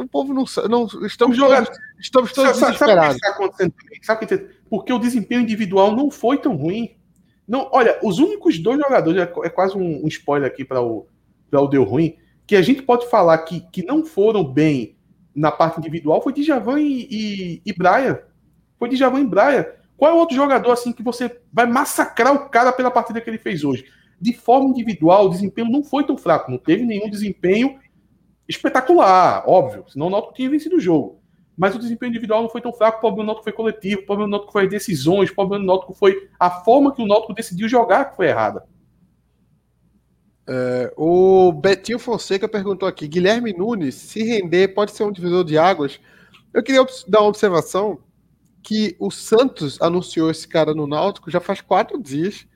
O 0.00 0.06
povo 0.06 0.34
não, 0.34 0.44
não 0.68 1.06
estamos 1.06 1.38
todos, 1.38 1.70
estamos 1.98 2.32
todos 2.32 2.56
sabe, 2.56 2.72
desesperados. 2.72 2.78
Sabe 2.78 3.06
o 3.06 3.10
que 3.10 3.16
está 3.16 3.30
acontecendo? 3.30 3.74
Sabe 4.02 4.26
que 4.26 4.38
Porque 4.68 4.92
o 4.92 4.98
desempenho 4.98 5.40
individual 5.40 5.96
não 5.96 6.10
foi 6.10 6.38
tão 6.38 6.56
ruim. 6.56 6.94
Não, 7.48 7.68
olha, 7.72 7.98
os 8.02 8.18
únicos 8.18 8.58
dois 8.58 8.78
jogadores, 8.78 9.20
é, 9.20 9.32
é 9.44 9.48
quase 9.48 9.76
um, 9.76 10.04
um 10.04 10.08
spoiler 10.08 10.48
aqui 10.48 10.64
para 10.64 10.82
o, 10.82 11.06
o 11.50 11.66
Deu 11.66 11.84
Ruim, 11.84 12.16
que 12.46 12.54
a 12.54 12.62
gente 12.62 12.82
pode 12.82 13.08
falar 13.08 13.38
que, 13.38 13.60
que 13.72 13.84
não 13.84 14.04
foram 14.04 14.44
bem 14.44 14.96
na 15.34 15.50
parte 15.50 15.78
individual 15.78 16.22
foi 16.22 16.32
Djavan 16.32 16.80
e, 16.80 17.08
e, 17.10 17.62
e 17.64 17.72
Brian. 17.72 18.18
Foi 18.78 18.88
Djavan 18.88 19.20
e 19.20 19.26
Brian. 19.26 19.66
Qual 19.96 20.10
é 20.10 20.14
o 20.14 20.18
outro 20.18 20.36
jogador 20.36 20.72
assim 20.72 20.92
que 20.92 21.02
você 21.02 21.40
vai 21.52 21.66
massacrar 21.66 22.34
o 22.34 22.48
cara 22.48 22.72
pela 22.72 22.90
partida 22.90 23.20
que 23.20 23.30
ele 23.30 23.38
fez 23.38 23.64
hoje? 23.64 23.84
De 24.20 24.32
forma 24.32 24.68
individual, 24.68 25.26
o 25.26 25.30
desempenho 25.30 25.70
não 25.70 25.82
foi 25.82 26.04
tão 26.04 26.16
fraco, 26.16 26.50
não 26.50 26.58
teve 26.58 26.84
nenhum 26.84 27.08
desempenho 27.08 27.78
espetacular, 28.56 29.44
óbvio, 29.46 29.84
senão 29.88 30.06
o 30.06 30.10
Náutico 30.10 30.34
tinha 30.34 30.50
vencido 30.50 30.76
o 30.76 30.80
jogo. 30.80 31.20
Mas 31.56 31.74
o 31.74 31.78
desempenho 31.78 32.10
individual 32.10 32.42
não 32.42 32.48
foi 32.48 32.60
tão 32.60 32.72
fraco, 32.72 32.98
o 32.98 33.00
problema 33.00 33.24
do 33.24 33.26
Náutico 33.26 33.44
foi 33.44 33.52
coletivo, 33.52 34.00
o 34.02 34.06
problema 34.06 34.28
do 34.28 34.30
Náutico 34.32 34.52
foi 34.52 34.64
as 34.64 34.70
decisões, 34.70 35.30
o 35.30 35.34
problema 35.34 35.64
do 35.64 35.66
Náutico 35.66 35.92
foi 35.92 36.28
a 36.38 36.50
forma 36.50 36.94
que 36.94 37.02
o 37.02 37.06
Náutico 37.06 37.34
decidiu 37.34 37.68
jogar 37.68 38.06
que 38.06 38.16
foi 38.16 38.28
errada. 38.28 38.66
É, 40.48 40.92
o 40.96 41.52
Betinho 41.52 41.98
Fonseca 41.98 42.48
perguntou 42.48 42.88
aqui: 42.88 43.06
Guilherme 43.06 43.52
Nunes, 43.52 43.94
se 43.94 44.22
render, 44.22 44.68
pode 44.68 44.92
ser 44.92 45.04
um 45.04 45.12
divisor 45.12 45.44
de 45.44 45.56
águas? 45.56 46.00
Eu 46.52 46.62
queria 46.62 46.84
dar 47.06 47.20
uma 47.20 47.28
observação 47.28 47.98
que 48.62 48.96
o 48.98 49.10
Santos 49.10 49.80
anunciou 49.80 50.30
esse 50.30 50.46
cara 50.46 50.74
no 50.74 50.86
Náutico 50.86 51.30
já 51.30 51.40
faz 51.40 51.60
quatro 51.60 52.00
dias 52.00 52.46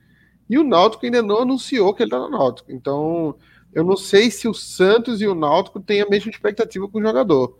e 0.49 0.57
o 0.57 0.63
Náutico 0.63 1.05
ainda 1.05 1.21
não 1.21 1.41
anunciou 1.41 1.93
que 1.93 2.03
ele 2.03 2.07
está 2.07 2.19
no 2.19 2.29
Náutico. 2.29 2.71
Então, 2.71 3.35
eu 3.73 3.83
não 3.83 3.97
sei 3.97 4.31
se 4.31 4.47
o 4.47 4.53
Santos 4.53 5.21
e 5.21 5.27
o 5.27 5.35
Náutico 5.35 5.79
têm 5.79 6.01
a 6.01 6.09
mesma 6.09 6.31
expectativa 6.31 6.87
com 6.87 6.99
o 6.99 7.01
jogador. 7.01 7.57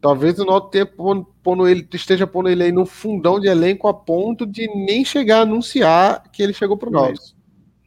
Talvez 0.00 0.38
o 0.38 0.44
Náutico 0.44 0.70
tenha 0.70 0.86
pondo, 0.86 1.26
pondo 1.42 1.66
ele, 1.66 1.88
esteja 1.94 2.26
pondo 2.26 2.48
ele 2.48 2.62
aí 2.62 2.72
no 2.72 2.84
fundão 2.84 3.40
de 3.40 3.48
elenco 3.48 3.88
a 3.88 3.94
ponto 3.94 4.46
de 4.46 4.66
nem 4.74 5.04
chegar 5.04 5.38
a 5.38 5.42
anunciar 5.42 6.24
que 6.30 6.42
ele 6.42 6.52
chegou 6.52 6.76
para 6.76 6.90
o 6.90 6.92
Náutico. 6.92 7.34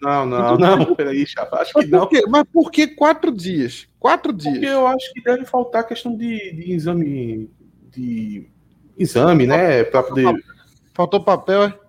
Não, 0.02 0.26
não, 0.26 0.56
então, 0.56 0.78
não, 0.78 0.96
peraí, 0.96 1.26
chapa. 1.26 1.58
Acho 1.58 1.74
que 1.74 1.88
não. 1.88 2.08
Mas 2.30 2.44
por 2.52 2.72
que 2.72 2.88
quatro 2.88 3.32
dias? 3.32 3.88
Quatro 4.00 4.32
dias. 4.32 4.54
Porque 4.54 4.68
eu 4.68 4.86
acho 4.88 5.14
que 5.14 5.22
deve 5.22 5.46
faltar 5.46 5.88
questão 5.88 6.16
de, 6.16 6.54
de 6.54 6.72
exame. 6.72 7.50
De 7.92 8.48
exame, 8.98 9.48
né? 9.48 9.84
Para 9.84 10.04
poder. 10.04 10.34
Faltou 10.94 11.24
papel, 11.24 11.64
é? 11.64 11.80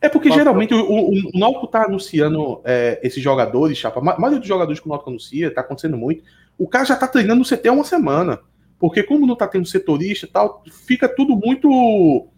É 0.00 0.08
porque 0.08 0.30
geralmente 0.30 0.72
o, 0.72 0.80
o, 0.80 1.10
o 1.10 1.38
Náutico 1.38 1.66
tá 1.66 1.84
anunciando 1.84 2.60
é, 2.64 3.00
esses 3.02 3.22
jogadores, 3.22 3.76
chapa. 3.76 3.98
A 3.98 4.02
maioria 4.02 4.38
dos 4.38 4.48
jogadores 4.48 4.80
que 4.80 4.86
o 4.86 4.88
Náutico 4.88 5.10
anuncia, 5.10 5.52
tá 5.52 5.60
acontecendo 5.60 5.96
muito. 5.96 6.22
O 6.56 6.68
cara 6.68 6.84
já 6.84 6.96
tá 6.96 7.08
treinando 7.08 7.40
no 7.40 7.44
CT 7.44 7.68
há 7.68 7.72
uma 7.72 7.84
semana. 7.84 8.40
Porque 8.78 9.02
como 9.02 9.26
não 9.26 9.34
tá 9.34 9.48
tendo 9.48 9.66
setorista 9.66 10.26
e 10.26 10.28
tal, 10.28 10.62
fica 10.86 11.08
tudo 11.08 11.36
muito. 11.36 12.28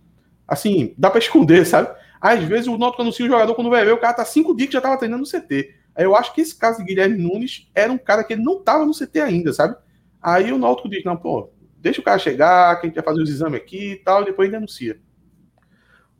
Assim, 0.48 0.94
dá 0.96 1.10
para 1.10 1.18
esconder, 1.18 1.66
sabe? 1.66 1.94
Às 2.20 2.42
vezes 2.44 2.66
o 2.66 2.78
Náutico 2.78 3.02
anuncia 3.02 3.24
o 3.24 3.28
jogador 3.28 3.54
quando 3.54 3.70
vai 3.70 3.84
ver, 3.84 3.92
o 3.92 3.98
cara 3.98 4.14
tá 4.14 4.24
cinco 4.24 4.54
dias 4.54 4.68
que 4.68 4.74
já 4.74 4.80
tava 4.80 4.96
treinando 4.96 5.22
no 5.22 5.28
CT. 5.28 5.74
Aí 5.94 6.04
eu 6.04 6.16
acho 6.16 6.34
que 6.34 6.40
esse 6.40 6.54
caso 6.54 6.78
de 6.78 6.84
Guilherme 6.84 7.18
Nunes 7.18 7.68
era 7.74 7.92
um 7.92 7.98
cara 7.98 8.24
que 8.24 8.32
ele 8.32 8.42
não 8.42 8.62
tava 8.62 8.86
no 8.86 8.94
CT 8.94 9.20
ainda, 9.20 9.52
sabe? 9.52 9.76
Aí 10.20 10.52
o 10.52 10.58
Náutico 10.58 10.88
diz, 10.88 11.04
não, 11.04 11.16
pô, 11.16 11.50
deixa 11.78 12.00
o 12.00 12.04
cara 12.04 12.18
chegar, 12.18 12.76
que 12.76 12.86
a 12.86 12.88
gente 12.88 12.96
vai 12.96 13.04
fazer 13.04 13.22
os 13.22 13.30
exames 13.30 13.60
aqui 13.60 13.92
e 13.92 13.96
tal, 13.96 14.22
e 14.22 14.26
depois 14.26 14.50
denuncia. 14.50 14.98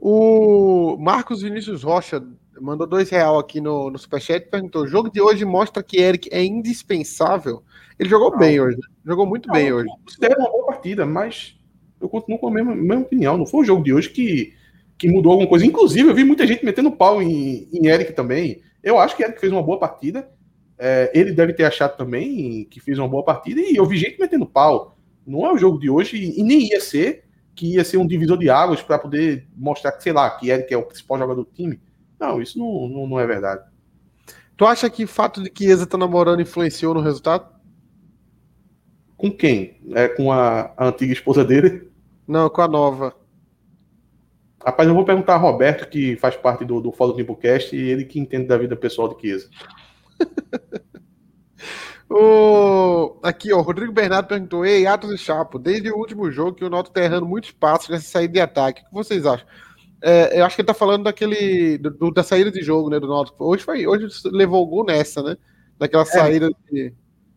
O 0.01 0.97
Marcos 0.99 1.43
Vinícius 1.43 1.83
Rocha 1.83 2.27
mandou 2.59 2.87
dois 2.87 3.11
real 3.11 3.39
aqui 3.39 3.61
no, 3.61 3.91
no 3.91 3.99
Superchat 3.99 4.47
e 4.47 4.51
perguntou: 4.51 4.85
o 4.85 4.89
jogo 4.89 5.11
de 5.11 5.21
hoje 5.21 5.45
mostra 5.45 5.83
que 5.83 6.01
Eric 6.01 6.31
é 6.33 6.43
indispensável. 6.43 7.63
Ele 7.99 8.09
jogou 8.09 8.31
não, 8.31 8.39
bem 8.39 8.59
hoje. 8.59 8.79
Jogou 9.05 9.27
muito 9.27 9.47
não, 9.49 9.55
bem 9.55 9.71
hoje. 9.71 9.91
Considero 10.03 10.41
uma 10.41 10.51
boa 10.51 10.67
partida, 10.69 11.05
mas 11.05 11.55
eu 12.01 12.09
continuo 12.09 12.39
com 12.39 12.49
a 12.49 12.51
mesma, 12.51 12.75
mesma 12.75 13.03
opinião. 13.03 13.37
Não 13.37 13.45
foi 13.45 13.61
o 13.61 13.65
jogo 13.65 13.85
de 13.85 13.93
hoje 13.93 14.09
que 14.09 14.55
que 14.97 15.09
mudou 15.09 15.33
alguma 15.33 15.49
coisa. 15.49 15.65
Inclusive, 15.65 16.11
eu 16.11 16.15
vi 16.15 16.25
muita 16.25 16.47
gente 16.47 16.63
metendo 16.63 16.93
pau 16.93 17.23
em, 17.23 17.67
em 17.73 17.87
Eric 17.87 18.13
também. 18.13 18.61
Eu 18.83 18.99
acho 18.99 19.17
que 19.17 19.23
Eric 19.23 19.41
fez 19.41 19.51
uma 19.51 19.63
boa 19.63 19.79
partida. 19.79 20.31
É, 20.79 21.11
ele 21.15 21.33
deve 21.33 21.55
ter 21.55 21.65
achado 21.65 21.97
também 21.97 22.67
que 22.71 22.81
fez 22.81 22.99
uma 22.99 23.09
boa 23.09 23.25
partida. 23.25 23.61
E 23.63 23.77
eu 23.77 23.87
vi 23.87 23.97
gente 23.97 24.21
metendo 24.21 24.45
pau. 24.45 24.99
Não 25.27 25.47
é 25.47 25.53
o 25.53 25.57
jogo 25.57 25.79
de 25.79 25.89
hoje 25.89 26.35
e 26.39 26.43
nem 26.43 26.69
ia 26.69 26.81
ser 26.81 27.25
que 27.61 27.75
ia 27.75 27.85
ser 27.85 27.99
um 27.99 28.07
divisor 28.07 28.39
de 28.39 28.49
águas 28.49 28.81
para 28.81 28.99
poder 28.99 29.47
mostrar 29.55 29.93
que, 29.93 30.03
sei 30.03 30.15
lá, 30.15 30.31
que 30.31 30.49
Eric 30.49 30.73
é 30.73 30.79
o 30.79 30.83
principal 30.83 31.19
jogador 31.19 31.45
do 31.45 31.51
time. 31.53 31.79
Não, 32.19 32.41
isso 32.41 32.59
não, 32.59 32.89
não, 32.89 33.07
não 33.07 33.21
é 33.21 33.27
verdade. 33.27 33.63
Tu 34.57 34.65
acha 34.65 34.89
que 34.89 35.05
o 35.05 35.09
fato 35.09 35.43
de 35.43 35.51
que 35.51 35.65
Chiesa 35.65 35.87
tá 35.87 35.99
namorando 35.99 36.41
influenciou 36.41 36.95
no 36.95 37.03
resultado? 37.03 37.55
Com 39.15 39.31
quem? 39.31 39.79
É 39.93 40.09
com 40.09 40.33
a, 40.33 40.73
a 40.75 40.89
antiga 40.89 41.13
esposa 41.13 41.45
dele? 41.45 41.87
Não, 42.27 42.49
com 42.49 42.63
a 42.63 42.69
nova. 42.69 43.15
Rapaz, 44.65 44.89
eu 44.89 44.95
vou 44.95 45.05
perguntar 45.05 45.35
a 45.35 45.39
Roberto, 45.39 45.87
que 45.87 46.17
faz 46.17 46.35
parte 46.37 46.65
do, 46.65 46.81
do 46.81 46.91
Fórum 46.91 47.15
Tempocast, 47.15 47.77
e 47.77 47.91
ele 47.91 48.07
que 48.07 48.19
entende 48.19 48.47
da 48.47 48.57
vida 48.57 48.75
pessoal 48.75 49.15
de 49.15 49.21
Chiesa. 49.21 49.51
o... 52.11 53.19
Aqui, 53.23 53.53
ó, 53.53 53.61
Rodrigo 53.61 53.93
Bernardo 53.93 54.27
perguntou: 54.27 54.67
Ei, 54.67 54.85
Atos 54.87 55.13
e 55.13 55.19
Chapo, 55.19 55.59
desde 55.59 55.91
o 55.91 55.97
último 55.97 56.31
jogo 56.31 56.55
que 56.55 56.65
o 56.65 56.71
Noto 56.71 56.91
tá 56.91 57.03
errando 57.03 57.25
muito 57.25 57.45
espaço 57.45 57.91
nessa 57.93 58.05
saída 58.05 58.35
de 58.35 58.41
ataque. 58.41 58.83
O 58.83 58.85
que 58.87 58.95
vocês 58.95 59.25
acham? 59.25 59.47
É, 60.03 60.41
eu 60.41 60.45
acho 60.45 60.57
que 60.57 60.63
ele 60.63 60.67
tá 60.67 60.75
falando 60.75 61.05
daquele. 61.05 61.79
Do, 61.79 62.11
da 62.11 62.25
saída 62.25 62.51
de 62.51 62.63
jogo, 62.63 62.91
né, 62.91 62.99
do 62.99 63.07
Noto. 63.07 63.33
Hoje 63.39 63.63
foi. 63.63 63.87
Hoje 63.87 64.09
levou 64.25 64.63
o 64.63 64.67
gol 64.67 64.85
nessa, 64.85 65.23
né? 65.23 65.37
Daquela 65.79 66.03
é, 66.03 66.07
saída 66.07 66.51
de. 66.71 66.93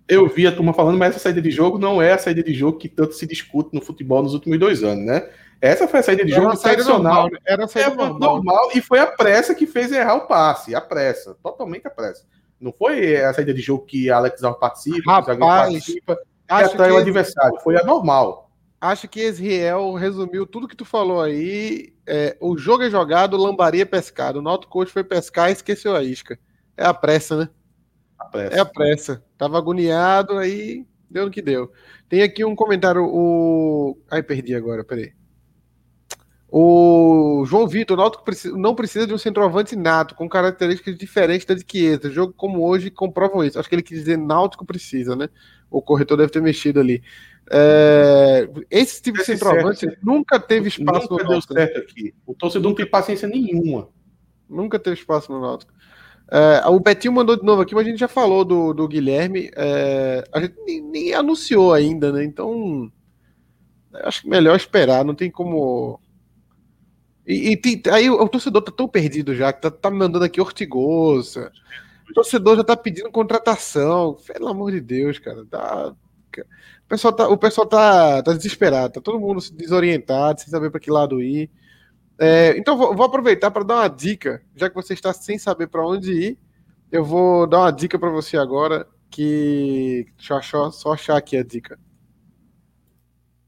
Eu 0.07 0.27
vi 0.27 0.47
a 0.47 0.51
turma 0.51 0.73
falando, 0.73 0.97
mas 0.97 1.11
essa 1.11 1.19
saída 1.19 1.41
de 1.41 1.51
jogo 1.51 1.77
não 1.77 2.01
é 2.01 2.13
a 2.13 2.17
saída 2.17 2.41
de 2.41 2.53
jogo 2.53 2.77
que 2.77 2.89
tanto 2.89 3.13
se 3.13 3.27
discute 3.27 3.69
no 3.73 3.81
futebol 3.81 4.23
nos 4.23 4.33
últimos 4.33 4.59
dois 4.59 4.83
anos, 4.83 5.05
né? 5.05 5.29
Essa 5.61 5.87
foi 5.87 5.99
a 5.99 6.03
saída 6.03 6.25
de 6.25 6.31
jogo 6.31 6.49
era 6.49 6.57
tradicional. 6.57 7.23
Normal? 7.23 7.41
Era 7.45 7.65
a 7.65 7.67
saída 7.67 7.91
é, 7.91 7.95
normal. 7.95 8.19
normal. 8.19 8.69
E 8.75 8.81
foi 8.81 8.99
a 8.99 9.07
pressa 9.07 9.55
que 9.55 9.65
fez 9.65 9.91
errar 9.91 10.15
o 10.15 10.27
passe. 10.27 10.75
A 10.75 10.81
pressa. 10.81 11.37
Totalmente 11.41 11.87
a 11.87 11.89
pressa. 11.89 12.25
Não 12.63 12.71
foi 12.71 13.17
a 13.17 13.33
saída 13.33 13.53
de 13.53 13.61
jogo 13.61 13.85
que 13.85 14.09
Alex 14.09 14.43
Alves 14.43 14.59
participa, 14.59 15.11
Rapaz, 15.11 15.37
que 15.37 15.39
participa, 15.39 16.15
que 16.15 16.53
atrai 16.53 16.91
o 16.91 16.97
adversário. 16.97 17.59
Foi 17.59 17.77
a 17.77 17.83
normal. 17.83 18.49
Acho 18.79 19.07
que 19.07 19.21
Israel 19.21 19.93
resumiu 19.93 20.45
tudo 20.45 20.67
que 20.67 20.75
tu 20.75 20.85
falou 20.85 21.21
aí. 21.21 21.93
É, 22.05 22.35
o 22.39 22.57
jogo 22.57 22.83
é 22.83 22.89
jogado, 22.89 23.37
lambaria 23.37 23.83
é 23.83 23.85
pescado. 23.85 24.39
O 24.39 24.41
Nauto 24.41 24.67
Coach 24.67 24.91
foi 24.91 25.03
pescar 25.03 25.49
e 25.49 25.53
esqueceu 25.53 25.95
a 25.95 26.03
isca. 26.03 26.39
É 26.75 26.85
a 26.85 26.93
pressa, 26.93 27.37
né? 27.37 27.49
A 28.19 28.25
pressa. 28.25 28.55
É 28.55 28.59
a 28.59 28.65
pressa. 28.65 29.23
Tava 29.37 29.57
agoniado, 29.57 30.37
aí 30.37 30.85
deu 31.09 31.25
no 31.25 31.31
que 31.31 31.41
deu. 31.41 31.71
Tem 32.09 32.23
aqui 32.23 32.43
um 32.43 32.55
comentário. 32.55 33.03
O... 33.03 33.97
Ai, 34.09 34.23
perdi 34.23 34.55
agora, 34.55 34.83
peraí. 34.83 35.13
O 36.55 37.43
João 37.47 37.67
Vitor, 37.67 37.97
o 37.97 37.99
Náutico 37.99 38.23
não 38.55 38.75
precisa 38.75 39.07
de 39.07 39.13
um 39.15 39.17
centroavante 39.17 39.75
nato, 39.75 40.13
com 40.13 40.29
características 40.29 40.95
diferentes 40.95 41.47
da 41.47 41.55
de 41.55 41.65
Chiesa. 41.67 42.11
Jogo 42.11 42.31
como 42.31 42.63
hoje 42.63 42.91
comprovam 42.91 43.43
isso. 43.43 43.59
Acho 43.59 43.67
que 43.67 43.73
ele 43.73 43.81
quis 43.81 43.97
dizer 43.97 44.19
Náutico 44.19 44.63
precisa, 44.63 45.15
né? 45.15 45.29
O 45.67 45.81
corretor 45.81 46.15
deve 46.15 46.31
ter 46.31 46.43
mexido 46.43 46.79
ali. 46.79 47.01
É... 47.49 48.47
Esse 48.69 49.01
tipo 49.01 49.17
de 49.17 49.25
centroavante 49.25 49.79
certo. 49.79 49.97
nunca 50.03 50.39
teve 50.39 50.67
espaço 50.67 51.09
nunca 51.09 51.23
no 51.23 51.29
Náutico. 51.31 51.55
Deu 51.55 51.65
certo 51.65 51.79
aqui. 51.79 52.13
O 52.23 52.35
torcedor 52.35 52.69
não 52.69 52.75
tem 52.75 52.85
paciência 52.85 53.27
nenhuma. 53.27 53.89
Nunca 54.47 54.77
teve 54.77 54.95
espaço 54.95 55.33
no 55.33 55.41
Náutico. 55.41 55.73
É, 56.29 56.67
o 56.67 56.79
Betinho 56.79 57.15
mandou 57.15 57.35
de 57.35 57.43
novo 57.43 57.63
aqui, 57.63 57.73
mas 57.73 57.87
a 57.87 57.89
gente 57.89 57.99
já 57.99 58.07
falou 58.07 58.45
do, 58.45 58.75
do 58.75 58.87
Guilherme. 58.87 59.49
É, 59.55 60.23
a 60.31 60.39
gente 60.39 60.53
nem, 60.67 60.81
nem, 60.83 61.13
anunciou 61.15 61.73
ainda, 61.73 62.11
né? 62.11 62.23
Então, 62.23 62.91
acho 64.03 64.21
que 64.21 64.29
melhor 64.29 64.55
esperar. 64.55 65.03
Não 65.03 65.15
tem 65.15 65.31
como 65.31 65.99
e, 67.25 67.51
e 67.51 67.57
tem, 67.57 67.81
aí 67.91 68.09
o, 68.09 68.21
o, 68.21 68.29
torcedor 68.29 68.61
tá 68.61 68.71
tão 68.71 68.87
perdido 68.87 69.33
já, 69.33 69.53
que 69.53 69.61
tá, 69.61 69.71
tá 69.71 69.89
mandando 69.89 70.25
aqui 70.25 70.41
Ortigosa. 70.41 71.51
O 72.09 72.13
torcedor 72.13 72.57
já 72.57 72.63
tá 72.63 72.75
pedindo 72.75 73.09
contratação. 73.11 74.17
Pelo 74.27 74.49
amor 74.49 74.71
de 74.71 74.81
Deus, 74.81 75.19
cara. 75.19 75.45
Tá, 75.45 75.93
o 76.85 76.87
pessoal 76.87 77.13
tá, 77.13 77.27
o 77.29 77.37
pessoal 77.37 77.67
tá, 77.67 78.21
tá 78.21 78.33
desesperado, 78.33 78.93
tá 78.93 79.01
todo 79.01 79.19
mundo 79.19 79.41
desorientado, 79.53 80.41
sem 80.41 80.49
saber 80.49 80.69
para 80.69 80.79
que 80.79 80.91
lado 80.91 81.21
ir. 81.21 81.49
É, 82.19 82.55
então 82.57 82.77
vou, 82.77 82.95
vou 82.95 83.05
aproveitar 83.05 83.51
para 83.51 83.63
dar 83.63 83.75
uma 83.75 83.87
dica, 83.87 84.41
já 84.55 84.69
que 84.69 84.75
você 84.75 84.93
está 84.93 85.13
sem 85.13 85.37
saber 85.37 85.67
para 85.67 85.85
onde 85.85 86.11
ir. 86.11 86.39
Eu 86.91 87.03
vou 87.03 87.47
dar 87.47 87.59
uma 87.59 87.71
dica 87.71 87.97
para 87.97 88.09
você 88.09 88.37
agora 88.37 88.87
que 89.09 90.05
deixa 90.17 90.57
eu 90.57 90.71
só 90.71 90.93
achar 90.93 91.17
aqui 91.17 91.37
a 91.37 91.43
dica. 91.43 91.79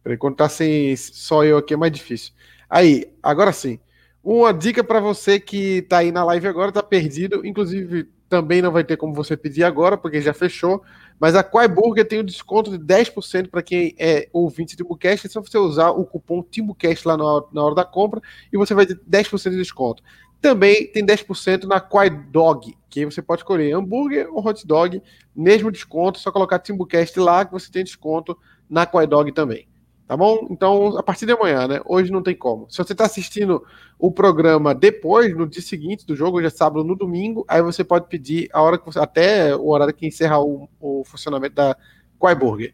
Peraí, 0.02 0.18
quando 0.18 0.36
tá 0.36 0.48
sem 0.48 0.96
só 0.96 1.44
eu 1.44 1.58
aqui 1.58 1.74
é 1.74 1.78
mais 1.78 1.92
difícil. 1.92 2.34
Aí, 2.70 3.06
agora 3.22 3.52
sim. 3.52 3.80
Uma 4.24 4.54
dica 4.54 4.84
para 4.84 5.00
você 5.00 5.40
que 5.40 5.78
está 5.78 6.00
aí 6.00 6.12
na 6.12 6.24
live 6.24 6.48
agora, 6.48 6.70
está 6.70 6.82
perdido. 6.82 7.46
Inclusive, 7.46 8.08
também 8.28 8.62
não 8.62 8.72
vai 8.72 8.84
ter 8.84 8.98
como 8.98 9.14
você 9.14 9.38
pedir 9.38 9.64
agora, 9.64 9.98
porque 9.98 10.22
já 10.22 10.34
fechou. 10.34 10.84
Mas 11.20 11.36
a 11.36 11.44
Quai 11.44 11.68
Burger 11.68 12.06
tem 12.06 12.20
um 12.20 12.26
desconto 12.26 12.72
de 12.72 12.78
10% 12.78 13.50
para 13.50 13.62
quem 13.62 13.96
é 13.98 14.28
ouvinte 14.34 14.72
de 14.72 14.78
Timbucast. 14.78 15.28
É 15.28 15.30
só 15.30 15.42
você 15.42 15.58
usar 15.58 15.92
o 15.92 16.06
cupom 16.06 16.44
Timbucast 16.44 17.08
lá 17.08 17.16
na 17.16 17.24
hora, 17.24 17.46
na 17.54 17.64
hora 17.64 17.76
da 17.76 17.86
compra 17.86 18.22
e 18.52 18.58
você 18.58 18.74
vai 18.74 18.86
ter 18.86 19.00
10% 19.10 19.52
de 19.52 19.58
desconto. 19.58 20.04
Também 20.42 20.88
tem 20.88 21.06
10% 21.06 21.64
na 21.64 21.80
Quai 21.80 22.10
Dog, 22.10 22.76
que 22.90 23.06
você 23.06 23.22
pode 23.22 23.42
escolher 23.42 23.74
hambúrguer 23.74 24.28
ou 24.32 24.46
hot 24.46 24.68
dog, 24.68 25.02
mesmo 25.36 25.72
desconto, 25.72 26.20
só 26.20 26.32
colocar 26.32 26.60
Timbucast 26.60 27.20
lá 27.20 27.46
que 27.46 27.52
você 27.52 27.72
tem 27.72 27.84
desconto 27.84 28.38
na 28.70 28.86
Quai 28.86 29.08
Dog 29.08 29.32
também. 29.32 29.68
Tá 30.08 30.16
bom? 30.16 30.48
Então, 30.52 30.98
a 30.98 31.04
partir 31.04 31.26
de 31.26 31.32
amanhã, 31.32 31.68
né? 31.68 31.82
Hoje 31.84 32.12
não 32.12 32.22
tem 32.22 32.36
como. 32.36 32.70
Se 32.70 32.78
você 32.78 32.92
está 32.92 33.06
assistindo 33.06 33.64
o 33.98 34.12
programa 34.12 34.76
depois, 34.76 35.36
no 35.36 35.48
dia 35.48 35.64
seguinte 35.64 36.06
do 36.06 36.16
jogo, 36.16 36.38
hoje 36.38 36.48
é 36.48 36.52
sábado, 36.52 36.84
no 36.84 36.96
domingo, 36.96 37.44
aí 37.48 37.62
você 37.62 37.84
pode 37.84 38.08
pedir 38.08 38.48
a 38.54 38.62
hora 38.62 38.78
que 38.78 38.86
você, 38.86 39.00
até 39.00 39.56
o 39.56 39.68
horário 39.70 39.94
que 39.94 40.06
encerra 40.06 40.40
o, 40.40 40.70
o 40.80 41.04
funcionamento 41.06 41.56
da 41.56 41.76
Quai 42.20 42.36
Burger. 42.36 42.74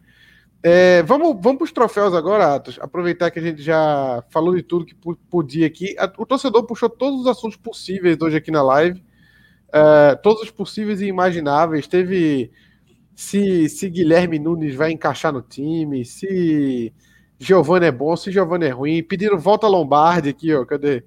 É, 0.63 1.01
vamos 1.03 1.37
vamos 1.41 1.57
para 1.57 1.65
os 1.65 1.71
troféus 1.71 2.13
agora, 2.13 2.55
Atos. 2.55 2.77
Aproveitar 2.81 3.31
que 3.31 3.39
a 3.39 3.41
gente 3.41 3.61
já 3.63 4.23
falou 4.29 4.53
de 4.53 4.61
tudo 4.61 4.85
que 4.85 4.95
podia 5.29 5.65
aqui. 5.65 5.95
O 6.17 6.25
torcedor 6.25 6.65
puxou 6.65 6.89
todos 6.89 7.21
os 7.21 7.27
assuntos 7.27 7.57
possíveis 7.57 8.17
hoje 8.21 8.37
aqui 8.37 8.51
na 8.51 8.61
live. 8.61 9.01
É, 9.73 10.15
todos 10.15 10.43
os 10.43 10.51
possíveis 10.51 11.01
e 11.01 11.05
imagináveis. 11.05 11.87
Teve 11.87 12.51
se, 13.15 13.69
se 13.69 13.89
Guilherme 13.89 14.37
Nunes 14.37 14.75
vai 14.75 14.91
encaixar 14.91 15.31
no 15.31 15.41
time, 15.41 16.03
se 16.05 16.93
Giovanni 17.41 17.87
é 17.87 17.91
bom, 17.91 18.15
se 18.15 18.31
Giovanni 18.31 18.67
é 18.67 18.69
ruim. 18.69 19.01
Pediram 19.01 19.39
volta 19.39 19.67
Lombardi 19.67 20.29
aqui, 20.29 20.53
ó. 20.53 20.63
Cadê? 20.63 21.03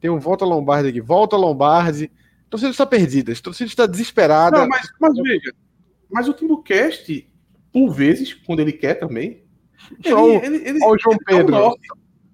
Tem 0.00 0.10
um 0.10 0.18
volta 0.18 0.44
Lombardi 0.44 0.88
aqui. 0.88 1.00
Volta 1.00 1.36
Lombardi. 1.36 2.10
A 2.46 2.50
torcida 2.50 2.72
está 2.72 2.84
perdida. 2.84 3.32
A 3.32 3.36
torcida 3.36 3.68
está 3.68 3.86
desesperada. 3.86 4.58
Não, 4.58 4.68
mas, 4.68 4.88
mas 5.00 5.14
veja. 5.16 5.54
Mas 6.10 6.28
o 6.28 6.34
Timbucast, 6.34 7.30
por 7.72 7.90
vezes, 7.90 8.34
quando 8.34 8.58
ele 8.58 8.72
quer 8.72 8.94
também. 8.94 9.44
Ele, 10.04 10.14
Olha 10.14 10.44
ele, 10.44 10.68
ele, 10.68 10.84
o 10.84 10.98
João 10.98 11.16
Pedro. 11.24 11.76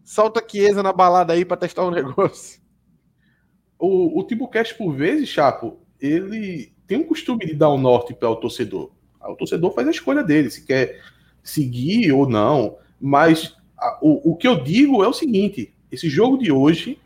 Solta 0.03 0.43
Chiesa 0.47 0.83
na 0.83 0.95
balada 0.95 1.35
aí 1.35 1.45
para 1.45 1.59
testar 1.59 1.85
um 1.85 1.91
negócio. 1.91 2.62
O, 3.79 4.18
o 4.18 4.24
Timbucast, 4.26 4.74
por 4.74 4.91
vezes, 4.95 5.29
Chapo, 5.29 5.79
ele 6.01 6.72
tem 6.87 6.97
um 6.97 7.05
costume 7.05 7.45
de 7.45 7.55
dar 7.55 7.68
o 7.68 7.74
um 7.74 7.79
norte 7.79 8.14
para 8.14 8.31
o 8.31 8.37
torcedor. 8.37 8.91
O 9.20 9.37
torcedor 9.37 9.74
faz 9.74 9.87
a 9.87 9.91
escolha 9.91 10.24
dele, 10.24 10.49
se 10.49 10.64
quer 10.64 10.99
seguir 11.43 12.11
ou 12.12 12.26
não. 12.26 12.79
Mas 13.01 13.57
a, 13.76 13.99
o, 14.03 14.32
o 14.32 14.36
que 14.36 14.49
eu 14.49 14.62
digo 14.62 15.03
é 15.05 15.09
o 15.09 15.12
seguinte: 15.12 15.74
esse 15.90 16.09
jogo 16.09 16.38
de 16.38 16.51
hoje 16.53 16.99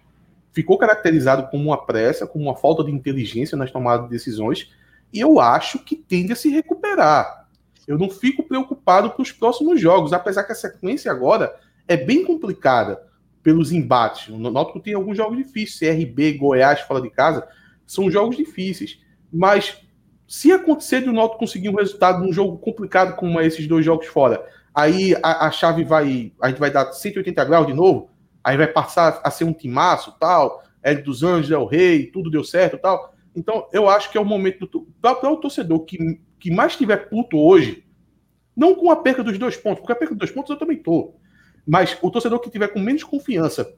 ficou 0.53 0.79
caracterizado 0.79 1.49
como 1.51 1.65
uma 1.65 1.85
pressa, 1.85 2.27
como 2.27 2.45
uma 2.45 2.57
falta 2.57 2.85
de 2.85 2.91
inteligência 2.91 3.57
nas 3.57 3.71
tomadas 3.71 4.07
de 4.07 4.13
decisões, 4.13 4.71
e 5.13 5.21
eu 5.21 5.41
acho 5.41 5.79
que 5.79 5.97
tende 5.97 6.33
a 6.33 6.37
se 6.37 6.49
recuperar. 6.51 7.47
Eu 7.87 7.99
não 7.99 8.09
fico 8.09 8.43
preocupado 8.43 9.11
para 9.11 9.23
os 9.23 9.33
próximos 9.33 9.81
jogos, 9.81 10.13
apesar 10.13 10.45
que 10.45 10.53
a 10.53 10.57
sequência 10.57 11.11
agora 11.11 11.55
é 11.89 11.97
bem 11.97 12.25
complicada 12.25 13.03
pelos 13.43 13.73
embates. 13.73 14.29
O 14.29 14.39
Náutico 14.39 14.81
tem 14.81 14.95
alguns 14.95 15.17
jogos 15.17 15.37
difíceis, 15.37 15.79
CRB, 15.79 16.35
Goiás 16.35 16.81
fora 16.83 17.01
de 17.01 17.11
casa, 17.11 17.47
são 17.87 18.11
jogos 18.11 18.37
difíceis. 18.37 19.01
Mas 19.33 19.79
se 20.29 20.53
acontecer 20.53 21.03
de 21.03 21.09
o 21.09 21.13
Náutico 21.13 21.41
conseguir 21.41 21.69
um 21.69 21.77
resultado 21.77 22.25
num 22.25 22.33
jogo 22.33 22.57
complicado 22.59 23.17
como 23.17 23.41
esses 23.41 23.67
dois 23.67 23.85
jogos 23.85 24.07
fora, 24.07 24.47
aí 24.75 25.15
a, 25.23 25.47
a, 25.47 25.51
chave 25.51 25.85
vai. 25.85 26.33
A 26.41 26.49
gente 26.49 26.59
vai 26.59 26.71
dar 26.71 26.93
180 26.93 27.45
graus 27.45 27.67
de 27.67 27.75
novo, 27.75 28.11
aí 28.43 28.57
vai 28.57 28.67
passar 28.67 29.21
a 29.23 29.31
ser 29.31 29.45
um 29.45 29.53
timaço 29.53 30.15
tal. 30.19 30.63
Hélio 30.83 31.05
dos 31.05 31.23
Anjos 31.23 31.51
é 31.51 31.57
o 31.57 31.67
rei, 31.67 32.07
tudo 32.07 32.31
deu 32.31 32.43
certo 32.43 32.79
tal. 32.79 33.15
Então, 33.35 33.67
eu 33.73 33.89
acho 33.89 34.11
que 34.11 34.19
é 34.19 34.21
o 34.21 34.25
momento 34.25 34.69
para 35.01 35.31
o 35.31 35.37
torcedor 35.37 35.81
que, 35.81 36.21
que 36.39 36.51
mais 36.51 36.73
estiver 36.73 37.09
puto 37.09 37.39
hoje, 37.39 37.85
não 38.55 38.75
com 38.75 38.91
a 38.91 38.97
perca 38.97 39.23
dos 39.23 39.39
dois 39.39 39.57
pontos, 39.57 39.81
porque 39.81 39.93
a 39.93 39.97
perca 39.97 40.15
dos 40.15 40.19
dois 40.19 40.31
pontos 40.31 40.51
eu 40.51 40.57
também 40.57 40.77
tô. 40.77 41.15
Mas 41.67 41.97
o 42.03 42.11
torcedor 42.11 42.41
que 42.41 42.51
tiver 42.51 42.69
com 42.69 42.81
menos 42.81 43.05
confiança 43.05 43.73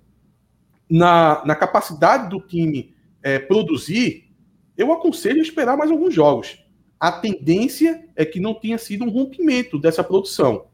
na, 0.91 1.45
na 1.45 1.55
capacidade 1.55 2.31
do 2.31 2.41
time 2.41 2.95
é, 3.23 3.39
produzir, 3.39 4.31
eu 4.77 4.93
aconselho 4.93 5.39
a 5.39 5.43
esperar 5.43 5.77
mais 5.77 5.91
alguns 5.91 6.15
jogos. 6.15 6.65
A 6.99 7.13
tendência 7.13 8.09
é 8.17 8.25
que 8.25 8.41
não 8.41 8.55
tenha 8.55 8.79
sido 8.79 9.05
um 9.05 9.11
rompimento 9.11 9.79
dessa 9.79 10.03
produção. 10.03 10.67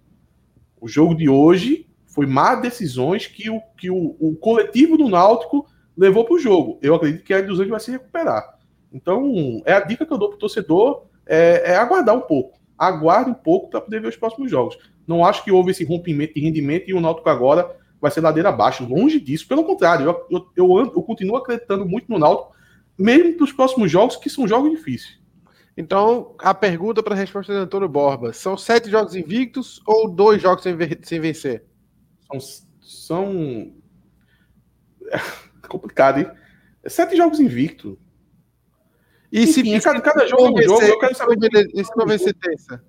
O 0.81 0.89
jogo 0.89 1.15
de 1.15 1.29
hoje 1.29 1.87
foi 2.07 2.27
má 2.27 2.55
decisões 2.55 3.27
que 3.27 3.51
o, 3.51 3.61
que 3.77 3.91
o, 3.91 4.17
o 4.19 4.35
coletivo 4.37 4.97
do 4.97 5.09
Náutico 5.09 5.67
levou 5.97 6.25
para 6.25 6.35
o 6.35 6.39
jogo. 6.39 6.79
Eu 6.81 6.95
acredito 6.95 7.23
que 7.23 7.35
a 7.35 7.39
Anjos 7.39 7.69
vai 7.69 7.79
se 7.79 7.91
recuperar. 7.91 8.59
Então, 8.93 9.63
é 9.65 9.75
a 9.75 9.81
dica 9.81 10.07
que 10.07 10.13
eu 10.13 10.19
dou 10.19 10.29
para 10.29 10.37
o 10.37 10.41
torcedor, 10.41 11.05
é, 11.27 11.73
é, 11.73 11.77
aguardar 11.77 12.17
um 12.17 12.23
pouco. 12.23 12.59
Aguarde 12.77 13.31
um 13.31 13.35
pouco 13.35 13.69
para 13.69 13.81
poder 13.81 14.01
ver 14.01 14.09
os 14.09 14.17
próximos 14.17 14.51
jogos. 14.51 14.79
Não 15.07 15.25
acho 15.25 15.45
que 15.45 15.53
houve 15.53 15.71
esse 15.71 15.85
rompimento 15.85 16.35
de 16.35 16.41
rendimento 16.41 16.89
e 16.89 16.95
o 16.95 17.01
Náutico 17.01 17.29
agora 17.29 17.77
vai 18.01 18.11
ser 18.11 18.23
ladeira 18.23 18.49
abaixo. 18.49 18.85
Longe 18.85 19.21
disso. 19.21 19.47
Pelo 19.47 19.65
contrário, 19.65 20.07
eu, 20.07 20.27
eu, 20.31 20.51
eu, 20.57 20.79
eu 20.79 21.03
continuo 21.03 21.37
acreditando 21.37 21.87
muito 21.87 22.11
no 22.11 22.19
Náutico, 22.19 22.53
mesmo 22.99 23.35
para 23.35 23.45
os 23.45 23.53
próximos 23.53 23.91
jogos, 23.91 24.17
que 24.17 24.31
são 24.31 24.49
jogos 24.49 24.71
difíceis. 24.71 25.20
Então, 25.77 26.35
a 26.39 26.53
pergunta 26.53 27.03
para 27.03 27.15
a 27.15 27.19
resposta 27.19 27.53
de 27.53 27.59
Antônio 27.59 27.89
Borba: 27.89 28.33
são 28.33 28.57
sete 28.57 28.91
jogos 28.91 29.15
invictos 29.15 29.81
ou 29.87 30.11
dois 30.11 30.43
jogos 30.43 30.63
sem, 30.63 30.77
sem 31.03 31.21
vencer? 31.21 31.65
São. 32.27 32.41
são... 32.81 33.73
É 35.11 35.19
complicado, 35.69 36.19
hein? 36.19 36.31
Sete 36.87 37.17
jogos 37.17 37.41
invictos. 37.41 37.97
E 39.33 39.43
Enfim, 39.45 39.79
se 39.79 39.81
cada, 39.81 40.01
cada 40.01 40.27
jogo 40.27 40.47
é 40.47 40.51
um 40.51 40.63
jogo, 40.63 40.83
eu 40.83 40.99
quero 40.99 41.15
saber. 41.15 41.37
Se 41.39 41.97
não 41.97 42.07
vencer 42.07 42.35
terça. 42.35 42.83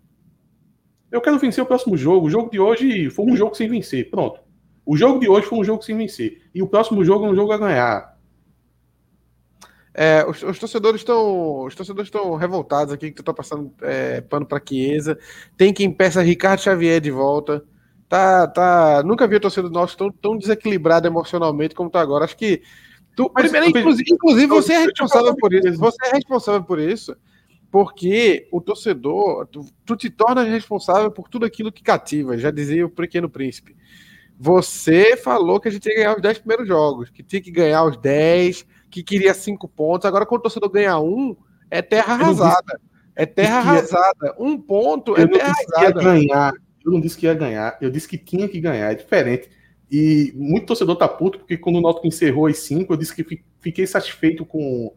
Eu 1.12 1.22
quero 1.22 1.38
vencer 1.38 1.64
o 1.64 1.68
próximo 1.68 1.96
jogo. 1.96 2.28
O 2.28 2.30
jogo 2.30 2.50
de 2.50 2.60
hoje 2.60 3.10
foi 3.10 3.26
um 3.26 3.36
jogo 3.36 3.54
sem 3.54 3.70
vencer. 3.70 4.10
Pronto. 4.10 4.40
O 4.86 4.98
jogo 4.98 5.20
de 5.20 5.30
hoje 5.30 5.46
foi 5.46 5.60
um 5.60 5.64
jogo 5.64 5.84
sem 5.84 5.96
vencer. 5.96 6.42
E 6.56 6.62
o 6.62 6.68
próximo 6.68 7.04
jogo 7.04 7.26
é 7.26 7.30
um 7.30 7.36
jogo 7.36 7.52
a 7.52 7.58
ganhar. 7.58 8.11
É, 9.94 10.26
os, 10.26 10.42
os, 10.42 10.58
torcedores 10.58 11.02
estão 11.02 11.66
os 11.66 11.76
torcedores 11.76 12.08
estão 12.08 12.36
revoltados 12.36 12.94
aqui 12.94 13.10
que 13.10 13.18
tu 13.18 13.24
tá 13.24 13.34
passando 13.34 13.74
é, 13.82 14.22
pano 14.22 14.46
para 14.46 14.62
Chiesa. 14.66 15.18
Tem 15.58 15.74
quem 15.74 15.92
peça 15.92 16.22
Ricardo 16.22 16.62
Xavier 16.62 17.02
de 17.02 17.12
volta. 17.12 17.64
Tá, 18.08 18.48
tá. 18.48 19.04
Nunca 19.04 19.28
vi 19.28 19.36
a 19.36 19.40
torcida 19.40 19.68
do 19.68 19.74
nosso 19.74 19.98
tão, 19.98 20.12
tão 20.12 20.38
desequilibrada 20.38 21.08
emocionalmente 21.08 21.76
como 21.76 21.90
tá 21.90 22.00
agora. 22.00 22.26
Acho 22.26 22.38
que 22.38 22.62
tu, 23.16 23.30
primeiro, 23.30 23.68
inclusive, 23.68 24.14
inclusive 24.14 24.48
você 24.48 24.74
é 24.74 24.80
responsável 24.80 25.36
por 25.36 25.54
isso. 25.54 25.78
Você 25.78 26.06
é 26.06 26.12
responsável 26.12 26.64
por 26.64 26.80
isso, 26.80 27.16
porque 27.70 28.48
o 28.52 28.62
torcedor, 28.62 29.46
tu, 29.48 29.66
tu 29.86 29.96
te 29.98 30.10
torna 30.10 30.44
responsável 30.44 31.12
por 31.12 31.28
tudo 31.28 31.46
aquilo 31.46 31.72
que 31.72 31.84
cativa. 31.84 32.38
Já 32.38 32.50
dizia 32.50 32.86
o 32.86 32.90
Pequeno 32.90 33.30
Príncipe. 33.30 33.76
Você 34.40 35.16
falou 35.18 35.60
que 35.60 35.68
a 35.68 35.72
gente 35.72 35.88
ia 35.88 35.96
ganhar 35.96 36.16
os 36.16 36.22
10 36.22 36.40
primeiros 36.40 36.68
jogos, 36.68 37.10
que 37.10 37.22
tinha 37.22 37.42
que 37.42 37.52
ganhar 37.52 37.84
os 37.84 37.96
10 37.98 38.66
que 38.92 39.02
queria 39.02 39.34
cinco 39.34 39.68
pontos. 39.68 40.06
Agora, 40.06 40.26
quando 40.26 40.42
o 40.42 40.44
torcedor 40.44 40.70
ganha 40.70 41.00
um, 41.00 41.36
é 41.70 41.82
terra 41.82 42.14
arrasada. 42.14 42.80
É 43.16 43.26
terra 43.26 43.58
arrasada. 43.58 44.36
Um 44.38 44.58
ponto 44.58 45.20
é 45.20 45.26
terra 45.26 45.54
arrasada. 45.76 46.04
ganhar. 46.04 46.54
Eu 46.86 46.92
não 46.92 47.00
disse 47.00 47.18
que 47.18 47.26
ia 47.26 47.34
ganhar, 47.34 47.78
eu 47.80 47.90
disse 47.90 48.08
que 48.08 48.18
tinha 48.18 48.48
que 48.48 48.60
ganhar, 48.60 48.92
é 48.92 48.96
diferente. 48.96 49.50
E 49.92 50.34
muito 50.36 50.68
torcedor 50.68 50.96
tá 50.96 51.08
puto, 51.08 51.40
porque 51.40 51.58
quando 51.58 51.78
o 51.78 51.82
Náutico 51.82 52.08
encerrou 52.08 52.48
as 52.48 52.60
cinco, 52.60 52.94
eu 52.94 52.98
disse 52.98 53.14
que 53.14 53.44
fiquei 53.60 53.86
satisfeito 53.86 54.46
com, 54.46 54.94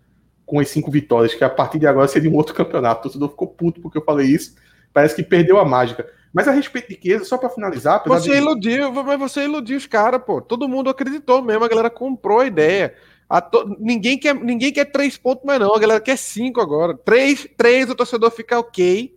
com 0.46 0.60
as 0.60 0.68
cinco 0.68 0.90
vitórias, 0.90 1.34
que 1.34 1.44
a 1.44 1.50
partir 1.50 1.78
de 1.78 1.86
agora 1.86 2.08
seria 2.08 2.30
um 2.30 2.36
outro 2.36 2.54
campeonato. 2.54 3.00
O 3.00 3.02
torcedor 3.02 3.28
ficou 3.30 3.48
puto 3.48 3.80
porque 3.80 3.98
eu 3.98 4.04
falei 4.04 4.26
isso. 4.28 4.54
Parece 4.92 5.16
que 5.16 5.22
perdeu 5.22 5.58
a 5.58 5.64
mágica. 5.64 6.06
Mas 6.32 6.48
a 6.48 6.52
respeito 6.52 6.88
de 6.88 6.98
Chiesa, 7.00 7.24
só 7.24 7.36
para 7.36 7.50
finalizar. 7.50 8.02
Você 8.06 8.30
de... 8.30 8.38
iludiu, 8.38 8.92
mas 8.92 9.18
você 9.18 9.44
iludiu 9.44 9.76
os 9.76 9.86
caras, 9.86 10.22
pô. 10.24 10.40
Todo 10.40 10.68
mundo 10.68 10.90
acreditou 10.90 11.42
mesmo, 11.42 11.64
a 11.64 11.68
galera 11.68 11.90
comprou 11.90 12.40
a 12.40 12.46
ideia. 12.46 12.94
To... 13.40 13.76
Ninguém, 13.80 14.18
quer, 14.18 14.34
ninguém 14.34 14.72
quer 14.72 14.84
três 14.86 15.16
pontos 15.16 15.44
mais, 15.44 15.58
não. 15.58 15.74
A 15.74 15.78
galera 15.78 16.00
quer 16.00 16.16
cinco 16.16 16.60
agora. 16.60 16.96
Três, 16.96 17.48
três 17.56 17.90
o 17.90 17.94
torcedor 17.94 18.30
fica 18.30 18.58
ok. 18.58 19.16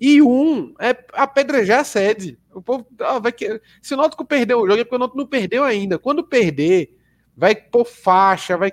E 0.00 0.22
um 0.22 0.74
é 0.78 0.96
apedrejar 1.12 1.80
a 1.80 1.84
sede. 1.84 2.38
O 2.52 2.60
povo 2.60 2.86
ah, 3.00 3.18
vai 3.18 3.32
que... 3.32 3.60
Se 3.80 3.94
o 3.94 3.96
Náutico 3.96 4.24
perdeu 4.24 4.58
o 4.58 4.66
jogo, 4.66 4.80
é 4.80 4.84
porque 4.84 4.96
o 4.96 4.98
Náutico 4.98 5.18
não 5.18 5.26
perdeu 5.26 5.62
ainda. 5.62 5.98
Quando 5.98 6.26
perder, 6.26 6.96
vai 7.36 7.54
pôr 7.54 7.84
faixa, 7.84 8.56
vai 8.56 8.72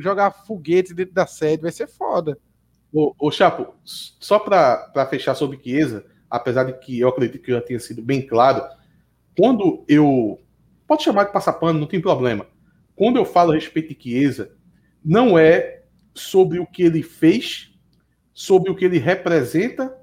jogar 0.00 0.30
foguete 0.30 0.94
dentro 0.94 1.14
da 1.14 1.26
sede, 1.26 1.62
vai 1.62 1.72
ser 1.72 1.86
foda. 1.86 2.38
Ô, 2.92 3.14
ô 3.18 3.30
Chapo, 3.30 3.74
só 3.84 4.38
para 4.38 5.06
fechar 5.08 5.34
sobre 5.34 5.60
Chiesa, 5.62 6.04
apesar 6.28 6.64
de 6.64 6.72
que 6.74 7.00
eu 7.00 7.08
acredito 7.08 7.42
que 7.42 7.52
já 7.52 7.60
tenha 7.60 7.80
sido 7.80 8.02
bem 8.02 8.26
claro, 8.26 8.62
quando 9.36 9.84
eu. 9.88 10.40
Pode 10.86 11.02
chamar 11.02 11.24
de 11.24 11.32
passar 11.32 11.52
pano, 11.54 11.78
não 11.78 11.86
tem 11.86 12.00
problema 12.00 12.46
quando 12.98 13.16
eu 13.16 13.24
falo 13.24 13.52
a 13.52 13.54
respeito 13.54 13.94
de 13.94 14.02
Chiesa, 14.02 14.50
não 15.04 15.38
é 15.38 15.82
sobre 16.12 16.58
o 16.58 16.66
que 16.66 16.82
ele 16.82 17.00
fez, 17.00 17.70
sobre 18.34 18.72
o 18.72 18.74
que 18.74 18.84
ele 18.84 18.98
representa 18.98 19.96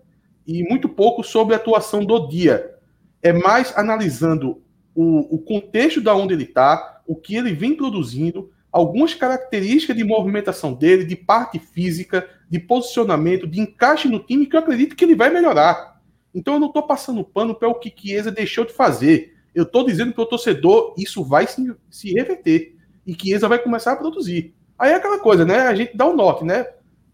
e 0.48 0.64
muito 0.64 0.88
pouco 0.88 1.22
sobre 1.22 1.54
a 1.54 1.58
atuação 1.58 2.06
do 2.06 2.26
dia. 2.26 2.74
É 3.22 3.34
mais 3.34 3.78
analisando 3.78 4.64
o, 4.96 5.36
o 5.36 5.40
contexto 5.40 6.00
da 6.00 6.16
onde 6.16 6.34
ele 6.34 6.46
está, 6.46 7.02
o 7.06 7.18
que 7.18 7.36
ele 7.36 7.52
vem 7.52 7.76
produzindo, 7.76 8.50
algumas 8.72 9.14
características 9.14 9.98
de 9.98 10.06
movimentação 10.06 10.74
dele, 10.74 11.04
de 11.04 11.18
parte 11.18 11.60
física, 11.60 12.26
de 12.50 12.60
posicionamento, 12.60 13.46
de 13.46 13.60
encaixe 13.60 14.08
no 14.08 14.20
time, 14.20 14.46
que 14.46 14.56
eu 14.56 14.62
acredito 14.62 14.96
que 14.96 15.04
ele 15.04 15.16
vai 15.16 15.30
melhorar. 15.30 16.02
Então 16.34 16.54
eu 16.54 16.60
não 16.62 16.68
estou 16.68 16.84
passando 16.84 17.26
pano 17.26 17.54
para 17.54 17.68
o 17.68 17.76
que 17.76 17.94
Chiesa 17.94 18.32
deixou 18.32 18.64
de 18.64 18.72
fazer. 18.72 19.34
Eu 19.54 19.64
estou 19.64 19.86
dizendo 19.86 20.14
para 20.14 20.24
o 20.24 20.28
torcedor 20.28 20.94
isso 20.98 21.26
vai 21.26 21.46
se, 21.46 21.76
se 21.90 22.14
reverter 22.14 22.75
e 23.06 23.14
Chiesa 23.14 23.48
vai 23.48 23.60
começar 23.60 23.94
a 23.94 23.96
produzir. 23.96 24.54
Aí 24.78 24.92
é 24.92 24.96
aquela 24.96 25.20
coisa, 25.20 25.46
né? 25.46 25.60
A 25.60 25.76
gente 25.76 25.96
dá 25.96 26.06
o 26.06 26.12
um 26.12 26.16
norte, 26.16 26.44
né? 26.44 26.66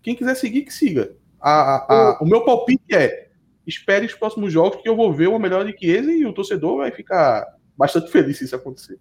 Quem 0.01 0.15
quiser 0.15 0.35
seguir, 0.35 0.63
que 0.63 0.73
siga. 0.73 1.13
A, 1.39 1.51
a, 1.51 1.75
a, 1.77 2.19
o 2.21 2.25
meu 2.25 2.43
palpite 2.43 2.93
é 2.93 3.29
espere 3.65 4.05
os 4.05 4.13
próximos 4.13 4.51
jogos 4.51 4.81
que 4.81 4.89
eu 4.89 4.95
vou 4.95 5.13
ver 5.13 5.27
uma 5.27 5.39
melhor 5.39 5.65
de 5.65 5.77
Chiesa 5.77 6.11
e 6.11 6.25
o 6.25 6.33
torcedor 6.33 6.77
vai 6.77 6.91
ficar 6.91 7.45
bastante 7.77 8.11
feliz 8.11 8.37
se 8.37 8.45
isso 8.45 8.55
acontecer. 8.55 8.99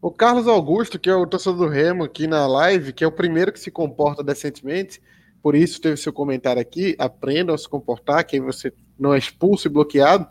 O 0.00 0.10
Carlos 0.10 0.46
Augusto, 0.46 0.98
que 0.98 1.08
é 1.08 1.14
o 1.14 1.26
torcedor 1.26 1.58
do 1.58 1.68
Remo 1.68 2.04
aqui 2.04 2.26
na 2.26 2.46
live, 2.46 2.92
que 2.92 3.02
é 3.02 3.06
o 3.06 3.12
primeiro 3.12 3.52
que 3.52 3.58
se 3.58 3.70
comporta 3.70 4.22
decentemente, 4.22 5.00
por 5.42 5.54
isso 5.54 5.80
teve 5.80 5.96
seu 5.96 6.12
comentário 6.12 6.60
aqui, 6.60 6.94
aprendam 6.98 7.54
a 7.54 7.58
se 7.58 7.68
comportar, 7.68 8.24
que 8.24 8.36
aí 8.36 8.40
você 8.40 8.72
não 8.98 9.14
é 9.14 9.18
expulso 9.18 9.66
e 9.66 9.70
bloqueado. 9.70 10.26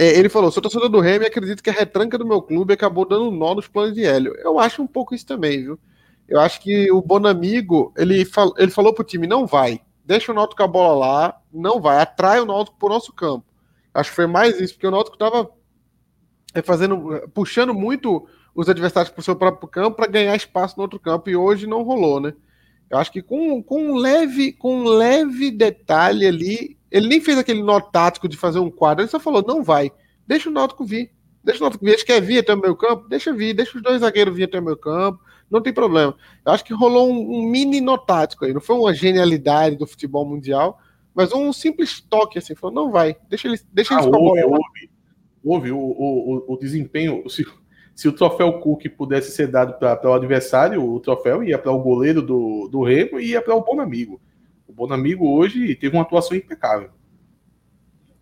É, 0.00 0.16
ele 0.16 0.28
falou: 0.28 0.48
sou 0.52 0.62
torcedor 0.62 0.88
do 0.88 1.00
Remo 1.00 1.24
e 1.24 1.26
acredito 1.26 1.60
que 1.60 1.70
a 1.70 1.72
retranca 1.72 2.16
do 2.16 2.24
meu 2.24 2.40
clube 2.40 2.72
acabou 2.72 3.04
dando 3.04 3.32
nó 3.32 3.52
nos 3.52 3.66
planos 3.66 3.94
de 3.94 4.04
Hélio. 4.04 4.32
Eu 4.36 4.56
acho 4.60 4.80
um 4.80 4.86
pouco 4.86 5.12
isso 5.12 5.26
também, 5.26 5.60
viu? 5.64 5.78
Eu 6.28 6.38
acho 6.38 6.60
que 6.60 6.88
o 6.92 7.02
Bonamigo, 7.02 7.92
ele, 7.96 8.24
fal, 8.24 8.54
ele 8.56 8.70
falou 8.70 8.94
pro 8.94 9.02
time: 9.02 9.26
não 9.26 9.44
vai, 9.44 9.80
deixa 10.04 10.30
o 10.30 10.34
Náutico 10.36 10.58
com 10.58 10.62
a 10.62 10.68
bola 10.68 10.94
lá, 10.94 11.40
não 11.52 11.80
vai, 11.80 12.00
atrai 12.00 12.40
o 12.40 12.46
Náutico 12.46 12.78
pro 12.78 12.88
nosso 12.88 13.12
campo. 13.12 13.44
Acho 13.92 14.10
que 14.10 14.16
foi 14.16 14.28
mais 14.28 14.60
isso, 14.60 14.74
porque 14.74 14.86
o 14.86 14.90
Náutico 14.92 15.18
tava 15.18 15.50
é, 16.54 16.62
fazendo, 16.62 17.28
puxando 17.34 17.74
muito 17.74 18.24
os 18.54 18.68
adversários 18.68 19.10
para 19.10 19.20
o 19.20 19.24
seu 19.24 19.34
próprio 19.34 19.68
campo 19.68 19.96
para 19.96 20.06
ganhar 20.06 20.36
espaço 20.36 20.76
no 20.76 20.84
outro 20.84 21.00
campo, 21.00 21.28
e 21.28 21.34
hoje 21.34 21.66
não 21.66 21.82
rolou, 21.82 22.20
né? 22.20 22.34
Eu 22.88 22.98
acho 22.98 23.10
que 23.10 23.20
com, 23.20 23.60
com, 23.64 23.82
um 23.82 23.96
leve, 23.96 24.52
com 24.52 24.76
um 24.76 24.84
leve 24.84 25.50
detalhe 25.50 26.24
ali, 26.24 26.77
ele 26.90 27.08
nem 27.08 27.20
fez 27.20 27.38
aquele 27.38 27.62
nó 27.62 27.80
tático 27.80 28.28
de 28.28 28.36
fazer 28.36 28.58
um 28.58 28.70
quadro, 28.70 29.02
ele 29.02 29.10
só 29.10 29.20
falou: 29.20 29.44
não 29.46 29.62
vai, 29.62 29.90
deixa 30.26 30.48
o 30.48 30.52
Náutico 30.52 30.84
vir. 30.84 31.10
Deixa 31.42 31.60
o 31.60 31.62
Náutico 31.64 31.84
vir, 31.84 31.92
eles 31.92 32.02
querem 32.02 32.26
vir 32.26 32.38
até 32.38 32.54
o 32.54 32.58
meu 32.58 32.76
campo, 32.76 33.08
deixa 33.08 33.32
vir, 33.32 33.54
deixa 33.54 33.76
os 33.76 33.82
dois 33.82 34.00
zagueiros 34.00 34.34
vir 34.34 34.44
até 34.44 34.58
o 34.58 34.62
meu 34.62 34.76
campo, 34.76 35.20
não 35.50 35.62
tem 35.62 35.72
problema. 35.72 36.14
Eu 36.44 36.52
acho 36.52 36.64
que 36.64 36.74
rolou 36.74 37.10
um, 37.10 37.38
um 37.38 37.50
mini 37.50 37.80
nó 37.80 37.96
tático 37.96 38.44
aí, 38.44 38.52
não 38.52 38.60
foi 38.60 38.76
uma 38.76 38.92
genialidade 38.92 39.76
do 39.76 39.86
futebol 39.86 40.26
mundial, 40.26 40.78
mas 41.14 41.32
um 41.32 41.52
simples 41.52 42.00
toque 42.00 42.38
assim, 42.38 42.54
falou: 42.54 42.74
não 42.74 42.90
vai, 42.90 43.16
deixa 43.28 43.48
eles, 43.48 43.66
deixa 43.72 43.94
eles 43.94 44.06
ah, 44.06 44.10
houve, 44.10 44.44
houve, 44.44 44.90
houve 45.44 45.72
o, 45.72 45.78
o, 45.78 46.54
o 46.54 46.56
desempenho, 46.58 47.22
o, 47.24 47.30
se 47.98 48.06
o 48.06 48.12
troféu 48.12 48.60
Cook 48.60 48.88
pudesse 48.90 49.32
ser 49.32 49.48
dado 49.48 49.76
para 49.76 50.08
o 50.08 50.12
adversário, 50.12 50.84
o 50.84 51.00
troféu 51.00 51.42
ia 51.42 51.58
para 51.58 51.72
o 51.72 51.82
goleiro 51.82 52.22
do, 52.22 52.68
do 52.70 52.84
Remo 52.84 53.18
e 53.18 53.30
ia 53.30 53.42
para 53.42 53.56
o 53.56 53.64
Bonamigo. 53.64 54.20
O 54.68 54.72
Bonamigo 54.72 55.26
hoje 55.26 55.74
teve 55.74 55.96
uma 55.96 56.02
atuação 56.02 56.36
impecável. 56.36 56.90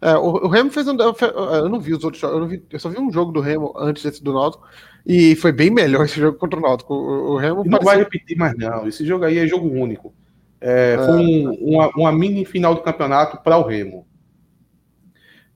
É, 0.01 0.15
o, 0.17 0.45
o, 0.45 0.49
Remo 0.49 0.71
fez 0.71 0.87
um. 0.87 0.97
Eu 0.97 1.69
não 1.69 1.81
vi 1.81 1.93
os 1.93 2.05
outros 2.05 2.21
jogos, 2.21 2.39
eu, 2.39 2.47
vi, 2.47 2.63
eu, 2.71 2.79
só 2.79 2.89
vi 2.89 3.01
um 3.01 3.11
jogo 3.11 3.33
do 3.33 3.41
Remo 3.41 3.73
antes 3.77 4.03
desse 4.03 4.23
do 4.23 4.33
Náutico 4.33 4.65
e 5.05 5.35
foi 5.37 5.53
bem 5.53 5.71
melhor 5.71 6.05
esse 6.07 6.21
jogo 6.21 6.39
contra 6.39 6.59
o 6.59 6.63
Náutico. 6.63 6.95
O, 6.95 7.33
o 7.33 7.37
Remo 7.37 7.65
não 7.65 7.73
parecia... 7.73 7.85
vai 7.85 7.99
repetir 7.99 8.37
mais, 8.37 8.57
não. 8.57 8.87
Esse 8.87 9.05
jogo 9.05 9.25
aí 9.25 9.39
é 9.39 9.47
jogo 9.47 9.69
único. 9.69 10.15
É, 10.61 10.95
é. 10.95 11.05
Foi 11.05 11.17
um, 11.17 11.51
uma, 11.61 11.89
uma 11.97 12.13
mini 12.13 12.45
final 12.45 12.75
do 12.75 12.83
campeonato 12.83 13.43
para 13.43 13.59
o 13.59 13.63
Remo. 13.63 14.07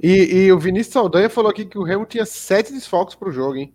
E, 0.03 0.47
e, 0.47 0.53
o 0.53 0.59
Vinícius 0.59 0.95
Saldanha 0.95 1.29
falou 1.29 1.51
aqui 1.51 1.67
que 1.67 1.79
o 1.79 1.83
Remo 1.83 2.07
tinha 2.07 2.25
sete 2.25 2.73
desfalques 2.73 3.15
para 3.15 3.29
o 3.29 3.33
jogo, 3.33 3.57
hein? 3.57 3.75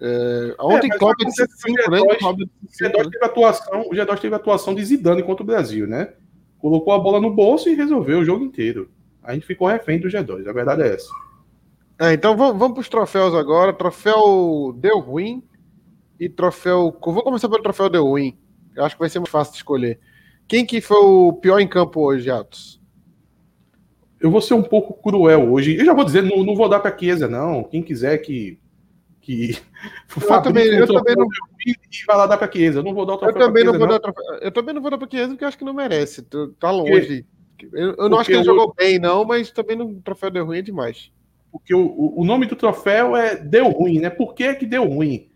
É, 0.00 0.54
ontem 0.60 0.90
é, 0.92 0.96
Copa 0.96 1.24
de 1.24 1.32
5, 1.32 1.90
né? 1.90 2.00
O 2.00 2.06
G2 2.06 3.10
teve 3.10 3.24
atuação, 3.24 3.80
o 3.80 3.90
G2 3.90 4.20
teve 4.20 4.34
atuação 4.34 4.74
de 4.74 4.84
Zidane 4.84 5.22
contra 5.22 5.42
o 5.42 5.46
Brasil, 5.46 5.86
né? 5.86 6.12
Colocou 6.58 6.92
a 6.92 6.98
bola 6.98 7.20
no 7.20 7.34
bolso 7.34 7.68
e 7.68 7.74
resolveu 7.74 8.20
o 8.20 8.24
jogo 8.24 8.44
inteiro. 8.44 8.90
A 9.22 9.34
gente 9.34 9.46
ficou 9.46 9.66
refém 9.66 9.98
do 9.98 10.08
G2, 10.08 10.48
a 10.48 10.52
verdade 10.52 10.82
é 10.82 10.94
essa. 10.94 11.10
É, 12.00 12.12
então 12.12 12.36
vamos, 12.36 12.58
vamos 12.58 12.74
para 12.74 12.80
os 12.80 12.88
troféus 12.88 13.34
agora. 13.34 13.72
Troféu 13.72 14.72
deu 14.78 15.00
ruim 15.00 15.42
e 16.18 16.28
troféu. 16.28 16.96
Vou 17.00 17.22
começar 17.24 17.48
pelo 17.48 17.62
troféu 17.62 17.88
deu 17.88 18.04
ruim. 18.04 18.38
Eu 18.76 18.84
acho 18.84 18.94
que 18.94 19.00
vai 19.00 19.08
ser 19.08 19.18
mais 19.18 19.30
fácil 19.30 19.52
de 19.52 19.58
escolher. 19.58 19.98
Quem 20.46 20.64
que 20.64 20.80
foi 20.80 20.96
o 20.96 21.32
pior 21.32 21.58
em 21.58 21.66
campo 21.66 22.00
hoje, 22.00 22.30
Atos? 22.30 22.80
Eu 24.20 24.30
vou 24.30 24.40
ser 24.40 24.54
um 24.54 24.62
pouco 24.62 24.94
cruel 24.94 25.52
hoje. 25.52 25.76
Eu 25.76 25.84
já 25.84 25.92
vou 25.92 26.04
dizer, 26.04 26.22
não, 26.22 26.44
não 26.44 26.54
vou 26.54 26.68
dar 26.68 26.78
para 26.78 26.96
Chiesa, 26.96 27.28
não. 27.28 27.64
Quem 27.64 27.82
quiser 27.82 28.18
que 28.18 28.58
que 29.28 29.58
eu 30.16 30.42
também, 30.42 30.64
eu 30.68 30.86
também 30.86 31.14
não 31.14 31.28
e 31.66 31.74
vai 32.06 32.16
lá 32.16 32.26
dar 32.26 32.38
para 32.38 32.50
Chiesa. 32.50 32.78
Eu 32.78 32.82
não 32.82 32.94
vou 32.94 33.04
dar 33.04 33.14
o 33.14 33.18
troféu. 33.18 33.42
Eu 33.42 33.46
também 33.46 33.64
não 33.64 33.78
vou 33.78 33.86
não. 33.86 33.98
dar 33.98 34.12
Eu 34.40 34.50
também 34.50 34.74
não 34.74 34.80
vou 34.80 34.90
dar 34.90 34.96
para 34.96 35.10
Chiesa 35.10 35.28
porque 35.28 35.44
acho 35.44 35.58
que 35.58 35.64
não 35.64 35.74
merece. 35.74 36.22
Tá 36.58 36.70
longe. 36.70 37.26
Eu, 37.72 37.94
eu 37.96 38.08
não 38.08 38.18
acho 38.18 38.30
que 38.30 38.32
ele 38.32 38.40
eu... 38.40 38.44
jogou 38.44 38.72
bem 38.74 38.98
não, 38.98 39.26
mas 39.26 39.50
também 39.50 39.76
no 39.76 40.00
troféu 40.00 40.30
deu 40.30 40.46
ruim 40.46 40.58
é 40.58 40.62
demais. 40.62 41.12
Porque 41.52 41.74
o, 41.74 42.14
o 42.16 42.24
nome 42.24 42.46
do 42.46 42.56
troféu 42.56 43.14
é 43.14 43.36
deu 43.36 43.68
ruim, 43.68 43.98
né? 43.98 44.08
Por 44.08 44.34
que 44.34 44.54
que 44.54 44.64
deu 44.64 44.84
ruim? 44.88 45.28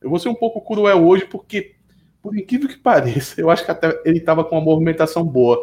Eu 0.00 0.10
vou 0.10 0.18
ser 0.18 0.28
um 0.28 0.34
pouco 0.34 0.60
cruel 0.60 1.06
hoje 1.06 1.24
porque 1.26 1.76
por 2.20 2.36
incrível 2.36 2.68
que 2.68 2.78
pareça, 2.82 3.40
eu 3.40 3.48
acho 3.48 3.64
que 3.64 3.70
até 3.70 4.00
ele 4.04 4.18
estava 4.18 4.42
com 4.42 4.56
uma 4.56 4.64
movimentação 4.64 5.24
boa. 5.24 5.56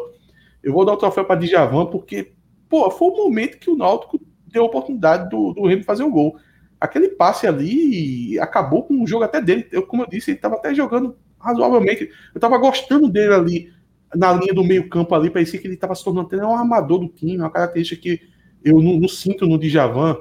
Eu 0.62 0.72
vou 0.72 0.86
dar 0.86 0.94
o 0.94 0.98
troféu 0.98 1.26
para 1.26 1.38
Djavan 1.38 1.86
porque, 1.86 2.32
pô, 2.66 2.90
foi 2.90 3.08
o 3.08 3.16
momento 3.16 3.58
que 3.58 3.68
o 3.68 3.76
Náutico 3.76 4.18
deu 4.46 4.62
a 4.62 4.66
oportunidade 4.66 5.28
do, 5.28 5.52
do 5.52 5.66
Remo 5.66 5.84
fazer 5.84 6.04
o 6.04 6.10
gol 6.10 6.38
aquele 6.80 7.08
passe 7.08 7.46
ali 7.46 8.38
acabou 8.38 8.84
com 8.84 9.02
o 9.02 9.06
jogo 9.06 9.24
até 9.24 9.40
dele. 9.40 9.66
Eu, 9.70 9.86
como 9.86 10.02
eu 10.02 10.08
disse, 10.08 10.30
ele 10.30 10.38
estava 10.38 10.56
até 10.56 10.74
jogando 10.74 11.16
razoavelmente. 11.38 12.04
Eu 12.04 12.38
estava 12.38 12.58
gostando 12.58 13.08
dele 13.08 13.34
ali 13.34 13.74
na 14.14 14.32
linha 14.32 14.54
do 14.54 14.62
meio-campo 14.62 15.14
ali, 15.14 15.30
parecia 15.30 15.58
que 15.58 15.66
ele 15.66 15.74
estava 15.74 15.94
se 15.94 16.04
tornando 16.04 16.26
até 16.26 16.44
um 16.44 16.56
armador 16.56 17.00
do 17.00 17.08
time, 17.08 17.36
uma 17.36 17.50
característica 17.50 18.00
que 18.00 18.20
eu 18.62 18.80
não, 18.80 19.00
não 19.00 19.08
sinto 19.08 19.46
no 19.46 19.58
Djavan. 19.58 20.16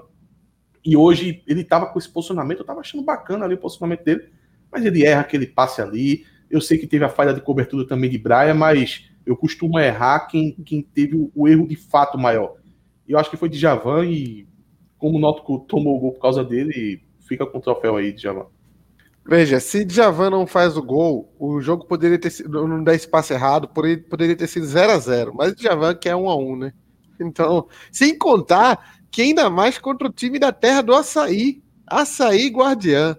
E 0.83 0.97
hoje 0.97 1.43
ele 1.47 1.61
estava 1.61 1.85
com 1.85 1.97
esse 1.97 2.09
posicionamento, 2.09 2.59
eu 2.59 2.63
estava 2.63 2.81
achando 2.81 3.03
bacana 3.03 3.45
ali 3.45 3.53
o 3.53 3.57
posicionamento 3.57 4.03
dele, 4.03 4.29
mas 4.71 4.85
ele 4.85 5.05
erra 5.05 5.21
aquele 5.21 5.47
passe 5.47 5.81
ali. 5.81 6.25
Eu 6.49 6.59
sei 6.59 6.77
que 6.77 6.87
teve 6.87 7.05
a 7.05 7.09
falha 7.09 7.33
de 7.33 7.41
cobertura 7.41 7.87
também 7.87 8.09
de 8.09 8.17
Braia, 8.17 8.53
mas 8.53 9.09
eu 9.25 9.37
costumo 9.37 9.79
errar 9.79 10.27
quem, 10.27 10.51
quem 10.65 10.81
teve 10.81 11.29
o, 11.33 11.47
erro 11.47 11.67
de 11.67 11.75
fato 11.75 12.17
maior. 12.17 12.55
Eu 13.07 13.17
acho 13.17 13.29
que 13.29 13.37
foi 13.37 13.47
Djavan 13.47 14.05
e 14.05 14.47
como 15.03 15.17
o 15.17 15.19
Náutico 15.19 15.59
tomou 15.59 15.97
o 15.97 15.99
gol 15.99 16.13
por 16.13 16.21
causa 16.21 16.45
dele, 16.45 17.03
fica 17.27 17.45
com 17.45 17.57
o 17.57 17.61
troféu 17.61 17.97
aí, 17.97 18.13
Djavan. 18.13 18.45
Veja, 19.27 19.59
se 19.59 19.83
Djavan 19.83 20.29
não 20.29 20.47
faz 20.47 20.77
o 20.77 20.81
gol, 20.81 21.29
o 21.37 21.59
jogo 21.59 21.85
poderia 21.85 22.17
ter 22.17 22.29
sido, 22.29 22.65
não 22.65 22.81
dá 22.81 22.95
espaço 22.95 23.33
errado, 23.33 23.67
poderia 23.67 24.33
ter 24.33 24.47
sido 24.47 24.65
0 24.65 24.93
a 24.93 24.97
0 24.97 25.33
mas 25.35 25.55
Djavan 25.57 25.93
quer 25.95 26.15
1 26.15 26.29
a 26.29 26.37
1 26.37 26.55
né? 26.55 26.73
Então, 27.19 27.67
sem 27.91 28.17
contar 28.17 29.01
que 29.11 29.21
ainda 29.21 29.49
mais 29.49 29.77
contra 29.77 30.07
o 30.07 30.11
time 30.11 30.39
da 30.39 30.53
terra 30.53 30.81
do 30.81 30.93
Açaí, 30.93 31.61
Açaí 31.85 32.47
Guardiã. 32.47 33.17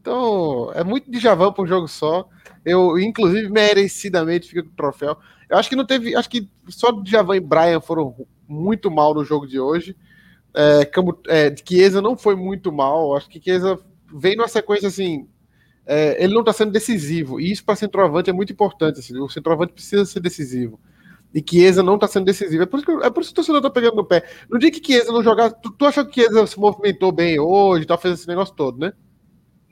Então, 0.00 0.70
é 0.72 0.84
muito 0.84 1.10
Djavan 1.10 1.52
para 1.52 1.64
um 1.64 1.66
jogo 1.66 1.88
só. 1.88 2.28
Eu, 2.64 2.96
inclusive, 2.96 3.48
merecidamente 3.48 4.46
fica 4.46 4.62
com 4.62 4.68
o 4.68 4.76
troféu. 4.76 5.16
Eu 5.50 5.58
acho 5.58 5.68
que 5.68 5.74
não 5.74 5.84
teve, 5.84 6.14
acho 6.14 6.30
que 6.30 6.48
só 6.68 6.92
Djavan 6.92 7.36
e 7.36 7.40
Brian 7.40 7.80
foram 7.80 8.14
muito 8.46 8.88
mal 8.88 9.12
no 9.12 9.24
jogo 9.24 9.48
de 9.48 9.58
hoje. 9.58 9.96
É, 10.54 10.84
Campo, 10.84 11.18
é, 11.26 11.54
Chiesa 11.66 12.00
não 12.00 12.16
foi 12.16 12.36
muito 12.36 12.72
mal. 12.72 13.16
Acho 13.16 13.28
que 13.28 13.42
Chiesa 13.42 13.78
vem 14.14 14.36
numa 14.36 14.48
sequência 14.48 14.88
assim. 14.88 15.28
É, 15.86 16.22
ele 16.22 16.32
não 16.32 16.40
está 16.40 16.52
sendo 16.52 16.72
decisivo. 16.72 17.40
E 17.40 17.50
isso 17.50 17.64
para 17.64 17.76
centroavante 17.76 18.30
é 18.30 18.32
muito 18.32 18.52
importante. 18.52 19.00
Assim, 19.00 19.18
o 19.18 19.28
centroavante 19.28 19.72
precisa 19.72 20.04
ser 20.04 20.20
decisivo. 20.20 20.78
E 21.34 21.44
Chiesa 21.46 21.82
não 21.82 21.96
está 21.96 22.06
sendo 22.06 22.24
decisivo. 22.24 22.62
É 22.62 22.66
por, 22.66 22.76
isso 22.76 22.86
que, 22.86 22.92
é 23.04 23.10
por 23.10 23.20
isso 23.20 23.30
que 23.30 23.34
o 23.34 23.36
torcedor 23.36 23.58
está 23.58 23.70
pegando 23.70 23.96
no 23.96 24.04
pé. 24.04 24.22
No 24.48 24.58
dia 24.58 24.70
que 24.70 24.84
Chiesa 24.84 25.12
não 25.12 25.22
jogar. 25.22 25.50
Tu, 25.50 25.70
tu 25.72 25.84
achou 25.84 26.06
que 26.06 26.20
Chiesa 26.20 26.46
se 26.46 26.58
movimentou 26.58 27.10
bem 27.10 27.40
hoje, 27.40 27.84
tá 27.84 27.98
fazendo 27.98 28.18
esse 28.18 28.28
negócio 28.28 28.54
todo, 28.54 28.78
né? 28.78 28.92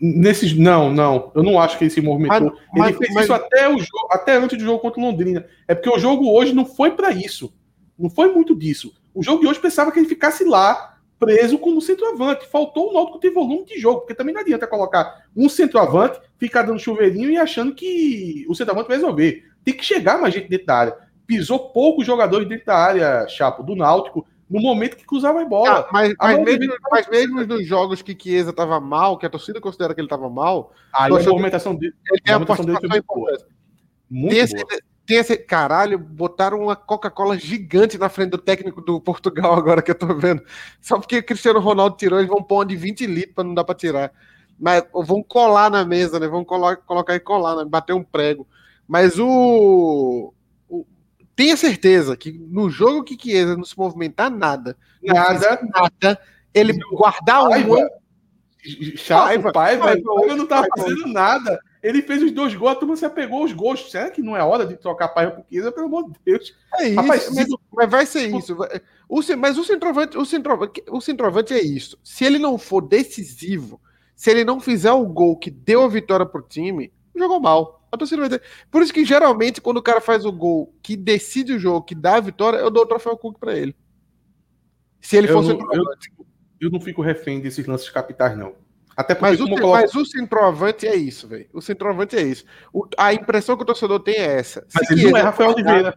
Nesses, 0.01 0.53
não, 0.59 0.93
não. 0.93 1.31
Eu 1.33 1.45
não 1.45 1.61
acho 1.61 1.79
que 1.79 1.85
ele 1.85 1.91
se 1.93 2.01
movimentou. 2.01 2.53
Mas, 2.75 2.89
ele 2.89 2.99
fez 2.99 3.15
mas, 3.15 3.25
isso 3.25 3.33
até, 3.33 3.69
o 3.69 3.79
jogo, 3.79 4.09
até 4.11 4.37
antes 4.37 4.59
do 4.59 4.65
jogo 4.65 4.81
contra 4.81 5.01
o 5.01 5.05
Londrina. 5.05 5.47
É 5.69 5.77
porque 5.77 5.89
o 5.89 5.99
jogo 6.01 6.29
hoje 6.29 6.53
não 6.53 6.67
foi 6.67 6.91
para 6.91 7.13
isso. 7.13 7.55
Não 7.97 8.11
foi 8.11 8.33
muito 8.33 8.57
disso. 8.57 8.93
O 9.15 9.23
jogo 9.23 9.41
de 9.41 9.47
hoje 9.47 9.61
pensava 9.61 9.93
que 9.93 9.99
ele 9.99 10.09
ficasse 10.09 10.45
lá, 10.45 10.97
preso 11.19 11.59
como 11.59 11.81
centroavante. 11.81 12.47
Faltou 12.47 12.91
o 12.91 12.93
Náutico 12.93 13.19
ter 13.19 13.31
volume 13.31 13.65
de 13.65 13.79
jogo, 13.79 14.01
porque 14.01 14.15
também 14.15 14.35
não 14.35 14.41
adianta 14.41 14.67
colocar 14.67 15.27
um 15.37 15.49
centroavante, 15.49 16.21
ficar 16.39 16.63
dando 16.63 16.81
chuveirinho 16.81 17.31
e 17.31 17.39
achando 17.39 17.75
que 17.75 18.45
o 18.49 18.55
centroavante 18.55 18.89
vai 18.89 18.97
resolver. 18.97 19.45
Tem 19.65 19.75
que 19.75 19.85
chegar 19.85 20.21
mais 20.21 20.35
gente 20.35 20.49
dentro 20.49 20.67
da 20.67 20.77
área. 20.77 20.97
Pisou 21.27 21.71
poucos 21.71 22.05
jogadores 22.05 22.49
dentro 22.49 22.67
da 22.67 22.77
área, 22.77 23.29
Chapo, 23.29 23.63
do 23.63 23.77
Náutico, 23.77 24.27
no 24.51 24.61
momento 24.61 24.97
que 24.97 25.07
cruzava 25.07 25.41
a 25.41 25.45
bola. 25.45 25.81
Ah, 25.81 25.89
mas, 25.93 26.15
mas, 26.19 26.39
mesmo, 26.43 26.75
mas 26.91 27.09
mesmo 27.09 27.47
nos 27.47 27.67
jogos 27.67 28.03
que 28.03 28.17
Chiesa 28.21 28.51
estava 28.51 28.79
mal, 28.81 29.17
que 29.17 29.25
a 29.25 29.31
torcida 29.31 29.61
considera 29.61 29.95
que 29.95 30.01
ele 30.01 30.07
estava 30.07 30.29
mal, 30.29 30.73
aí 30.93 31.11
a 31.11 31.23
movimentação 31.23 31.75
dele, 31.75 31.95
ele 32.11 32.21
tem 32.21 32.35
a 32.35 32.39
movimentação 32.39 32.67
dele 32.67 32.79
foi 32.89 33.01
boa. 33.01 33.33
Muito 34.11 34.35
tem 34.35 34.47
boa. 34.47 34.92
Tem 35.07 35.19
esse. 35.19 35.37
Caralho, 35.37 35.99
botaram 35.99 36.61
uma 36.61 36.77
Coca-Cola 36.77 37.39
gigante 37.39 37.99
na 37.99 38.09
frente 38.09 38.31
do 38.31 38.39
técnico 38.39 38.81
do 38.81 39.01
Portugal 39.01 39.55
agora 39.55 39.83
que 39.83 39.91
eu 39.91 39.95
tô 39.95 40.15
vendo. 40.15 40.43
Só 40.81 40.99
porque 40.99 41.19
o 41.19 41.25
Cristiano 41.25 41.61
Ronaldo 41.61 41.97
tirou, 41.97 42.19
eles 42.19 42.31
vão 42.31 42.43
pôr 42.43 42.57
uma 42.57 42.67
de 42.67 42.77
20 42.77 43.07
litros 43.07 43.35
para 43.35 43.45
não 43.45 43.55
dar 43.55 43.65
para 43.65 43.75
tirar. 43.75 44.13
Mas 44.59 44.85
vão 44.93 45.23
colar 45.23 45.71
na 45.71 45.85
mesa, 45.85 46.21
né? 46.21 46.29
Vão 46.29 46.45
colar, 46.45 46.77
colocar 46.77 47.15
e 47.15 47.21
colar, 47.21 47.57
né? 47.57 47.65
bater 47.65 47.95
um 47.95 48.05
prego. 48.05 48.47
Mas 48.87 49.19
o, 49.19 50.33
o 50.69 50.87
tenha 51.35 51.57
certeza 51.57 52.17
que 52.17 52.33
no 52.33 52.71
jogo 52.71 53.03
que 53.03 53.19
Chiesa 53.21 53.57
não 53.57 53.65
se 53.65 53.77
movimentar 53.77 54.31
nada, 54.31 54.77
nada, 55.03 55.61
nada, 55.75 56.21
ele 56.55 56.79
guardar 56.93 57.45
uma. 57.45 57.57
Chato, 58.95 59.25
Paiva, 59.25 59.53
Paiva, 59.53 59.85
Paiva 59.85 60.37
não 60.37 60.47
tava 60.47 60.69
fazendo 60.77 61.07
nada. 61.09 61.59
Ele 61.83 62.01
fez 62.01 62.23
os 62.23 62.31
dois 62.31 62.55
gols, 62.55 62.73
a 62.73 62.77
turma 62.77 62.97
se 62.97 63.05
apegou 63.05 63.43
aos 63.43 63.53
gols. 63.53 63.91
Será 63.91 64.09
que 64.09 64.23
não 64.23 64.37
é 64.37 64.43
hora 64.43 64.65
de 64.65 64.77
trocar 64.77 65.09
Paiva 65.09 65.33
por 65.33 65.45
Chiesa? 65.51 65.73
Pelo 65.73 65.87
amor 65.87 66.11
de 66.11 66.19
Deus. 66.25 66.55
É 66.77 66.89
isso, 66.89 67.01
Rapaz, 67.01 67.31
mas, 67.35 67.49
se... 67.49 67.59
mas, 67.73 67.91
vai 67.91 68.07
ser 68.07 68.35
isso. 68.37 68.57
O, 69.09 69.21
mas 69.37 69.59
o 69.59 69.65
centroavante, 69.65 70.17
o 70.17 70.25
centroavante, 70.25 70.85
o 70.89 71.01
centroavante 71.01 71.53
é 71.53 71.61
isso. 71.61 71.99
Se 72.05 72.25
ele 72.25 72.39
não 72.39 72.57
for 72.57 72.83
decisivo, 72.83 73.81
se 74.15 74.31
ele 74.31 74.45
não 74.45 74.61
fizer 74.61 74.93
o 74.93 75.05
gol 75.05 75.37
que 75.37 75.51
deu 75.51 75.83
a 75.83 75.89
vitória 75.89 76.25
pro 76.25 76.41
time, 76.41 76.93
jogou 77.17 77.41
mal. 77.41 77.85
A 77.91 77.97
torcida 77.97 78.21
vai 78.21 78.31
ter... 78.31 78.43
Por 78.71 78.81
isso 78.81 78.93
que 78.93 79.05
geralmente, 79.05 79.61
quando 79.61 79.79
o 79.79 79.83
cara 79.83 80.01
faz 80.01 80.25
o 80.25 80.33
gol 80.33 80.73
que 80.83 80.97
decide 80.97 81.55
o 81.55 81.59
jogo, 81.59 81.85
que 81.85 81.97
dá 81.97 82.17
a 82.17 82.21
vitória, 82.21 82.59
eu 82.59 82.71
dou 82.71 82.85
o 82.85 82.87
troféu 82.87 83.19
Cook 83.19 83.39
para 83.41 83.59
ele. 83.59 83.75
Se 85.01 85.17
ele 85.17 85.27
for 85.27 85.45
centroavante. 85.45 86.13
Eu, 86.17 86.27
eu 86.61 86.71
não 86.71 86.81
fico 86.81 87.03
refém 87.03 87.41
desses 87.41 87.67
lances 87.67 87.91
capitais, 87.91 88.39
não. 88.39 88.55
Até 88.97 89.15
porque, 89.15 89.31
mas, 89.31 89.41
o, 89.41 89.49
coloco... 89.49 89.73
mas 89.73 89.95
o 89.95 90.05
centroavante 90.05 90.87
é 90.87 90.95
isso, 90.95 91.27
velho. 91.27 91.47
O 91.53 91.61
centroavante 91.61 92.17
é 92.17 92.23
isso. 92.23 92.45
O, 92.73 92.87
a 92.99 93.13
impressão 93.13 93.57
que 93.57 93.63
o 93.63 93.67
torcedor 93.67 94.01
tem 94.01 94.17
é 94.17 94.39
essa. 94.39 94.67
Mas 94.75 94.87
Se 94.87 94.95
ele 94.95 95.11
não 95.11 95.17
é 95.17 95.23
Rafael 95.23 95.51
Oliveira. 95.51 95.95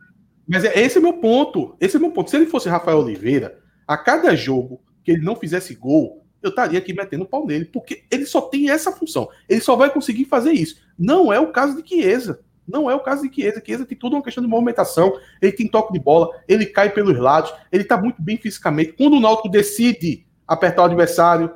Mas 0.47 0.63
é, 0.63 0.79
esse 0.79 0.97
é 0.97 1.01
meu 1.01 1.13
ponto. 1.13 1.75
Esse 1.79 1.97
é 1.97 1.99
meu 1.99 2.11
ponto. 2.11 2.29
Se 2.29 2.35
ele 2.35 2.45
fosse 2.45 2.69
Rafael 2.69 2.99
Oliveira, 2.99 3.59
a 3.87 3.97
cada 3.97 4.35
jogo 4.35 4.81
que 5.03 5.11
ele 5.11 5.21
não 5.21 5.35
fizesse 5.35 5.75
gol, 5.75 6.25
eu 6.41 6.49
estaria 6.49 6.79
aqui 6.79 6.93
metendo 6.93 7.25
pau 7.25 7.45
nele, 7.45 7.65
porque 7.65 8.03
ele 8.11 8.25
só 8.25 8.41
tem 8.41 8.69
essa 8.69 8.91
função. 8.91 9.27
Ele 9.49 9.61
só 9.61 9.75
vai 9.75 9.89
conseguir 9.89 10.25
fazer 10.25 10.51
isso. 10.51 10.77
Não 10.97 11.33
é 11.33 11.39
o 11.39 11.51
caso 11.51 11.81
de 11.81 11.87
Chiesa. 11.87 12.39
Não 12.67 12.89
é 12.89 12.95
o 12.95 12.99
caso 12.99 13.27
de 13.27 13.33
Chiesa. 13.33 13.61
Chiesa 13.65 13.85
tem 13.85 13.97
tudo 13.97 14.15
uma 14.15 14.23
questão 14.23 14.43
de 14.43 14.49
movimentação, 14.49 15.19
ele 15.41 15.51
tem 15.51 15.67
toque 15.67 15.93
de 15.93 15.99
bola, 15.99 16.29
ele 16.47 16.65
cai 16.65 16.89
pelos 16.91 17.17
lados, 17.17 17.53
ele 17.71 17.83
tá 17.83 17.97
muito 17.97 18.21
bem 18.21 18.37
fisicamente. 18.37 18.93
Quando 18.93 19.17
o 19.17 19.19
Náutico 19.19 19.49
decide 19.49 20.25
apertar 20.47 20.83
o 20.83 20.85
adversário, 20.85 21.51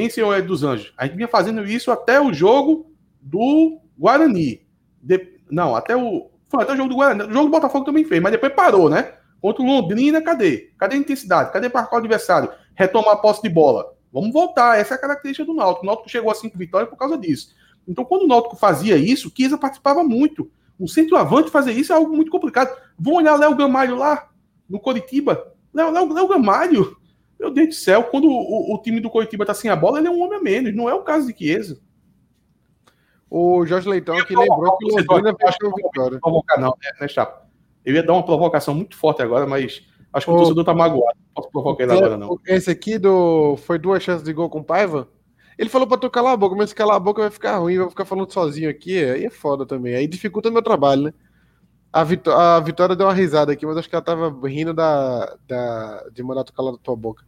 em 0.00 0.10
Senhor 0.10 0.40
dos 0.42 0.62
Anjos, 0.62 0.92
a 0.96 1.06
gente 1.06 1.16
vinha 1.16 1.28
fazendo 1.28 1.64
isso 1.64 1.90
até 1.90 2.20
o 2.20 2.32
jogo 2.32 2.92
do 3.20 3.80
Guarani. 3.98 4.66
De... 5.02 5.38
Não, 5.50 5.74
até 5.74 5.96
o. 5.96 6.30
Foi 6.48 6.62
até 6.62 6.72
o 6.72 6.76
jogo 6.76 6.88
do 6.88 6.96
Guarani. 6.96 7.22
O 7.22 7.32
jogo 7.32 7.46
do 7.46 7.50
Botafogo 7.50 7.84
também 7.84 8.04
fez, 8.04 8.22
mas 8.22 8.32
depois 8.32 8.52
parou, 8.52 8.88
né? 8.88 9.14
Contra 9.40 9.62
o 9.62 9.66
Londrina, 9.66 10.20
cadê? 10.20 10.72
Cadê 10.78 10.96
a 10.96 10.98
intensidade? 10.98 11.52
Cadê 11.52 11.68
marcar 11.68 11.96
o 11.96 11.98
adversário? 11.98 12.50
Retomar 12.74 13.14
a 13.14 13.16
posse 13.16 13.42
de 13.42 13.48
bola. 13.48 13.94
Vamos 14.12 14.32
voltar. 14.32 14.78
Essa 14.78 14.94
é 14.94 14.96
a 14.96 15.00
característica 15.00 15.44
do 15.44 15.54
Náutico. 15.54 15.84
O 15.84 15.86
Náutico 15.86 16.08
chegou 16.08 16.30
a 16.30 16.34
cinco 16.34 16.58
vitórias 16.58 16.90
por 16.90 16.96
causa 16.96 17.16
disso. 17.16 17.54
Então, 17.86 18.04
quando 18.04 18.22
o 18.22 18.26
Náutico 18.26 18.56
fazia 18.56 18.96
isso, 18.96 19.30
Kiesa 19.30 19.56
participava 19.56 20.02
muito. 20.02 20.50
O 20.78 20.88
centroavante 20.88 21.50
fazer 21.50 21.72
isso 21.72 21.92
é 21.92 21.96
algo 21.96 22.14
muito 22.14 22.30
complicado. 22.30 22.76
Vão 22.98 23.14
olhar 23.14 23.36
Léo 23.36 23.54
Gamalho 23.54 23.96
lá, 23.96 24.28
no 24.68 24.78
Coritiba. 24.78 25.52
Léo, 25.72 25.90
Léo, 25.90 26.12
Léo 26.12 26.28
Gamalho 26.28 26.96
meu 27.38 27.50
Deus 27.50 27.68
do 27.68 27.74
céu, 27.74 28.04
quando 28.04 28.28
o, 28.28 28.74
o 28.74 28.82
time 28.82 29.00
do 29.00 29.10
Coritiba 29.10 29.46
tá 29.46 29.54
sem 29.54 29.70
a 29.70 29.76
bola, 29.76 29.98
ele 29.98 30.08
é 30.08 30.10
um 30.10 30.20
homem 30.22 30.38
a 30.38 30.42
menos. 30.42 30.74
Não 30.74 30.88
é 30.88 30.94
o 30.94 31.02
caso 31.02 31.26
de 31.26 31.38
Chiesa. 31.38 31.80
O 33.30 33.64
Jorge 33.66 33.88
Leitão 33.88 34.16
aqui 34.16 34.34
lembrou 34.34 34.76
que 34.78 34.86
o 34.86 34.96
Londrina 34.96 35.36
fechou 35.38 35.74
vitória. 35.74 36.18
Provocar, 36.18 36.58
não, 36.58 36.70
né, 36.82 36.90
né, 37.00 37.08
Chapa? 37.08 37.46
Eu 37.84 37.94
ia 37.94 38.02
dar 38.02 38.14
uma 38.14 38.24
provocação 38.24 38.74
muito 38.74 38.96
forte 38.96 39.22
agora, 39.22 39.46
mas 39.46 39.82
acho 40.12 40.26
que 40.26 40.32
o, 40.32 40.34
o 40.34 40.38
torcedor 40.38 40.64
tá 40.64 40.74
magoado. 40.74 41.18
Não 41.18 41.34
posso 41.34 41.50
provocar 41.50 41.84
ele 41.84 41.92
agora, 41.92 42.16
não. 42.16 42.38
Esse 42.46 42.70
aqui 42.70 42.98
do 42.98 43.56
foi 43.58 43.78
duas 43.78 44.02
chances 44.02 44.24
de 44.24 44.32
gol 44.32 44.48
com 44.48 44.62
Paiva? 44.62 45.08
Ele 45.58 45.68
falou 45.68 45.86
pra 45.86 45.98
tu 45.98 46.08
calar 46.08 46.32
a 46.32 46.36
boca, 46.36 46.56
mas 46.56 46.70
se 46.70 46.74
calar 46.74 46.96
a 46.96 47.00
boca 47.00 47.20
vai 47.20 47.30
ficar 47.30 47.58
ruim, 47.58 47.78
vai 47.78 47.90
ficar 47.90 48.04
falando 48.04 48.32
sozinho 48.32 48.70
aqui. 48.70 49.04
Aí 49.04 49.24
é 49.24 49.30
foda 49.30 49.66
também. 49.66 49.94
Aí 49.94 50.06
dificulta 50.06 50.50
meu 50.50 50.62
trabalho, 50.62 51.02
né? 51.02 51.14
A, 52.00 52.04
Vitó 52.04 52.32
a 52.32 52.60
Vitória 52.60 52.94
deu 52.94 53.06
uma 53.06 53.14
risada 53.14 53.52
aqui, 53.52 53.66
mas 53.66 53.76
acho 53.76 53.88
que 53.88 53.94
ela 53.94 54.04
tava 54.04 54.48
rindo 54.48 54.72
da, 54.72 55.36
da, 55.46 56.04
de 56.12 56.22
mandar 56.22 56.44
tu 56.44 56.52
calar 56.52 56.72
da 56.72 56.78
tua 56.78 56.96
boca. 56.96 57.24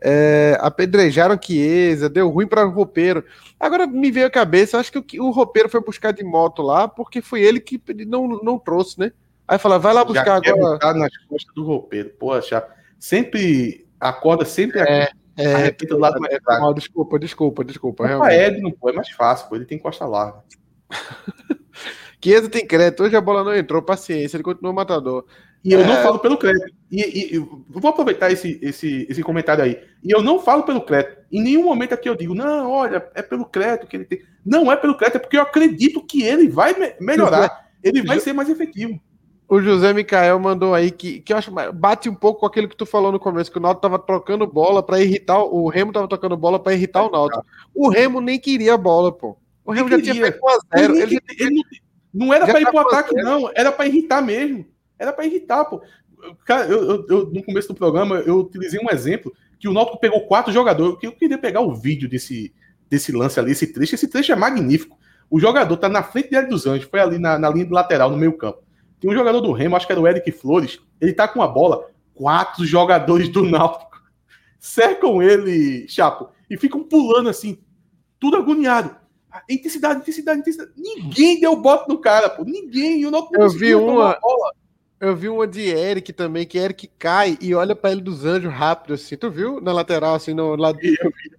É, 0.00 0.58
apedrejaram 0.60 1.38
Chiesa, 1.40 2.08
deu 2.08 2.28
ruim 2.28 2.46
para 2.46 2.66
o 2.66 2.70
roupeiro. 2.70 3.24
Agora 3.58 3.86
me 3.86 4.10
veio 4.10 4.26
a 4.26 4.30
cabeça, 4.30 4.78
acho 4.78 4.92
que 4.92 5.18
o, 5.18 5.24
o 5.24 5.30
roupeiro 5.30 5.68
foi 5.68 5.80
buscar 5.80 6.12
de 6.12 6.22
moto 6.22 6.62
lá, 6.62 6.86
porque 6.86 7.22
foi 7.22 7.42
ele 7.42 7.58
que 7.58 7.80
não, 8.06 8.28
não 8.28 8.58
trouxe, 8.58 8.98
né? 8.98 9.12
Aí 9.48 9.58
fala, 9.58 9.78
vai 9.78 9.92
lá 9.92 10.04
buscar 10.04 10.40
Já 10.44 10.52
agora. 10.52 10.94
nas 10.94 11.16
costas 11.26 11.54
do 11.54 11.64
roupeiro, 11.64 12.10
poxa, 12.18 12.66
sempre 12.98 13.86
acorda 14.00 14.44
sempre 14.44 14.80
é, 14.80 15.08
é, 15.36 15.70
do 15.70 15.98
lado 15.98 16.20
mais 16.20 16.34
é, 16.34 16.74
Desculpa, 16.74 17.18
desculpa, 17.18 17.64
desculpa. 17.64 18.04
O 18.04 18.26
Ed 18.26 18.60
não 18.60 18.72
foi, 18.78 18.92
é 18.92 18.96
mais 18.96 19.10
fácil, 19.10 19.48
pô, 19.48 19.56
ele 19.56 19.64
tem 19.64 19.78
costa 19.78 20.06
larga. 20.06 20.42
Chiesa 22.24 22.48
tem 22.48 22.66
crédito, 22.66 23.02
hoje 23.02 23.14
a 23.14 23.20
bola 23.20 23.44
não 23.44 23.54
entrou, 23.54 23.82
paciência, 23.82 24.38
ele 24.38 24.44
continua 24.44 24.72
matador. 24.72 25.26
E 25.62 25.72
eu 25.72 25.80
é... 25.80 25.86
não 25.86 26.02
falo 26.02 26.18
pelo 26.18 26.38
crédito. 26.38 26.74
E, 26.90 27.36
e, 27.36 27.38
vou 27.38 27.90
aproveitar 27.90 28.30
esse, 28.30 28.58
esse, 28.62 29.06
esse 29.10 29.22
comentário 29.22 29.62
aí. 29.62 29.78
E 30.02 30.10
eu 30.10 30.22
não 30.22 30.38
falo 30.38 30.62
pelo 30.62 30.80
crédito. 30.80 31.18
Em 31.30 31.42
nenhum 31.42 31.64
momento 31.64 31.92
aqui 31.92 32.08
eu 32.08 32.14
digo, 32.14 32.34
não, 32.34 32.70
olha, 32.70 33.06
é 33.14 33.20
pelo 33.20 33.44
crédito 33.44 33.86
que 33.86 33.96
ele 33.96 34.04
tem. 34.06 34.22
Não 34.44 34.72
é 34.72 34.76
pelo 34.76 34.96
crédito, 34.96 35.16
é 35.16 35.18
porque 35.18 35.36
eu 35.36 35.42
acredito 35.42 36.02
que 36.02 36.22
ele 36.22 36.48
vai 36.48 36.72
me 36.78 36.94
melhorar. 36.98 37.68
Ele 37.82 38.02
vai 38.02 38.18
ser 38.20 38.32
mais 38.32 38.48
efetivo. 38.48 38.98
O 39.46 39.60
José 39.60 39.92
Micael 39.92 40.38
mandou 40.38 40.74
aí 40.74 40.90
que, 40.90 41.20
que 41.20 41.30
eu 41.32 41.36
acho 41.36 41.52
bate 41.74 42.08
um 42.08 42.14
pouco 42.14 42.40
com 42.40 42.46
aquilo 42.46 42.68
que 42.68 42.76
tu 42.76 42.86
falou 42.86 43.12
no 43.12 43.20
começo, 43.20 43.52
que 43.52 43.58
o 43.58 43.60
Náutico 43.60 43.82
tava 43.82 43.98
trocando 43.98 44.46
bola 44.46 44.82
para 44.82 45.00
irritar, 45.00 45.38
o 45.38 45.68
Remo 45.68 45.92
tava 45.92 46.08
trocando 46.08 46.36
bola 46.36 46.58
para 46.58 46.72
irritar 46.72 47.04
o 47.04 47.10
Náutico. 47.10 47.44
O 47.74 47.90
Remo 47.90 48.22
nem 48.22 48.40
queria 48.40 48.78
bola, 48.78 49.12
pô. 49.12 49.36
O 49.64 49.72
Remo 49.72 49.88
já 49.88 50.00
tinha 50.00 50.14
feito 50.14 50.38
1 50.42 50.48
a 50.48 50.78
0. 50.78 50.96
Ele, 50.96 51.02
ele, 51.02 51.20
ele, 51.38 51.62
não 52.14 52.32
era 52.32 52.46
para 52.46 52.60
ir 52.60 52.66
pro 52.66 52.78
ataque, 52.78 53.14
não. 53.16 53.50
Era 53.54 53.72
para 53.72 53.86
irritar 53.86 54.22
mesmo. 54.22 54.64
Era 54.96 55.12
para 55.12 55.26
irritar, 55.26 55.64
pô. 55.64 55.82
Cara, 56.44 56.66
eu, 56.66 56.82
eu, 56.84 57.06
eu, 57.08 57.26
no 57.26 57.42
começo 57.42 57.68
do 57.68 57.74
programa, 57.74 58.16
eu 58.20 58.38
utilizei 58.38 58.80
um 58.80 58.90
exemplo 58.90 59.32
que 59.58 59.68
o 59.68 59.72
Náutico 59.72 59.98
pegou 59.98 60.26
quatro 60.26 60.52
jogadores. 60.52 60.96
Eu 61.02 61.12
queria 61.12 61.36
pegar 61.36 61.60
o 61.60 61.74
vídeo 61.74 62.08
desse, 62.08 62.54
desse 62.88 63.10
lance 63.10 63.40
ali, 63.40 63.50
esse 63.50 63.66
trecho. 63.66 63.96
Esse 63.96 64.06
trecho 64.06 64.30
é 64.30 64.36
magnífico. 64.36 64.96
O 65.28 65.40
jogador 65.40 65.76
tá 65.76 65.88
na 65.88 66.02
frente 66.02 66.30
dele 66.30 66.46
dos 66.46 66.66
Anjos, 66.66 66.88
foi 66.88 67.00
ali 67.00 67.18
na, 67.18 67.38
na 67.38 67.50
linha 67.50 67.66
do 67.66 67.74
lateral, 67.74 68.10
no 68.10 68.16
meio 68.16 68.36
campo. 68.36 68.62
Tem 69.00 69.10
um 69.10 69.14
jogador 69.14 69.40
do 69.40 69.52
Remo, 69.52 69.74
acho 69.74 69.86
que 69.86 69.92
era 69.92 70.00
o 70.00 70.06
Eric 70.06 70.30
Flores. 70.30 70.78
Ele 71.00 71.12
tá 71.12 71.26
com 71.26 71.42
a 71.42 71.48
bola. 71.48 71.88
Quatro 72.14 72.64
jogadores 72.64 73.28
do 73.28 73.42
Náutico 73.42 74.00
cercam 74.60 75.20
ele, 75.20 75.86
Chapo, 75.88 76.28
e 76.48 76.56
ficam 76.56 76.84
pulando 76.84 77.28
assim, 77.28 77.58
tudo 78.20 78.36
agoniado. 78.36 79.03
Intensidade, 79.48 80.00
intensidade, 80.00 80.40
intensidade. 80.40 80.70
Ninguém 80.76 81.40
deu 81.40 81.56
bote 81.56 81.88
no 81.88 81.98
cara, 81.98 82.28
pô. 82.28 82.44
Ninguém. 82.44 83.02
Eu, 83.02 83.10
não 83.10 83.28
eu 83.32 83.48
vi 83.50 83.74
uma. 83.74 84.18
Eu 85.00 85.14
vi 85.14 85.28
uma 85.28 85.46
de 85.46 85.60
Eric 85.68 86.12
também, 86.12 86.46
que 86.46 86.56
Eric 86.56 86.88
cai 86.98 87.36
e 87.40 87.54
olha 87.54 87.76
para 87.76 87.92
ele 87.92 88.00
dos 88.00 88.24
anjos 88.24 88.52
rápido, 88.52 88.94
assim. 88.94 89.16
Tu 89.16 89.30
viu? 89.30 89.60
Na 89.60 89.72
lateral, 89.72 90.14
assim, 90.14 90.32
no 90.32 90.56
lado. 90.56 90.78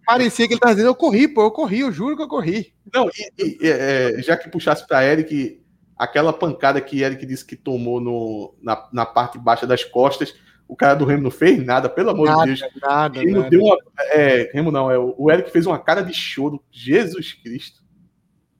Parecia 0.06 0.48
que 0.48 0.54
ele 0.54 0.60
tava 0.60 0.74
dizendo, 0.74 0.90
eu 0.90 0.96
corri, 0.96 1.28
pô, 1.28 1.42
eu 1.42 1.52
corri, 1.52 1.80
eu 1.80 1.92
juro 1.92 2.16
que 2.16 2.22
eu 2.22 2.28
corri. 2.28 2.74
Não, 2.94 3.10
e, 3.40 3.58
e 3.62 3.68
é, 3.68 4.22
já 4.22 4.38
que 4.38 4.50
puxasse 4.50 4.86
para 4.86 5.06
Eric, 5.06 5.64
aquela 5.98 6.34
pancada 6.34 6.80
que 6.82 7.02
Eric 7.02 7.26
disse 7.26 7.46
que 7.46 7.56
tomou 7.56 8.00
no, 8.00 8.54
na, 8.62 8.88
na 8.92 9.06
parte 9.06 9.40
baixa 9.40 9.66
das 9.66 9.84
costas, 9.84 10.36
o 10.68 10.76
cara 10.76 10.96
do 10.96 11.06
Remo 11.06 11.24
não 11.24 11.32
fez 11.32 11.64
nada, 11.64 11.90
pelo 11.90 12.10
amor 12.10 12.28
nada, 12.28 12.54
de 12.54 12.60
Deus. 12.60 12.74
Nada, 12.82 13.20
Remo 13.20 13.38
nada. 13.38 13.50
deu 13.50 13.62
uma. 13.62 13.78
É, 14.12 14.52
Remo 14.54 14.72
não, 14.72 14.92
é, 14.92 14.98
o 14.98 15.32
Eric 15.32 15.50
fez 15.52 15.66
uma 15.66 15.80
cara 15.80 16.02
de 16.02 16.14
choro. 16.14 16.62
Jesus 16.72 17.34
Cristo. 17.34 17.85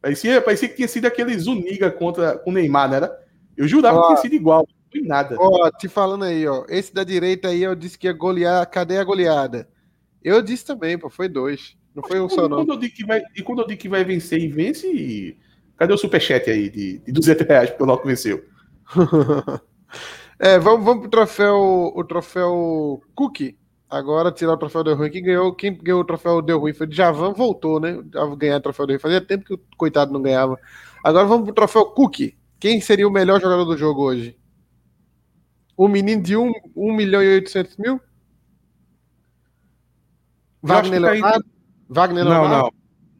Parecia, 0.06 0.40
parecia 0.40 0.70
que 0.70 0.76
tinha 0.76 0.88
sido 0.88 1.08
aquele 1.08 1.36
Zuniga 1.36 1.90
contra 1.90 2.40
o 2.46 2.52
Neymar, 2.52 2.94
era? 2.94 3.20
Eu 3.58 3.68
jurava 3.68 3.98
ó, 3.98 4.02
que 4.02 4.08
tinha 4.10 4.18
sido 4.18 4.36
igual. 4.36 4.60
Não 4.60 4.92
foi 4.92 5.02
nada. 5.02 5.36
Ó, 5.40 5.72
te 5.72 5.88
falando 5.88 6.26
aí, 6.26 6.48
ó. 6.48 6.64
Esse 6.70 6.94
da 6.94 7.04
direita 7.04 7.48
aí, 7.48 7.64
eu 7.64 7.74
disse 7.74 7.98
que 7.98 8.06
ia 8.06 8.14
golear. 8.14 8.70
Cadê 8.70 9.00
a 9.00 9.04
goleada? 9.04 9.68
Eu 10.24 10.44
disse 10.44 10.64
também, 10.64 10.96
pô. 10.96 11.10
Foi 11.10 11.28
dois. 11.28 11.76
Não 11.96 12.04
foi 12.04 12.22
um 12.22 12.30
só, 12.30 12.48
não. 12.48 12.58
Quando 12.58 12.74
eu 12.74 12.78
digo 12.78 12.94
que 12.94 13.04
vai, 13.04 13.24
e 13.36 13.42
quando 13.42 13.64
eu 13.64 13.68
digo 13.68 13.82
que 13.82 13.90
vai 13.90 14.04
vencer 14.04 14.40
e 14.40 14.48
vence, 14.48 15.36
cadê 15.76 15.92
o 15.92 15.98
superchat 15.98 16.52
aí 16.52 16.70
de, 16.70 17.00
de 17.00 17.12
200 17.12 17.48
reais 17.48 17.70
porque 17.72 17.82
o 17.82 17.88
Náutico 17.88 18.08
venceu? 18.08 18.46
é, 20.38 20.60
vamos, 20.60 20.86
vamos 20.86 21.02
pro 21.02 21.10
troféu, 21.10 21.92
o 21.96 22.04
troféu 22.04 23.02
Cookie. 23.16 23.58
Agora 23.96 24.30
tirar 24.30 24.52
o 24.52 24.58
troféu 24.58 24.84
Del 24.84 24.98
Ruim. 24.98 25.10
Quem 25.10 25.24
ganhou, 25.24 25.56
quem 25.56 25.74
ganhou 25.74 26.02
o 26.02 26.06
troféu 26.06 26.42
Del 26.42 26.60
Ruim 26.60 26.74
foi 26.74 26.86
o 26.86 26.92
Javan, 26.92 27.32
voltou, 27.32 27.80
né? 27.80 27.98
Ganhar 28.38 28.58
o 28.58 28.62
troféu 28.62 28.86
Del 28.86 28.96
Ruim. 28.96 29.02
Fazia 29.02 29.22
tempo 29.22 29.46
que 29.46 29.54
o 29.54 29.60
coitado 29.78 30.12
não 30.12 30.22
ganhava. 30.22 30.60
Agora 31.02 31.26
vamos 31.26 31.46
pro 31.46 31.54
troféu 31.54 31.86
Cook. 31.86 32.36
Quem 32.60 32.82
seria 32.82 33.08
o 33.08 33.12
melhor 33.12 33.40
jogador 33.40 33.64
do 33.64 33.78
jogo 33.78 34.04
hoje? 34.04 34.38
O 35.78 35.88
menino 35.88 36.22
de 36.22 36.36
1, 36.36 36.52
1 36.76 36.94
milhão 36.94 37.24
e 37.24 37.36
800 37.36 37.78
mil? 37.78 38.02
Wagner 40.62 41.02
tá 41.02 41.12
Leonardo? 41.12 41.38
Entre... 41.38 41.52
Wagner 41.88 42.26
não, 42.26 42.32
Leonardo? 42.32 42.76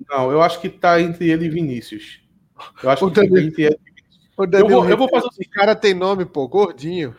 Não, 0.10 0.18
não. 0.18 0.32
Eu 0.34 0.42
acho 0.42 0.60
que 0.60 0.68
tá 0.68 1.00
entre 1.00 1.30
ele 1.30 1.46
e 1.46 1.50
Vinícius. 1.50 2.22
Eu 2.84 2.90
acho 2.90 3.06
o 3.06 3.10
que 3.10 3.16
tá 3.16 3.24
entre 3.24 3.38
ele 3.40 3.48
e 3.48 3.56
Vinícius. 3.56 3.80
eu 4.38 4.68
vou, 4.68 4.90
eu 4.90 4.98
vou 4.98 5.10
fazer 5.10 5.28
o 5.28 5.32
seguinte. 5.32 5.54
cara 5.54 5.74
tem 5.74 5.94
nome, 5.94 6.26
pô, 6.26 6.46
gordinho. 6.50 7.16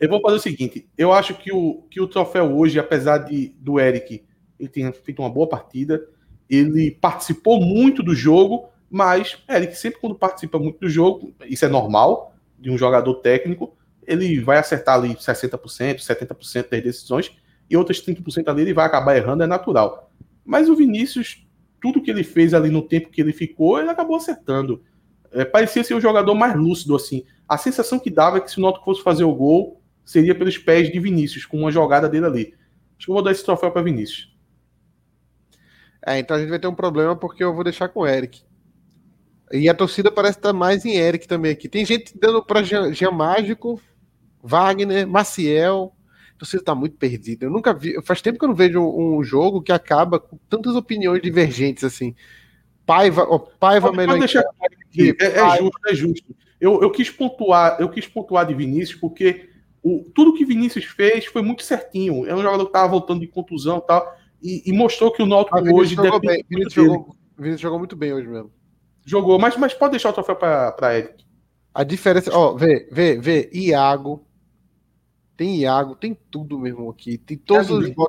Eu 0.00 0.08
vou 0.08 0.20
fazer 0.20 0.36
o 0.36 0.40
seguinte: 0.40 0.88
eu 0.96 1.12
acho 1.12 1.34
que 1.34 1.52
o, 1.52 1.82
que 1.90 2.00
o 2.00 2.06
troféu 2.06 2.56
hoje, 2.56 2.78
apesar 2.78 3.18
de 3.18 3.54
do 3.58 3.78
Eric 3.78 4.24
ele 4.58 4.68
tenha 4.68 4.92
feito 4.92 5.20
uma 5.20 5.30
boa 5.30 5.48
partida, 5.48 6.02
ele 6.48 6.90
participou 6.90 7.60
muito 7.60 8.02
do 8.02 8.14
jogo, 8.14 8.68
mas 8.90 9.36
Eric 9.48 9.76
sempre 9.76 10.00
quando 10.00 10.14
participa 10.14 10.58
muito 10.58 10.80
do 10.80 10.88
jogo, 10.88 11.34
isso 11.44 11.64
é 11.64 11.68
normal 11.68 12.34
de 12.58 12.70
um 12.70 12.78
jogador 12.78 13.14
técnico, 13.16 13.76
ele 14.06 14.40
vai 14.40 14.58
acertar 14.58 14.94
ali 14.94 15.14
60%, 15.14 15.58
70% 15.98 16.70
das 16.70 16.82
decisões 16.82 17.36
e 17.68 17.76
outras 17.76 18.00
30% 18.00 18.48
ali 18.48 18.62
ele 18.62 18.72
vai 18.72 18.86
acabar 18.86 19.16
errando, 19.16 19.42
é 19.42 19.46
natural. 19.46 20.10
Mas 20.44 20.68
o 20.68 20.76
Vinícius, 20.76 21.44
tudo 21.80 22.00
que 22.00 22.10
ele 22.10 22.22
fez 22.22 22.54
ali 22.54 22.70
no 22.70 22.82
tempo 22.82 23.10
que 23.10 23.20
ele 23.20 23.32
ficou, 23.32 23.78
ele 23.80 23.90
acabou 23.90 24.16
acertando. 24.16 24.82
É, 25.32 25.44
parecia 25.44 25.82
ser 25.82 25.94
o 25.94 26.00
jogador 26.00 26.34
mais 26.34 26.54
lúcido, 26.54 26.94
assim. 26.94 27.24
A 27.48 27.56
sensação 27.56 27.98
que 27.98 28.10
dava 28.10 28.38
é 28.38 28.40
que 28.40 28.50
se 28.50 28.58
o 28.58 28.62
Náutico 28.62 28.84
fosse 28.84 29.02
fazer 29.02 29.24
o 29.24 29.34
gol, 29.34 29.80
seria 30.04 30.34
pelos 30.34 30.58
pés 30.58 30.90
de 30.90 30.98
Vinícius, 30.98 31.44
com 31.44 31.58
uma 31.58 31.70
jogada 31.70 32.08
dele 32.08 32.26
ali. 32.26 32.54
Acho 32.96 33.06
que 33.06 33.10
eu 33.10 33.14
vou 33.14 33.22
dar 33.22 33.32
esse 33.32 33.44
troféu 33.44 33.70
para 33.70 33.82
Vinícius. 33.82 34.34
É, 36.04 36.18
então 36.18 36.36
a 36.36 36.40
gente 36.40 36.48
vai 36.48 36.58
ter 36.58 36.68
um 36.68 36.74
problema 36.74 37.16
porque 37.16 37.42
eu 37.42 37.52
vou 37.52 37.64
deixar 37.64 37.88
com 37.88 38.00
o 38.00 38.06
Eric. 38.06 38.42
E 39.52 39.68
a 39.68 39.74
torcida 39.74 40.10
parece 40.10 40.38
estar 40.38 40.52
mais 40.52 40.84
em 40.84 40.96
Eric 40.96 41.26
também 41.26 41.52
aqui. 41.52 41.68
Tem 41.68 41.84
gente 41.84 42.16
dando 42.18 42.44
para 42.44 42.62
Jean, 42.62 43.10
Mágico, 43.10 43.80
Wagner, 44.42 45.06
Maciel. 45.06 45.92
A 46.34 46.38
torcida 46.38 46.62
está 46.62 46.74
muito 46.74 46.96
perdida. 46.96 47.46
Eu 47.46 47.50
nunca 47.50 47.72
vi. 47.72 48.00
Faz 48.02 48.20
tempo 48.20 48.38
que 48.38 48.44
eu 48.44 48.48
não 48.48 48.54
vejo 48.54 48.80
um, 48.80 49.22
jogo 49.22 49.62
que 49.62 49.72
acaba 49.72 50.20
com 50.20 50.38
tantas 50.48 50.74
opiniões 50.74 51.22
divergentes 51.22 51.84
assim. 51.84 52.14
Paiva, 52.84 53.24
oh, 53.28 53.40
Paiva 53.40 53.88
pode, 53.88 53.96
melhor. 53.96 54.18
Pode 54.18 54.32
deixar 54.32 54.44
aqui. 54.86 55.16
É, 55.20 55.26
é, 55.26 55.58
justo, 55.58 55.80
é 55.88 55.94
justo. 55.94 56.36
Eu, 56.60 56.80
eu 56.82 56.90
quis 56.90 57.10
pontuar, 57.10 57.76
eu 57.80 57.88
quis 57.88 58.06
pontuar 58.06 58.46
de 58.46 58.54
Vinícius 58.54 58.98
porque 58.98 59.48
o, 59.82 60.04
tudo 60.14 60.34
que 60.34 60.44
Vinícius 60.44 60.84
fez 60.84 61.26
foi 61.26 61.42
muito 61.42 61.62
certinho. 61.62 62.26
É 62.26 62.34
um 62.34 62.42
jogador 62.42 62.64
que 62.64 62.70
estava 62.70 62.88
voltando 62.88 63.20
de 63.20 63.28
contusão 63.28 63.78
e 63.78 63.86
tal. 63.86 64.16
E, 64.42 64.62
e 64.66 64.72
mostrou 64.72 65.12
que 65.12 65.22
o 65.22 65.26
Náutico 65.26 65.56
ah, 65.56 65.62
hoje 65.72 65.94
jogou 65.94 66.18
bem. 66.18 66.44
Vinícius 66.48 66.74
jogou, 66.74 67.16
Vinícius 67.36 67.60
jogou 67.60 67.78
muito 67.78 67.94
bem 67.94 68.12
hoje 68.12 68.26
mesmo. 68.26 68.50
Jogou, 69.04 69.38
mas, 69.38 69.56
mas 69.56 69.72
pode 69.74 69.92
deixar 69.92 70.10
o 70.10 70.12
troféu 70.12 70.34
para 70.34 70.98
Eric. 70.98 71.24
A 71.72 71.84
diferença, 71.84 72.36
ó, 72.36 72.54
vê, 72.54 72.88
vê, 72.90 73.16
vê, 73.20 73.50
Iago. 73.52 74.26
Tem 75.36 75.60
Iago, 75.60 75.94
tem 75.94 76.18
tudo 76.30 76.58
mesmo 76.58 76.90
aqui. 76.90 77.18
Tem 77.18 77.36
todos 77.36 77.68
Iago, 77.68 78.02
os. 78.02 78.08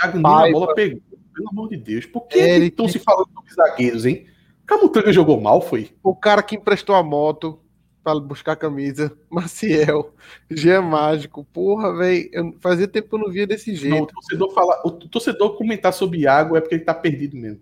Iago 0.00 0.18
nem 0.18 0.32
a 0.32 0.52
bola 0.52 0.74
pegou, 0.74 1.02
pelo 1.34 1.48
amor 1.50 1.68
de 1.68 1.76
Deus. 1.76 2.06
Por 2.06 2.26
que 2.28 2.38
estão 2.38 2.88
se 2.88 2.98
falando 2.98 3.28
sobre 3.34 3.52
zagueiros, 3.52 4.06
hein? 4.06 4.26
Camutanga 4.64 5.12
jogou 5.12 5.38
mal, 5.40 5.60
foi? 5.60 5.90
O 6.02 6.16
cara 6.16 6.42
que 6.42 6.56
emprestou 6.56 6.94
a 6.94 7.02
moto 7.02 7.60
para 8.04 8.20
buscar 8.20 8.54
camisa, 8.54 9.10
Maciel, 9.30 10.12
Jean 10.50 10.82
Mágico, 10.82 11.44
porra, 11.52 11.96
velho, 11.96 12.54
fazia 12.60 12.86
tempo 12.86 13.08
que 13.08 13.14
eu 13.14 13.18
não 13.18 13.30
via 13.30 13.46
desse 13.46 13.74
jeito. 13.74 13.96
Não, 13.96 14.02
o 14.02 14.06
torcedor, 14.06 14.52
fala, 14.52 14.82
o 14.84 14.90
torcedor 14.90 15.56
comentar 15.56 15.92
sobre 15.92 16.20
Iago 16.20 16.56
é 16.56 16.60
porque 16.60 16.74
ele 16.74 16.84
tá 16.84 16.94
perdido 16.94 17.36
mesmo. 17.36 17.60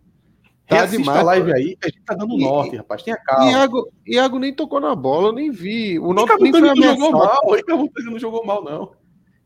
Tá 0.66 0.86
demais, 0.86 1.18
a 1.18 1.22
live 1.22 1.52
aí, 1.52 1.76
a 1.82 1.86
gente 1.86 2.00
tá 2.00 2.14
dando 2.14 2.34
e, 2.34 2.40
norte, 2.42 2.76
rapaz. 2.76 3.02
Tenha 3.02 3.16
calma. 3.16 3.50
Iago, 3.50 3.92
Iago 4.06 4.38
nem 4.38 4.54
tocou 4.54 4.80
na 4.80 4.94
bola, 4.94 5.28
eu 5.28 5.32
nem 5.32 5.50
vi. 5.50 5.98
O 5.98 6.12
Náutico 6.12 6.42
nem 6.42 6.52
foi 6.52 6.60
não 6.60 6.76
jogou 6.76 7.12
mal. 7.12 7.40
O 7.46 8.10
não 8.10 8.18
jogou 8.18 8.46
mal, 8.46 8.64
não. 8.64 8.92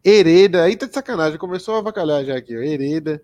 Hereda, 0.05 0.63
aí 0.63 0.77
tá 0.77 0.87
de 0.87 0.95
sacanagem. 0.95 1.39
Começou 1.39 1.75
a 1.75 1.79
avacalhar 1.79 2.25
já 2.25 2.37
aqui, 2.37 2.57
ó. 2.57 2.61
Hereda. 2.61 3.21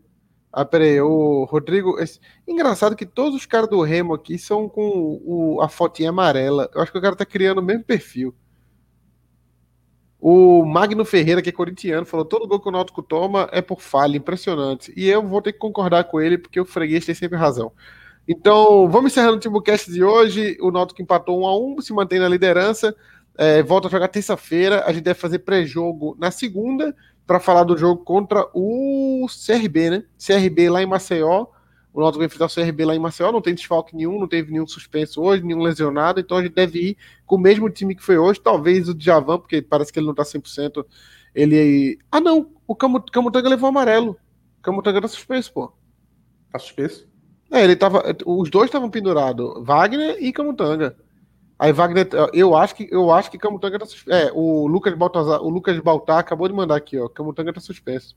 Ah, 0.52 0.66
peraí, 0.66 1.00
o 1.00 1.44
Rodrigo. 1.44 1.98
Esse... 1.98 2.20
Engraçado 2.46 2.94
que 2.94 3.06
todos 3.06 3.34
os 3.34 3.46
caras 3.46 3.70
do 3.70 3.80
Remo 3.80 4.12
aqui 4.12 4.38
são 4.38 4.68
com 4.68 5.20
o, 5.24 5.62
a 5.62 5.68
fotinha 5.68 6.10
amarela. 6.10 6.68
Eu 6.74 6.82
acho 6.82 6.92
que 6.92 6.98
o 6.98 7.02
cara 7.02 7.16
tá 7.16 7.24
criando 7.24 7.58
o 7.58 7.62
mesmo 7.62 7.84
perfil. 7.84 8.34
O 10.20 10.64
Magno 10.64 11.04
Ferreira, 11.04 11.40
que 11.40 11.48
é 11.48 11.52
corintiano, 11.52 12.04
falou: 12.04 12.26
todo 12.26 12.46
gol 12.46 12.60
que 12.60 12.68
o 12.68 12.72
Náutico 12.72 13.02
toma 13.02 13.48
é 13.50 13.62
por 13.62 13.80
falha, 13.80 14.16
impressionante. 14.16 14.92
E 14.94 15.08
eu 15.08 15.26
vou 15.26 15.40
ter 15.40 15.54
que 15.54 15.58
concordar 15.58 16.04
com 16.04 16.20
ele, 16.20 16.36
porque 16.36 16.60
o 16.60 16.66
freguês 16.66 17.06
tem 17.06 17.14
sempre 17.14 17.38
razão. 17.38 17.72
Então, 18.28 18.88
vamos 18.88 19.10
encerrando 19.10 19.36
o 19.38 19.40
Timbucast 19.40 19.90
de 19.90 20.04
hoje. 20.04 20.56
O 20.60 20.70
Náutico 20.70 21.02
empatou 21.02 21.40
1 21.40 21.46
a 21.46 21.58
1 21.58 21.80
se 21.80 21.92
mantém 21.92 22.20
na 22.20 22.28
liderança. 22.28 22.94
É, 23.38 23.62
volta 23.62 23.88
a 23.88 23.90
jogar 23.90 24.08
terça-feira. 24.08 24.84
A 24.86 24.92
gente 24.92 25.02
deve 25.02 25.18
fazer 25.18 25.40
pré-jogo 25.40 26.14
na 26.20 26.30
segunda 26.30 26.94
para 27.26 27.40
falar 27.40 27.64
do 27.64 27.76
jogo 27.76 28.04
contra 28.04 28.46
o 28.52 29.26
CRB, 29.26 29.90
né? 29.90 30.04
CRB 30.18 30.68
lá 30.68 30.82
em 30.82 30.86
Maceió. 30.86 31.46
O 31.92 32.00
Náutico 32.00 32.18
vai 32.18 32.26
enfrentar 32.26 32.46
o 32.46 32.54
CRB 32.54 32.86
lá 32.86 32.94
em 32.94 32.98
Maceió, 32.98 33.30
não 33.30 33.42
tem 33.42 33.54
desfalque 33.54 33.94
nenhum, 33.94 34.18
não 34.18 34.26
teve 34.26 34.50
nenhum 34.50 34.66
suspenso 34.66 35.20
hoje, 35.20 35.44
nenhum 35.44 35.60
lesionado, 35.60 36.20
então 36.20 36.38
a 36.38 36.42
gente 36.42 36.54
deve 36.54 36.78
ir 36.78 36.96
com 37.26 37.36
o 37.36 37.38
mesmo 37.38 37.68
time 37.68 37.94
que 37.94 38.02
foi 38.02 38.16
hoje, 38.16 38.40
talvez 38.40 38.88
o 38.88 38.94
Djavan, 38.94 39.38
porque 39.38 39.60
parece 39.60 39.92
que 39.92 39.98
ele 39.98 40.06
não 40.06 40.14
tá 40.14 40.22
100%, 40.22 40.86
ele... 41.34 41.98
Ah 42.10 42.18
não, 42.18 42.50
o 42.66 42.74
Camutanga 42.74 43.46
levou 43.46 43.68
amarelo, 43.68 44.12
o 44.58 44.62
Camutanga 44.62 45.02
tá 45.02 45.08
suspenso, 45.08 45.52
pô. 45.52 45.70
Tá 46.50 46.58
suspenso? 46.58 47.06
É, 47.50 47.62
ele 47.62 47.76
tava, 47.76 48.02
os 48.24 48.48
dois 48.48 48.68
estavam 48.68 48.88
pendurados, 48.88 49.62
Wagner 49.62 50.16
e 50.18 50.32
Camutanga. 50.32 50.96
Aí 51.62 51.72
Wagner, 51.72 52.08
eu 52.32 52.56
acho 52.56 52.74
que 52.74 52.88
eu 52.90 53.12
acho 53.12 53.30
que 53.30 53.38
Camutanga 53.38 53.78
tá 53.78 53.86
suspenso. 53.86 54.18
É, 54.18 54.32
o 54.34 54.66
Lucas 54.66 54.92
Baltazar, 54.94 55.40
o 55.40 55.48
Lucas 55.48 55.78
Baltar 55.78 56.18
acabou 56.18 56.48
de 56.48 56.54
mandar 56.54 56.74
aqui, 56.74 56.98
ó, 56.98 57.08
Camutanga 57.08 57.52
tá 57.52 57.60
suspenso. 57.60 58.16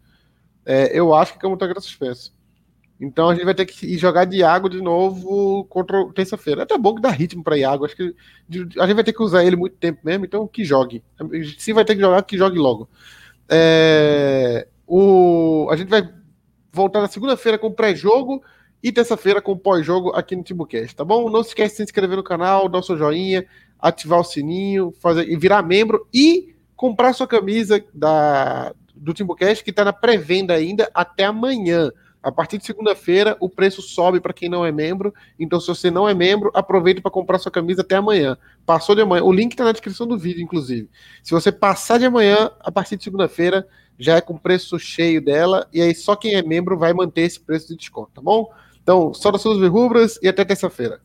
É, 0.66 0.98
eu 1.00 1.14
acho 1.14 1.34
que 1.34 1.40
Camutanga 1.40 1.76
tá 1.76 1.80
suspenso. 1.80 2.34
Então 3.00 3.30
a 3.30 3.36
gente 3.36 3.46
vai 3.46 3.54
ter 3.54 3.68
que 3.68 3.96
jogar 4.00 4.26
de 4.26 4.38
Iago 4.38 4.68
de 4.68 4.82
novo 4.82 5.64
contra 5.66 6.12
terça-feira. 6.12 6.62
É 6.62 6.64
até 6.64 6.76
bom 6.76 6.96
que 6.96 7.04
dá 7.04 7.12
ritmo 7.12 7.44
para 7.44 7.56
Iago. 7.56 7.86
Acho 7.86 7.96
que 7.96 8.16
a 8.80 8.88
gente 8.88 8.96
vai 8.96 9.04
ter 9.04 9.14
que 9.14 9.22
usar 9.22 9.46
ele 9.46 9.56
muito 9.56 9.76
tempo 9.76 10.00
mesmo, 10.04 10.26
então 10.26 10.48
que 10.48 10.66
jogue. 10.66 11.04
Se 11.60 11.72
vai 11.72 11.86
ter 11.86 11.94
que 11.94 12.02
jogar, 12.02 12.24
que 12.24 12.40
jogue 12.40 12.58
logo. 12.58 12.90
É, 13.48 14.68
o, 14.88 15.68
a 15.70 15.76
gente 15.76 15.90
vai 15.90 16.12
voltar 16.74 17.00
na 17.00 17.08
segunda-feira 17.08 17.60
com 17.60 17.72
pré-jogo 17.72 18.42
e 18.86 18.92
terça-feira 18.92 19.42
com 19.42 19.58
pós-jogo 19.58 20.12
aqui 20.12 20.36
no 20.36 20.44
Timbucast, 20.44 20.96
tá 20.96 21.04
bom? 21.04 21.28
Não 21.28 21.42
se 21.42 21.50
esquece 21.50 21.72
de 21.72 21.78
se 21.78 21.84
inscrever 21.86 22.16
no 22.16 22.24
canal, 22.24 22.70
dar 22.70 22.78
o 22.78 22.84
seu 22.84 22.96
joinha, 22.96 23.44
ativar 23.80 24.20
o 24.20 24.24
sininho, 24.24 24.94
fazer 25.02 25.28
e 25.28 25.36
virar 25.36 25.64
membro 25.64 26.08
e 26.14 26.54
comprar 26.76 27.12
sua 27.14 27.26
camisa 27.26 27.84
da, 27.92 28.76
do 28.96 29.12
Timbucast 29.12 29.64
que 29.64 29.72
está 29.72 29.84
na 29.84 29.92
pré-venda 29.92 30.54
ainda 30.54 30.88
até 30.94 31.26
amanhã. 31.26 31.92
A 32.22 32.32
partir 32.32 32.60
de 32.60 32.66
segunda-feira, 32.68 33.36
o 33.40 33.50
preço 33.50 33.82
sobe 33.82 34.20
para 34.20 34.34
quem 34.34 34.50
não 34.50 34.64
é 34.64 34.72
membro. 34.72 35.12
Então, 35.40 35.60
se 35.60 35.68
você 35.68 35.90
não 35.90 36.08
é 36.08 36.14
membro, 36.14 36.52
aproveite 36.54 37.02
para 37.02 37.10
comprar 37.10 37.40
sua 37.40 37.52
camisa 37.52 37.82
até 37.82 37.96
amanhã. 37.96 38.38
Passou 38.68 38.94
de 38.94 39.02
amanhã. 39.02 39.24
O 39.24 39.34
link 39.34 39.54
está 39.54 39.64
na 39.64 39.72
descrição 39.72 40.06
do 40.06 40.16
vídeo, 40.16 40.44
inclusive. 40.44 40.88
Se 41.24 41.32
você 41.32 41.52
passar 41.52 41.98
de 41.98 42.06
amanhã, 42.06 42.52
a 42.60 42.72
partir 42.72 42.98
de 42.98 43.04
segunda-feira, 43.04 43.68
já 43.98 44.18
é 44.18 44.22
com 44.22 44.38
preço 44.38 44.78
cheio 44.78 45.24
dela. 45.24 45.68
E 45.74 45.82
aí, 45.82 45.96
só 45.96 46.16
quem 46.16 46.36
é 46.36 46.44
membro 46.44 46.78
vai 46.78 46.94
manter 46.94 47.22
esse 47.22 47.40
preço 47.40 47.70
de 47.70 47.78
desconto, 47.78 48.12
tá 48.14 48.22
bom? 48.22 48.52
Então, 48.86 49.16
saudações 49.16 49.58
rubras 49.68 50.20
e 50.22 50.28
até 50.28 50.46
terça-feira. 50.46 51.02